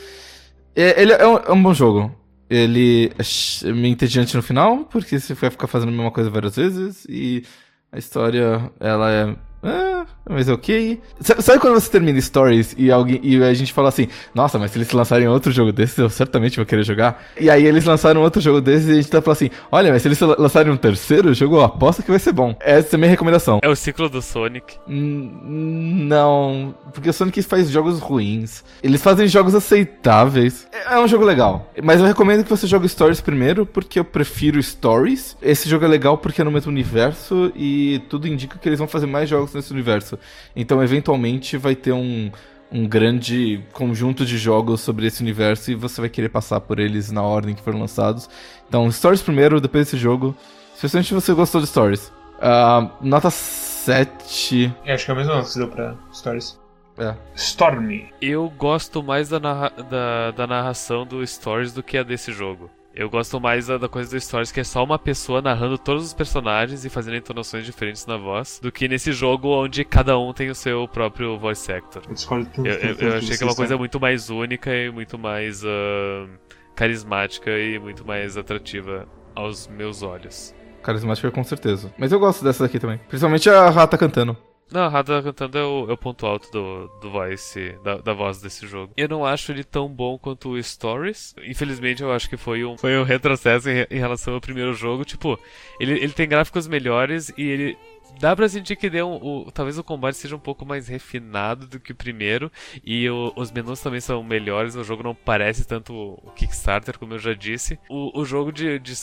É, 0.76 1.02
ele 1.02 1.12
é 1.12 1.28
um, 1.28 1.38
é 1.38 1.52
um 1.52 1.64
bom 1.64 1.74
jogo. 1.74 2.16
Ele 2.50 3.12
é 3.18 3.72
meio 3.74 3.92
entediante 3.92 4.36
no 4.36 4.42
final, 4.42 4.86
porque 4.86 5.20
você 5.20 5.34
vai 5.34 5.50
ficar 5.50 5.68
fazendo 5.68 5.90
a 5.90 5.92
mesma 5.92 6.12
coisa 6.12 6.30
várias 6.30 6.56
vezes, 6.56 7.06
e 7.10 7.44
a 7.92 7.98
história, 7.98 8.72
ela 8.80 9.12
é. 9.12 9.36
É, 9.68 10.06
mas 10.30 10.48
ok. 10.50 11.00
Sa- 11.20 11.42
Sabe 11.42 11.60
quando 11.60 11.74
você 11.74 11.90
termina 11.90 12.20
Stories 12.22 12.74
e, 12.78 12.92
alguém, 12.92 13.20
e 13.24 13.42
a 13.44 13.54
gente 13.54 13.74
fala 13.74 13.90
assim, 13.90 14.08
nossa, 14.34 14.58
mas 14.58 14.72
se 14.72 14.78
eles 14.78 14.92
lançarem 14.92 15.28
outro 15.28 15.52
jogo 15.52 15.72
desses, 15.72 15.98
eu 15.98 16.10
certamente 16.10 16.56
vou 16.58 16.66
querer 16.66 16.84
jogar. 16.84 17.22
E 17.40 17.50
aí 17.50 17.66
eles 17.66 17.84
lançaram 17.86 18.22
outro 18.22 18.42
jogo 18.42 18.62
desses 18.62 18.88
e 18.88 18.92
a 18.92 18.96
gente 18.96 19.10
tá 19.10 19.22
falando 19.22 19.36
assim, 19.38 19.50
olha, 19.72 19.92
mas 19.92 20.02
se 20.02 20.08
eles 20.08 20.20
lançarem 20.22 20.72
um 20.72 20.78
terceiro 20.78 21.34
jogo, 21.34 21.56
eu 21.58 21.62
aposto 21.64 22.02
que 22.04 22.10
vai 22.10 22.20
ser 22.20 22.32
bom. 22.32 22.56
Essa 22.60 22.96
é 22.96 22.98
a 22.98 23.00
minha 23.00 23.10
recomendação. 23.10 23.60
É 23.62 23.70
o 23.70 23.76
ciclo 23.76 24.10
do 24.10 24.22
Sonic. 24.22 24.76
Não, 24.88 26.74
porque 26.94 27.10
o 27.10 27.14
Sonic 27.14 27.42
faz 27.44 27.70
jogos 27.70 28.00
ruins. 28.00 28.64
Eles 28.82 29.02
fazem 29.02 29.28
jogos 29.28 29.54
aceitáveis. 29.56 30.68
É 30.72 30.88
é 30.98 31.00
um 31.00 31.08
jogo 31.08 31.26
legal. 31.26 31.72
Mas 31.84 32.00
eu 32.00 32.06
recomendo 32.08 32.44
que 32.44 32.50
você 32.50 32.66
jogue 32.66 32.88
Stories 32.88 33.20
primeiro, 33.22 33.66
porque 33.66 34.00
eu 34.00 34.06
prefiro 34.06 34.62
Stories. 34.62 35.36
Esse 35.42 35.70
jogo 35.70 35.86
é 35.86 35.88
legal 35.88 36.18
porque 36.18 36.42
é 36.42 36.44
no 36.44 36.52
mesmo 36.52 36.72
universo 36.72 37.52
e 37.56 38.02
tudo 38.10 38.28
indica 38.28 38.58
que 38.58 38.68
eles 38.70 38.80
vão 38.80 38.88
fazer 38.88 39.06
mais 39.06 39.30
jogos 39.30 39.54
nesse 39.58 39.72
universo. 39.74 40.18
Então, 40.56 40.82
eventualmente, 40.82 41.58
vai 41.58 41.76
ter 41.76 41.92
um, 41.92 42.32
um 42.72 42.88
grande 42.88 43.62
conjunto 43.74 44.26
de 44.26 44.38
jogos 44.38 44.82
sobre 44.82 45.06
esse 45.08 45.22
universo 45.22 45.72
e 45.72 45.76
você 45.76 46.00
vai 46.02 46.10
querer 46.10 46.30
passar 46.30 46.60
por 46.62 46.80
eles 46.80 47.12
na 47.12 47.22
ordem 47.22 47.54
que 47.56 47.62
foram 47.62 47.80
lançados. 47.80 48.30
Então, 48.68 48.90
Stories 48.92 49.22
primeiro, 49.22 49.60
depois 49.62 49.86
desse 49.86 49.98
jogo. 49.98 50.36
Especialmente 50.76 51.08
se 51.08 51.14
você 51.14 51.34
gostou 51.34 51.60
de 51.60 51.68
Stories. 51.68 52.12
Ah, 52.40 52.92
nota 53.02 53.30
7. 53.32 54.74
É, 54.86 54.94
acho 54.94 55.06
que 55.06 55.12
é 55.12 55.14
a 55.14 55.18
mesma 55.18 55.34
nota 55.36 55.48
que 55.48 55.54
você 55.54 55.60
deu 55.60 55.68
pra 55.70 55.96
Stories. 56.14 56.60
É. 57.00 57.16
Stormy. 57.36 58.08
Eu 58.22 58.50
gosto 58.58 59.04
mais 59.04 59.30
da, 59.30 59.40
narra- 59.40 59.72
da, 59.90 60.32
da 60.32 60.48
narração 60.48 61.06
do 61.06 61.26
Stories 61.26 61.72
do 61.74 61.84
que 61.84 61.98
a 61.98 62.04
desse 62.04 62.32
jogo. 62.32 62.70
Eu 63.00 63.10
gosto 63.12 63.40
mais 63.40 63.68
da, 63.68 63.78
da 63.78 63.88
coisa 63.88 64.10
do 64.10 64.20
Stories, 64.20 64.52
que 64.52 64.60
é 64.60 64.64
só 64.64 64.84
uma 64.84 64.98
pessoa 64.98 65.40
narrando 65.40 65.78
todos 65.78 66.04
os 66.04 66.14
personagens 66.14 66.84
e 66.84 66.90
fazendo 66.90 67.16
entonações 67.18 67.64
diferentes 67.64 68.08
na 68.08 68.18
voz, 68.18 68.60
do 68.60 68.72
que 68.72 68.88
nesse 68.88 69.12
jogo 69.12 69.50
onde 69.50 69.86
cada 69.86 70.18
um 70.18 70.34
tem 70.34 70.50
o 70.50 70.56
seu 70.56 70.88
próprio 70.88 71.38
voice 71.38 71.72
actor. 71.72 72.02
Eu 72.08 72.14
discordo. 72.16 72.50
Eu, 72.58 72.66
eu- 72.66 72.96
eu 72.96 73.16
achei 73.18 73.38
que 73.38 73.44
é 73.44 73.46
uma 73.46 73.56
coisa 73.56 73.78
muito 73.78 74.00
mais 74.00 74.32
única 74.32 74.74
e 74.74 74.90
muito 74.90 75.16
mais 75.18 75.64
ahn, 75.64 76.28
carismática 76.76 77.52
e 77.52 77.78
muito 77.78 78.06
mais 78.06 78.36
atrativa 78.36 79.08
aos 79.36 79.68
meus 79.68 80.02
olhos. 80.02 80.56
Carismática 80.82 81.30
com 81.30 81.44
certeza. 81.44 81.94
Mas 82.00 82.12
eu 82.12 82.20
gosto 82.20 82.44
dessa 82.44 82.64
daqui 82.64 82.80
também. 82.80 82.98
Principalmente 83.08 83.48
a 83.50 83.70
rata 83.70 83.96
cantando. 83.98 84.36
Não, 84.72 84.82
a 84.82 84.90
Rada 84.90 85.24
cantando 85.24 85.58
é 85.58 85.64
o, 85.64 85.90
é 85.90 85.94
o 85.94 85.98
ponto 85.98 86.26
alto 86.26 86.52
do, 86.52 86.88
do 87.02 87.10
voice, 87.10 87.76
da, 87.84 87.98
da 87.98 88.14
voz 88.14 88.42
desse 88.42 88.68
jogo. 88.68 88.94
Eu 88.98 89.08
não 89.08 89.26
acho 89.26 89.52
ele 89.52 89.64
tão 89.64 89.88
bom 89.88 90.18
quanto 90.18 90.50
o 90.50 90.62
Stories. 90.62 91.34
Infelizmente, 91.46 92.04
eu 92.04 92.12
acho 92.12 92.30
que 92.30 92.36
foi 92.36 92.66
um, 92.66 92.78
foi 92.78 92.98
um 92.98 93.04
retrocesso 93.04 93.70
em, 93.70 93.88
em 93.90 94.00
relação 94.00 94.34
ao 94.34 94.42
primeiro 94.42 94.74
jogo. 94.74 95.06
Tipo, 95.06 95.40
ele, 95.80 95.94
ele 95.94 96.12
tem 96.12 96.28
gráficos 96.28 96.68
melhores 96.68 97.32
e 97.38 97.44
ele. 97.44 97.78
Dá 98.20 98.36
pra 98.36 98.50
sentir 98.50 98.76
que 98.76 98.90
deu 98.90 99.10
o, 99.12 99.52
talvez 99.52 99.78
o 99.78 99.84
combate 99.84 100.18
seja 100.18 100.36
um 100.36 100.40
pouco 100.40 100.66
mais 100.66 100.88
refinado 100.88 101.68
do 101.68 101.80
que 101.80 101.92
o 101.92 101.96
primeiro. 101.96 102.52
E 102.84 103.08
o- 103.10 103.32
os 103.36 103.52
menus 103.52 103.80
também 103.80 104.00
são 104.02 104.24
melhores. 104.24 104.76
O 104.76 104.84
jogo 104.84 105.04
não 105.04 105.14
parece 105.14 105.66
tanto 105.68 105.94
o 105.94 106.32
Kickstarter, 106.36 106.98
como 106.98 107.14
eu 107.14 107.20
já 107.20 107.34
disse. 107.34 107.78
O, 107.90 108.20
o 108.20 108.26
jogo, 108.26 108.52
de, 108.52 108.80
de, 108.80 108.94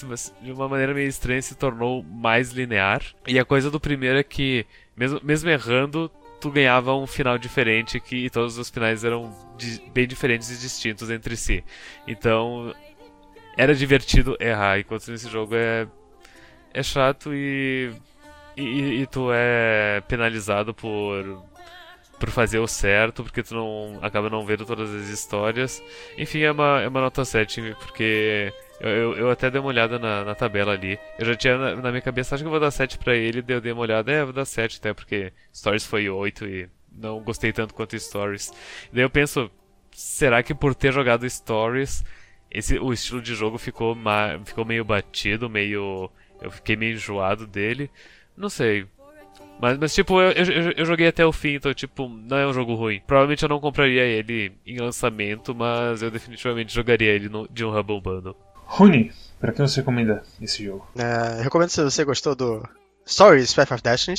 de 0.42 0.52
uma 0.52 0.68
maneira 0.68 0.92
meio 0.92 1.08
estranha, 1.08 1.40
se 1.42 1.54
tornou 1.54 2.02
mais 2.02 2.50
linear. 2.50 3.02
E 3.26 3.38
a 3.38 3.44
coisa 3.44 3.70
do 3.70 3.78
primeiro 3.78 4.18
é 4.18 4.24
que 4.24 4.66
mesmo, 4.96 5.20
mesmo 5.22 5.48
errando, 5.48 6.10
tu 6.40 6.50
ganhava 6.50 6.94
um 6.96 7.06
final 7.06 7.38
diferente 7.38 8.00
que 8.00 8.16
e 8.26 8.30
todos 8.30 8.58
os 8.58 8.68
finais 8.68 9.04
eram 9.04 9.32
di- 9.56 9.80
bem 9.92 10.06
diferentes 10.08 10.50
e 10.50 10.58
distintos 10.60 11.08
entre 11.10 11.36
si. 11.36 11.62
Então 12.06 12.74
era 13.56 13.74
divertido 13.74 14.36
errar, 14.40 14.80
enquanto 14.80 15.08
nesse 15.10 15.28
jogo 15.28 15.54
é 15.54 15.86
é 16.72 16.82
chato 16.82 17.32
e 17.32 17.92
e, 18.56 19.02
e 19.02 19.06
tu 19.06 19.30
é 19.32 20.02
penalizado 20.08 20.74
por 20.74 21.42
por 22.18 22.30
fazer 22.30 22.58
o 22.58 22.66
certo, 22.66 23.22
porque 23.22 23.42
tu 23.42 23.54
não 23.54 23.98
acaba 24.00 24.30
não 24.30 24.46
vendo 24.46 24.64
todas 24.64 24.88
as 24.94 25.08
histórias. 25.08 25.82
Enfim, 26.16 26.40
é 26.40 26.52
uma, 26.52 26.80
é 26.80 26.88
uma 26.88 27.00
nota 27.00 27.24
7, 27.24 27.76
porque 27.80 28.52
eu, 28.80 28.88
eu, 28.90 29.16
eu 29.16 29.30
até 29.30 29.50
dei 29.50 29.60
uma 29.60 29.68
olhada 29.68 29.98
na, 29.98 30.24
na 30.24 30.34
tabela 30.34 30.72
ali. 30.72 30.98
Eu 31.18 31.26
já 31.26 31.34
tinha 31.34 31.58
na, 31.58 31.76
na 31.76 31.90
minha 31.90 32.00
cabeça, 32.00 32.34
acho 32.34 32.42
que 32.42 32.46
eu 32.46 32.50
vou 32.50 32.60
dar 32.60 32.70
7 32.70 32.98
pra 32.98 33.14
ele, 33.14 33.42
daí 33.42 33.56
eu 33.56 33.60
dei 33.60 33.72
uma 33.72 33.82
olhada, 33.82 34.10
é, 34.12 34.24
vou 34.24 34.32
dar 34.32 34.44
7 34.44 34.78
até, 34.78 34.94
porque 34.94 35.32
Stories 35.54 35.84
foi 35.84 36.08
8 36.08 36.46
e 36.46 36.68
não 36.92 37.20
gostei 37.20 37.52
tanto 37.52 37.74
quanto 37.74 37.98
Stories. 37.98 38.52
Daí 38.92 39.02
eu 39.02 39.10
penso, 39.10 39.50
será 39.92 40.42
que 40.42 40.54
por 40.54 40.74
ter 40.74 40.92
jogado 40.92 41.28
Stories, 41.28 42.04
esse, 42.50 42.78
o 42.78 42.92
estilo 42.92 43.20
de 43.20 43.34
jogo 43.34 43.58
ficou, 43.58 43.94
ma, 43.94 44.40
ficou 44.44 44.64
meio 44.64 44.84
batido, 44.84 45.50
meio. 45.50 46.10
Eu 46.40 46.50
fiquei 46.50 46.76
meio 46.76 46.94
enjoado 46.94 47.46
dele? 47.46 47.90
Não 48.36 48.48
sei. 48.48 48.86
Mas, 49.60 49.78
mas 49.78 49.94
tipo, 49.94 50.20
eu, 50.20 50.32
eu, 50.32 50.72
eu 50.72 50.84
joguei 50.84 51.06
até 51.06 51.24
o 51.24 51.32
fim, 51.32 51.54
então, 51.54 51.72
tipo, 51.72 52.08
não 52.08 52.36
é 52.36 52.46
um 52.46 52.52
jogo 52.52 52.74
ruim. 52.74 53.00
Provavelmente 53.06 53.42
eu 53.42 53.48
não 53.48 53.60
compraria 53.60 54.02
ele 54.02 54.52
em 54.66 54.78
lançamento, 54.78 55.54
mas 55.54 56.02
eu 56.02 56.10
definitivamente 56.10 56.74
jogaria 56.74 57.12
ele 57.12 57.28
no, 57.28 57.48
de 57.48 57.64
um 57.64 57.76
Humble 57.76 58.00
Bundle. 58.00 58.36
Rony, 58.66 59.12
pra 59.38 59.52
quem 59.52 59.66
você 59.66 59.80
recomenda 59.80 60.22
esse 60.40 60.64
jogo? 60.64 60.86
É, 60.96 61.38
eu 61.38 61.44
recomendo 61.44 61.68
se 61.68 61.82
você 61.82 62.04
gostou 62.04 62.34
do 62.34 62.68
Stories 63.06 63.54
Path 63.54 63.72
of 63.72 63.82
Destiny, 63.82 64.16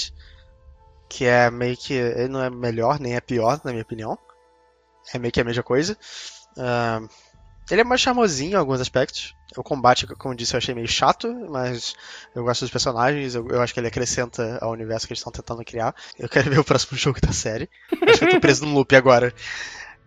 que 1.09 1.25
é 1.25 1.51
meio 1.51 1.75
que. 1.75 1.93
Ele 1.93 2.29
não 2.29 2.41
é 2.41 2.49
melhor 2.49 2.99
nem 2.99 3.15
é 3.15 3.21
pior, 3.21 3.59
na 3.63 3.71
minha 3.71 3.83
opinião. 3.83 4.17
É 5.13 5.19
meio 5.19 5.31
que 5.31 5.41
a 5.41 5.43
mesma 5.43 5.63
coisa. 5.63 5.97
Ah, 6.57 7.01
ele 7.69 7.81
é 7.81 7.83
mais 7.83 8.01
charmosinho 8.01 8.51
em 8.51 8.55
alguns 8.55 8.79
aspectos. 8.79 9.35
O 9.55 9.63
combate, 9.63 10.05
como 10.07 10.33
eu 10.33 10.37
disse, 10.37 10.53
eu 10.53 10.57
achei 10.57 10.75
meio 10.75 10.87
chato, 10.87 11.33
mas 11.49 11.95
eu 12.35 12.43
gosto 12.43 12.61
dos 12.61 12.71
personagens, 12.71 13.35
eu, 13.35 13.47
eu 13.47 13.61
acho 13.61 13.73
que 13.73 13.79
ele 13.79 13.87
acrescenta 13.87 14.57
ao 14.61 14.71
universo 14.71 15.07
que 15.07 15.13
eles 15.13 15.19
estão 15.19 15.31
tentando 15.31 15.63
criar. 15.63 15.95
Eu 16.19 16.27
quero 16.27 16.49
ver 16.49 16.59
o 16.59 16.63
próximo 16.63 16.97
jogo 16.99 17.19
da 17.21 17.31
série. 17.31 17.69
Acho 18.07 18.19
que 18.19 18.25
eu 18.25 18.31
tô 18.31 18.39
preso 18.39 18.65
num 18.65 18.73
loop 18.73 18.95
agora. 18.95 19.33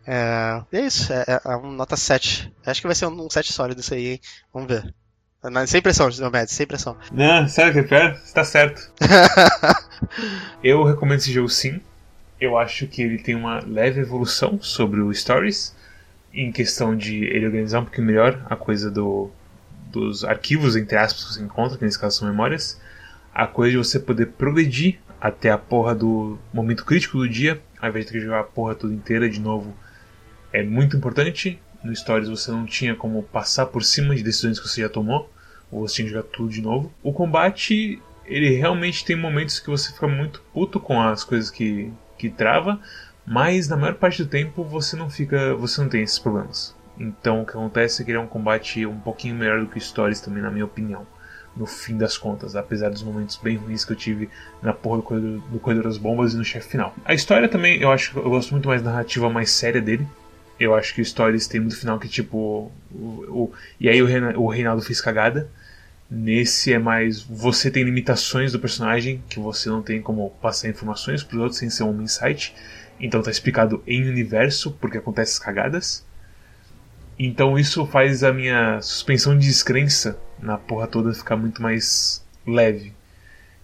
É, 0.07 0.63
é 0.73 0.81
isso, 0.81 1.13
é, 1.13 1.25
é, 1.27 1.41
é 1.45 1.57
um 1.57 1.73
nota 1.73 1.97
7. 1.97 2.53
Acho 2.65 2.81
que 2.81 2.87
vai 2.87 2.97
ser 2.97 3.07
um, 3.07 3.27
um 3.27 3.31
7 3.31 3.53
sólido 3.53 3.81
isso 3.81 3.95
aí, 3.95 4.13
hein? 4.13 4.21
Vamos 4.53 4.69
ver. 4.69 4.95
Não, 5.43 5.67
sem 5.67 5.81
pressão, 5.81 6.11
Diomedes, 6.11 6.55
sem 6.55 6.67
pressão. 6.67 6.97
Não, 7.13 7.47
sério 7.49 7.73
que 7.73 7.79
é 7.79 7.83
pior? 7.83 8.17
Você 8.17 8.35
tá 8.35 8.45
certo. 8.45 8.91
Eu 10.63 10.83
recomendo 10.85 11.19
esse 11.21 11.33
jogo 11.33 11.49
sim. 11.49 11.81
Eu 12.41 12.59
acho 12.59 12.87
que 12.87 13.03
ele 13.03 13.19
tem 13.19 13.35
uma 13.35 13.61
leve 13.65 14.01
evolução 14.01 14.61
sobre 14.61 15.01
o 15.01 15.13
Stories, 15.13 15.75
em 16.33 16.53
questão 16.53 16.97
de 16.97 17.25
ele 17.25 17.47
organizar 17.47 17.81
um 17.81 17.85
pouquinho 17.85 18.07
melhor 18.07 18.47
a 18.49 18.57
coisa 18.57 18.91
do, 18.91 19.31
dos 19.91 20.25
arquivos, 20.25 20.77
entre 20.77 20.97
aspas, 20.97 21.25
que 21.25 21.35
você 21.35 21.43
encontra, 21.43 21.79
que 21.79 21.85
nesse 21.85 21.99
caso 21.99 22.19
são 22.19 22.29
memórias. 22.29 22.81
A 23.35 23.47
coisa 23.47 23.73
de 23.73 23.79
você 23.79 23.99
poder 23.99 24.27
progredir 24.27 24.99
até 25.21 25.51
a 25.51 25.59
porra 25.59 25.95
do 25.95 26.39
momento 26.53 26.85
crítico 26.85 27.19
do 27.19 27.29
dia, 27.29 27.61
ao 27.81 27.89
invés 27.89 28.05
de 28.05 28.13
ter 28.13 28.19
que 28.19 28.25
jogar 28.25 28.41
a 28.41 28.45
porra 28.45 28.75
toda 28.75 28.93
inteira 28.93 29.29
de 29.29 29.41
novo, 29.41 29.75
é 30.53 30.63
muito 30.63 30.97
importante. 30.97 31.61
No 31.83 31.95
Stories 31.95 32.29
você 32.29 32.51
não 32.51 32.67
tinha 32.67 32.95
como 32.95 33.23
passar 33.23 33.67
por 33.67 33.85
cima 33.85 34.15
de 34.15 34.23
decisões 34.23 34.59
que 34.59 34.69
você 34.69 34.83
já 34.83 34.89
tomou, 34.89 35.31
ou 35.71 35.87
você 35.87 35.97
tinha 35.97 36.09
que 36.09 36.15
jogar 36.15 36.29
tudo 36.29 36.51
de 36.51 36.61
novo. 36.61 36.93
O 37.03 37.13
combate, 37.13 38.01
ele 38.27 38.51
realmente 38.51 39.05
tem 39.05 39.17
momentos 39.17 39.59
que 39.59 39.71
você 39.71 39.93
fica 39.93 40.09
muito 40.09 40.43
puto 40.53 40.81
com 40.81 41.01
as 41.01 41.25
coisas 41.25 41.51
que, 41.51 41.93
que 42.17 42.29
trava, 42.29 42.81
mas 43.29 43.69
na 43.69 43.77
maior 43.77 43.95
parte 43.95 44.23
do 44.23 44.29
tempo 44.29 44.65
você 44.65 44.97
não 44.97 45.11
fica, 45.11 45.55
você 45.55 45.81
não 45.81 45.89
tem 45.89 46.03
esses 46.03 46.19
problemas. 46.19 46.75
Então 46.99 47.43
o 47.43 47.47
que 47.47 47.53
acontece 47.53 48.03
é 48.03 48.05
que 48.05 48.11
ele 48.11 48.19
é 48.19 48.21
um 48.21 48.27
combate 48.27 48.85
um 48.87 48.99
pouquinho 48.99 49.35
melhor 49.35 49.61
do 49.61 49.67
que 49.67 49.79
o 49.79 49.81
Stories 49.81 50.21
também, 50.21 50.43
na 50.43 50.51
minha 50.51 50.65
opinião. 50.65 51.07
No 51.57 51.67
fim 51.67 51.97
das 51.97 52.17
contas, 52.17 52.55
apesar 52.55 52.89
dos 52.89 53.03
momentos 53.03 53.37
bem 53.37 53.57
ruins 53.57 53.85
que 53.85 53.93
eu 53.93 53.97
tive 53.97 54.31
na 54.63 54.73
porra 54.73 54.99
do 54.99 55.03
corredor, 55.03 55.41
do 55.51 55.59
corredor 55.59 55.85
das 55.85 55.99
bombas 55.99 56.33
e 56.33 56.37
no 56.37 56.45
chefe 56.45 56.69
final. 56.69 56.95
A 57.05 57.15
história 57.15 57.49
também, 57.49 57.81
eu 57.81 57.91
acho 57.91 58.13
que 58.13 58.17
eu 58.17 58.31
gosto 58.31 58.53
muito 58.53 58.69
mais 58.69 58.81
da 58.83 58.91
narrativa 58.91 59.29
mais 59.29 59.51
séria 59.51 59.81
dele. 59.81 60.07
Eu 60.59 60.75
acho 60.75 60.95
que 60.95 61.01
o 61.01 61.05
Stories 61.05 61.47
tem 61.47 61.61
muito 61.61 61.79
final 61.79 61.99
que 61.99 62.09
tipo. 62.09 62.71
O, 62.91 62.97
o, 62.97 63.53
e 63.79 63.89
aí 63.89 64.03
o, 64.03 64.07
Reina, 64.07 64.37
o 64.37 64.49
Reinaldo 64.49 64.83
fez 64.83 65.01
cagada. 65.01 65.49
Nesse 66.11 66.73
é 66.73 66.79
mais. 66.79 67.21
Você 67.21 67.71
tem 67.71 67.85
limitações 67.85 68.53
do 68.53 68.59
personagem 68.59 69.23
que 69.29 69.39
você 69.39 69.69
não 69.69 69.83
tem 69.83 70.01
como 70.01 70.31
passar 70.41 70.69
informações 70.69 71.23
para 71.23 71.37
os 71.37 71.43
outros 71.43 71.59
sem 71.59 71.69
ser 71.69 71.83
um 71.83 72.03
insight. 72.03 72.55
Então 72.99 73.23
tá 73.23 73.31
explicado 73.31 73.83
em 73.87 74.09
universo 74.09 74.73
porque 74.81 74.99
acontecem 74.99 75.35
as 75.35 75.39
cagadas. 75.39 76.07
Então 77.19 77.59
isso 77.59 77.85
faz 77.87 78.25
a 78.25 78.33
minha 78.33 78.81
suspensão 78.81 79.37
de 79.37 79.47
descrença 79.47 80.19
na 80.41 80.57
porra 80.57 80.87
toda 80.87 81.13
ficar 81.13 81.37
muito 81.37 81.61
mais 81.61 82.25
leve. 82.47 82.95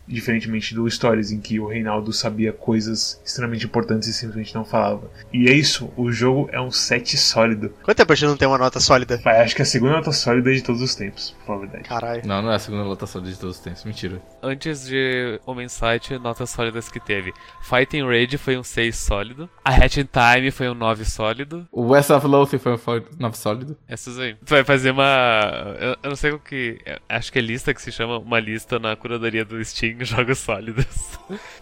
Diferentemente 0.06 0.74
do 0.74 0.88
Stories, 0.88 1.30
em 1.30 1.40
que 1.40 1.58
o 1.58 1.66
Reinaldo 1.66 2.12
sabia 2.12 2.52
coisas 2.52 3.20
extremamente 3.24 3.66
importantes 3.66 4.08
e 4.08 4.12
simplesmente 4.12 4.54
não 4.54 4.64
falava. 4.64 5.10
E 5.32 5.48
é 5.48 5.52
isso, 5.52 5.90
o 5.96 6.12
jogo 6.12 6.48
é 6.52 6.60
um 6.60 6.70
set 6.70 7.16
sólido. 7.16 7.72
Quanto 7.82 7.96
tempo 7.96 8.12
a 8.12 8.16
gente 8.16 8.28
não 8.28 8.36
tem 8.36 8.48
uma 8.48 8.58
nota 8.58 8.80
sólida? 8.80 9.16
Vai, 9.18 9.40
acho 9.40 9.54
que 9.54 9.62
é 9.62 9.64
a 9.64 9.66
segunda 9.66 9.94
nota 9.94 10.12
sólida 10.12 10.52
de 10.52 10.62
todos 10.62 10.82
os 10.82 10.94
tempos, 10.94 11.34
por 11.46 11.60
verdade. 11.60 11.84
Caralho. 11.84 12.22
Não, 12.26 12.42
não 12.42 12.52
é 12.52 12.56
a 12.56 12.58
segunda 12.58 12.84
nota 12.84 13.06
sólida 13.06 13.30
de 13.30 13.38
todos 13.38 13.56
os 13.56 13.62
tempos, 13.62 13.84
mentira. 13.84 14.20
Antes 14.42 14.86
de 14.86 15.40
Homem 15.46 15.68
Sight, 15.68 16.18
notas 16.18 16.50
sólidas 16.50 16.88
que 16.88 17.00
teve. 17.00 17.32
Fighting 17.62 18.04
Rage 18.04 18.36
foi 18.36 18.56
um 18.56 18.62
6 18.62 18.96
sólido. 18.96 19.48
A 19.64 19.74
Hatch 19.74 19.98
in 19.98 20.04
Time 20.04 20.50
foi 20.50 20.68
um 20.68 20.74
9 20.74 21.04
sólido. 21.04 21.66
O 21.72 21.88
West 21.88 22.10
of 22.10 22.26
Loathing 22.26 22.58
foi 22.58 22.72
um 22.72 22.78
9 23.18 23.36
sólido. 23.36 23.76
Essas 23.88 24.18
aí. 24.18 24.34
Tu 24.44 24.50
vai 24.50 24.64
fazer 24.64 24.90
uma. 24.90 25.76
Eu, 25.78 25.96
eu 26.02 26.08
não 26.10 26.16
sei 26.16 26.32
o 26.32 26.38
que. 26.38 26.78
Acho 27.08 27.32
que 27.32 27.38
é 27.38 27.42
lista 27.42 27.72
que 27.72 27.80
se 27.80 27.90
chama 27.90 28.18
uma 28.18 28.40
lista 28.40 28.78
na 28.78 28.94
curadoria 28.96 29.44
do 29.44 29.62
Steam 29.64 29.93
jogos 30.04 30.38
sólidos. 30.38 30.86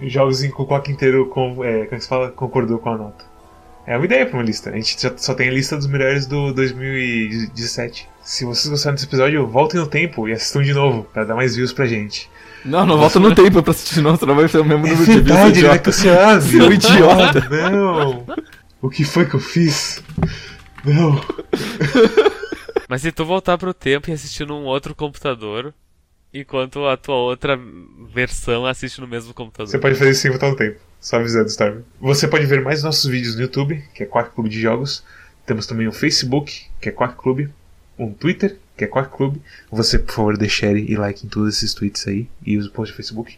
Jogos 0.01 0.43
em 0.43 0.51
que 0.51 0.61
o 0.61 0.83
inteiro 0.91 1.27
com, 1.27 1.65
é, 1.65 1.87
como 1.87 2.01
se 2.01 2.09
fala, 2.09 2.31
concordou 2.31 2.79
com 2.79 2.91
a 2.91 2.97
nota. 2.97 3.25
É 3.87 3.97
uma 3.97 4.05
ideia 4.05 4.25
pra 4.27 4.37
uma 4.39 4.45
lista. 4.45 4.71
A 4.71 4.75
gente 4.75 5.01
já 5.01 5.13
só 5.17 5.35
tem 5.35 5.49
a 5.49 5.53
lista 5.53 5.77
dos 5.77 5.87
melhores 5.89 6.27
do 6.27 6.53
2017. 6.55 8.09
Se 8.23 8.45
vocês 8.45 8.69
gostaram 8.69 8.95
desse 8.95 9.07
episódio, 9.07 9.47
voltem 9.47 9.81
no 9.81 9.87
tempo 9.87 10.29
e 10.29 10.33
assistam 10.33 10.63
de 10.63 10.73
novo, 10.73 11.05
pra 11.13 11.25
dar 11.25 11.35
mais 11.35 11.57
views 11.57 11.73
pra 11.73 11.87
gente. 11.87 12.31
Não, 12.65 12.87
não 12.87 12.97
volta 12.97 13.19
no 13.19 13.35
tempo 13.35 13.61
pra 13.61 13.73
assistir 13.73 14.01
não, 14.01 14.17
senão 14.17 14.37
vai 14.37 14.47
ser 14.47 14.59
o 14.59 14.65
mesmo 14.65 14.87
É 14.87 14.91
número 14.91 15.05
de 15.05 15.21
verdade, 15.21 15.43
views, 15.53 15.59
ele 15.59 15.67
vai 15.67 15.77
idiota. 15.77 15.79
cancelar, 15.81 16.41
Seu 16.41 16.73
idiota. 16.73 17.49
Ah, 17.51 17.71
não! 17.71 18.25
O 18.81 18.89
que 18.89 19.05
foi 19.05 19.27
que 19.27 19.35
eu 19.35 19.41
fiz? 19.41 20.03
Não. 20.85 21.21
Mas 22.89 23.03
se 23.03 23.11
tu 23.11 23.25
voltar 23.25 23.59
pro 23.59 23.75
tempo 23.75 24.11
e 24.11 24.13
assistir 24.13 24.47
num 24.47 24.65
outro 24.65 24.95
computador, 24.95 25.75
enquanto 26.33 26.87
a 26.87 26.97
tua 26.97 27.17
outra 27.17 27.59
versão 28.13 28.67
assiste 28.67 29.01
no 29.01 29.07
mesmo 29.07 29.35
computador. 29.35 29.71
Você 29.71 29.79
pode 29.79 29.97
fazer 29.97 30.11
isso 30.11 30.29
voltar 30.29 30.51
no 30.51 30.57
tempo. 30.57 30.79
Só 31.01 31.17
avisando, 31.17 31.49
Storm. 31.49 31.81
Você 32.01 32.29
pode 32.29 32.47
ver 32.47 32.63
mais 32.63 32.83
nossos 32.83 33.11
vídeos 33.11 33.35
no 33.35 33.43
YouTube, 33.43 33.83
que 33.93 34.05
é 34.05 34.07
Quack 34.07 34.31
Clube 34.35 34.49
de 34.49 34.61
Jogos. 34.61 35.05
Temos 35.45 35.67
também 35.67 35.89
o 35.89 35.93
Facebook, 35.93 36.67
que 36.81 36.89
é 36.89 36.93
Quack 36.93 37.17
Clube. 37.17 37.49
Um 37.99 38.13
Twitter, 38.13 38.57
que 38.77 38.85
é 38.85 38.87
Quack 38.87 39.15
Clube. 39.15 39.43
Você, 39.71 39.99
por 39.99 40.15
favor, 40.15 40.49
share 40.49 40.79
e 40.79 40.97
like 40.97 41.27
em 41.27 41.29
todos 41.29 41.57
esses 41.57 41.75
tweets 41.75 42.07
aí. 42.07 42.29
E 42.47 42.57
use 42.57 42.69
o 42.69 42.71
post 42.71 42.93
do 42.93 42.97
Facebook. 42.97 43.37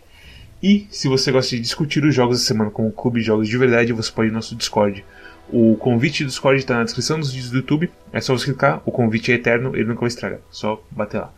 E 0.62 0.86
se 0.90 1.08
você 1.08 1.32
gosta 1.32 1.56
de 1.56 1.62
discutir 1.62 2.04
os 2.04 2.14
jogos 2.14 2.38
da 2.38 2.44
semana 2.44 2.70
com 2.70 2.86
o 2.86 2.92
Clube 2.92 3.20
de 3.20 3.26
Jogos 3.26 3.48
de 3.48 3.56
Verdade, 3.56 3.92
você 3.92 4.12
pode 4.12 4.28
ir 4.28 4.30
no 4.30 4.36
nosso 4.36 4.54
Discord. 4.54 5.04
O 5.48 5.76
convite 5.76 6.22
do 6.22 6.28
Discord 6.28 6.58
está 6.58 6.76
na 6.76 6.84
descrição 6.84 7.18
dos 7.18 7.32
vídeos 7.32 7.50
do 7.50 7.56
YouTube. 7.58 7.90
É 8.12 8.20
só 8.20 8.36
você 8.36 8.46
clicar, 8.46 8.82
o 8.84 8.92
convite 8.92 9.32
é 9.32 9.34
eterno, 9.36 9.74
ele 9.74 9.84
nunca 9.84 10.00
vai 10.00 10.08
estragar. 10.08 10.40
Só 10.50 10.82
bater 10.90 11.18
lá. 11.18 11.32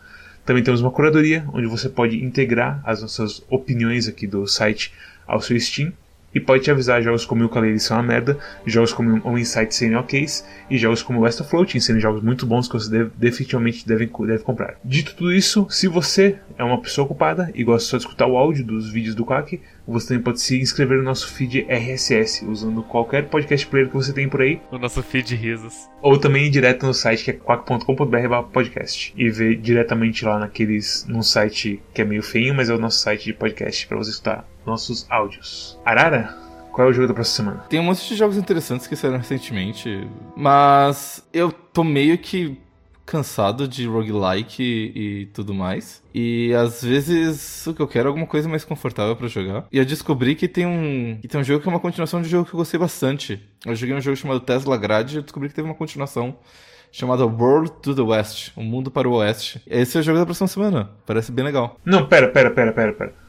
Também 0.47 0.63
temos 0.63 0.79
uma 0.79 0.91
curadoria, 0.91 1.45
onde 1.51 1.67
você 1.67 1.89
pode 1.89 2.23
integrar 2.23 2.81
as 2.85 3.01
nossas 3.01 3.43
opiniões 3.49 4.07
aqui 4.07 4.25
do 4.25 4.47
site 4.47 4.93
ao 5.27 5.41
seu 5.41 5.59
Steam. 5.59 5.91
E 6.35 6.39
pode 6.39 6.63
te 6.63 6.69
avisar 6.71 7.01
jogos 7.01 7.25
como 7.25 7.41
o 7.43 7.45
Ukulele 7.47 7.79
são 7.79 7.97
uma 7.97 8.03
merda, 8.03 8.37
jogos 8.65 8.93
como 8.93 9.21
o 9.27 9.37
Insight 9.37 9.73
serem 9.73 9.95
ok's, 9.95 10.45
e 10.69 10.77
jogos 10.77 11.01
como 11.01 11.21
West 11.21 11.39
of 11.41 11.49
Floating 11.49 11.79
serem 11.79 12.01
jogos 12.01 12.21
muito 12.21 12.45
bons 12.45 12.67
que 12.67 12.73
você 12.73 12.89
deve, 12.91 13.11
definitivamente 13.17 13.87
deve, 13.87 14.05
deve 14.05 14.43
comprar. 14.43 14.75
Dito 14.83 15.15
tudo 15.15 15.33
isso, 15.33 15.65
se 15.69 15.87
você 15.87 16.37
é 16.57 16.63
uma 16.63 16.79
pessoa 16.81 17.05
ocupada 17.05 17.49
e 17.55 17.63
gosta 17.63 17.89
só 17.89 17.97
de 17.97 18.03
escutar 18.03 18.27
o 18.27 18.37
áudio 18.37 18.63
dos 18.65 18.91
vídeos 18.91 19.15
do 19.15 19.25
Quack, 19.25 19.59
você 19.87 20.09
também 20.09 20.23
pode 20.23 20.41
se 20.41 20.59
inscrever 20.59 20.97
no 20.97 21.03
nosso 21.05 21.31
feed 21.33 21.65
RSS, 21.69 22.45
usando 22.45 22.83
qualquer 22.83 23.27
podcast 23.29 23.65
player 23.65 23.87
que 23.87 23.95
você 23.95 24.11
tem 24.11 24.27
por 24.27 24.41
aí, 24.41 24.59
O 24.69 24.77
nosso 24.77 25.01
feed 25.01 25.33
risos. 25.33 25.89
ou 26.01 26.17
também 26.17 26.45
ir 26.45 26.49
direto 26.49 26.85
no 26.85 26.93
site 26.93 27.23
que 27.23 27.31
é 27.31 27.33
quack.com.br 27.33 28.43
podcast 28.51 29.13
e 29.17 29.29
ver 29.29 29.55
diretamente 29.57 30.25
lá 30.25 30.37
naqueles 30.37 31.05
num 31.07 31.23
site 31.23 31.81
que 31.93 32.01
é 32.01 32.05
meio 32.05 32.21
feinho, 32.21 32.53
mas 32.53 32.69
é 32.69 32.73
o 32.73 32.77
nosso 32.79 32.99
site 32.99 33.25
de 33.25 33.33
podcast 33.33 33.87
para 33.87 33.97
você 33.97 34.11
escutar 34.11 34.45
nossos 34.67 35.07
áudios. 35.09 35.79
Arara, 35.83 36.37
qual 36.71 36.87
é 36.87 36.91
o 36.91 36.93
jogo 36.93 37.07
da 37.07 37.13
próxima 37.13 37.51
semana? 37.51 37.67
Tem 37.69 37.79
um 37.79 37.83
monte 37.83 38.07
de 38.07 38.15
jogos 38.15 38.37
interessantes 38.37 38.85
que 38.85 38.95
saíram 38.95 39.17
recentemente, 39.17 40.07
mas 40.35 41.25
eu 41.33 41.51
tô 41.51 41.83
meio 41.83 42.17
que 42.17 42.59
cansado 43.05 43.69
de 43.69 43.87
roguelike 43.87 44.61
e, 44.61 45.21
e 45.21 45.25
tudo 45.27 45.53
mais. 45.53 46.03
E 46.13 46.53
às 46.53 46.83
vezes 46.83 47.65
o 47.65 47.73
que 47.73 47.81
eu 47.81 47.87
quero 47.87 48.07
é 48.07 48.09
alguma 48.09 48.27
coisa 48.27 48.49
mais 48.49 48.65
confortável 48.65 49.15
pra 49.15 49.29
jogar. 49.29 49.65
E 49.71 49.77
eu 49.77 49.85
descobri 49.85 50.35
que 50.35 50.47
tem 50.47 50.65
um 50.65 51.17
que 51.21 51.27
tem 51.27 51.39
um 51.39 51.43
jogo 51.43 51.61
que 51.61 51.69
é 51.69 51.71
uma 51.71 51.79
continuação 51.79 52.21
de 52.21 52.27
um 52.27 52.29
jogo 52.29 52.45
que 52.45 52.53
eu 52.53 52.57
gostei 52.59 52.77
bastante. 52.79 53.41
Eu 53.65 53.73
joguei 53.73 53.95
um 53.95 54.01
jogo 54.01 54.17
chamado 54.17 54.41
Tesla 54.41 54.77
Grade 54.77 55.15
e 55.15 55.17
eu 55.19 55.23
descobri 55.23 55.47
que 55.47 55.55
teve 55.55 55.67
uma 55.67 55.73
continuação 55.73 56.35
chamada 56.91 57.25
World 57.25 57.71
to 57.81 57.95
the 57.95 58.01
West, 58.01 58.51
o 58.55 58.61
mundo 58.61 58.91
para 58.91 59.07
o 59.07 59.13
oeste. 59.13 59.61
Esse 59.65 59.97
é 59.97 60.01
o 60.01 60.03
jogo 60.03 60.19
da 60.19 60.25
próxima 60.25 60.47
semana. 60.47 60.91
Parece 61.05 61.31
bem 61.31 61.45
legal. 61.45 61.79
Não, 61.85 62.05
pera, 62.07 62.27
pera, 62.27 62.51
pera, 62.51 62.73
pera, 62.73 62.93
pera. 62.93 63.26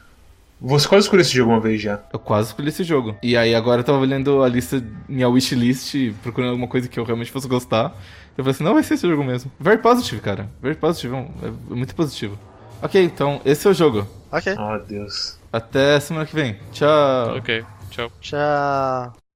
Você 0.61 0.87
quase 0.87 1.05
escolheu 1.05 1.21
esse 1.21 1.33
jogo 1.33 1.51
uma 1.51 1.59
vez 1.59 1.81
já. 1.81 1.99
Eu 2.11 2.19
quase 2.19 2.49
escolhi 2.49 2.69
esse 2.69 2.83
jogo. 2.83 3.15
E 3.23 3.37
aí 3.37 3.55
agora 3.55 3.79
eu 3.81 3.85
tava 3.85 3.99
olhando 3.99 4.43
a 4.43 4.47
lista, 4.47 4.83
minha 5.07 5.29
wishlist, 5.29 6.13
procurando 6.21 6.49
alguma 6.51 6.67
coisa 6.67 6.87
que 6.87 6.99
eu 6.99 7.03
realmente 7.03 7.31
fosse 7.31 7.47
gostar. 7.47 7.95
Eu 8.37 8.43
falei 8.43 8.51
assim, 8.51 8.63
não 8.63 8.73
vai 8.73 8.83
ser 8.83 8.95
esse 8.95 9.07
jogo 9.07 9.23
mesmo. 9.23 9.51
Very 9.59 9.81
positive, 9.81 10.21
cara. 10.21 10.49
Very 10.61 10.75
positive, 10.75 11.15
é 11.15 11.47
é 11.47 11.75
muito 11.75 11.95
positivo. 11.95 12.37
Ok, 12.81 13.01
então 13.01 13.41
esse 13.45 13.67
é 13.67 13.71
o 13.71 13.73
jogo. 13.73 14.07
Ok. 14.31 14.55
Oh, 14.57 14.77
Deus. 14.79 15.37
Até 15.51 15.99
semana 15.99 16.25
que 16.25 16.35
vem. 16.35 16.57
Tchau. 16.71 17.37
Ok, 17.37 17.65
tchau. 17.89 18.11
Tchau. 18.21 19.28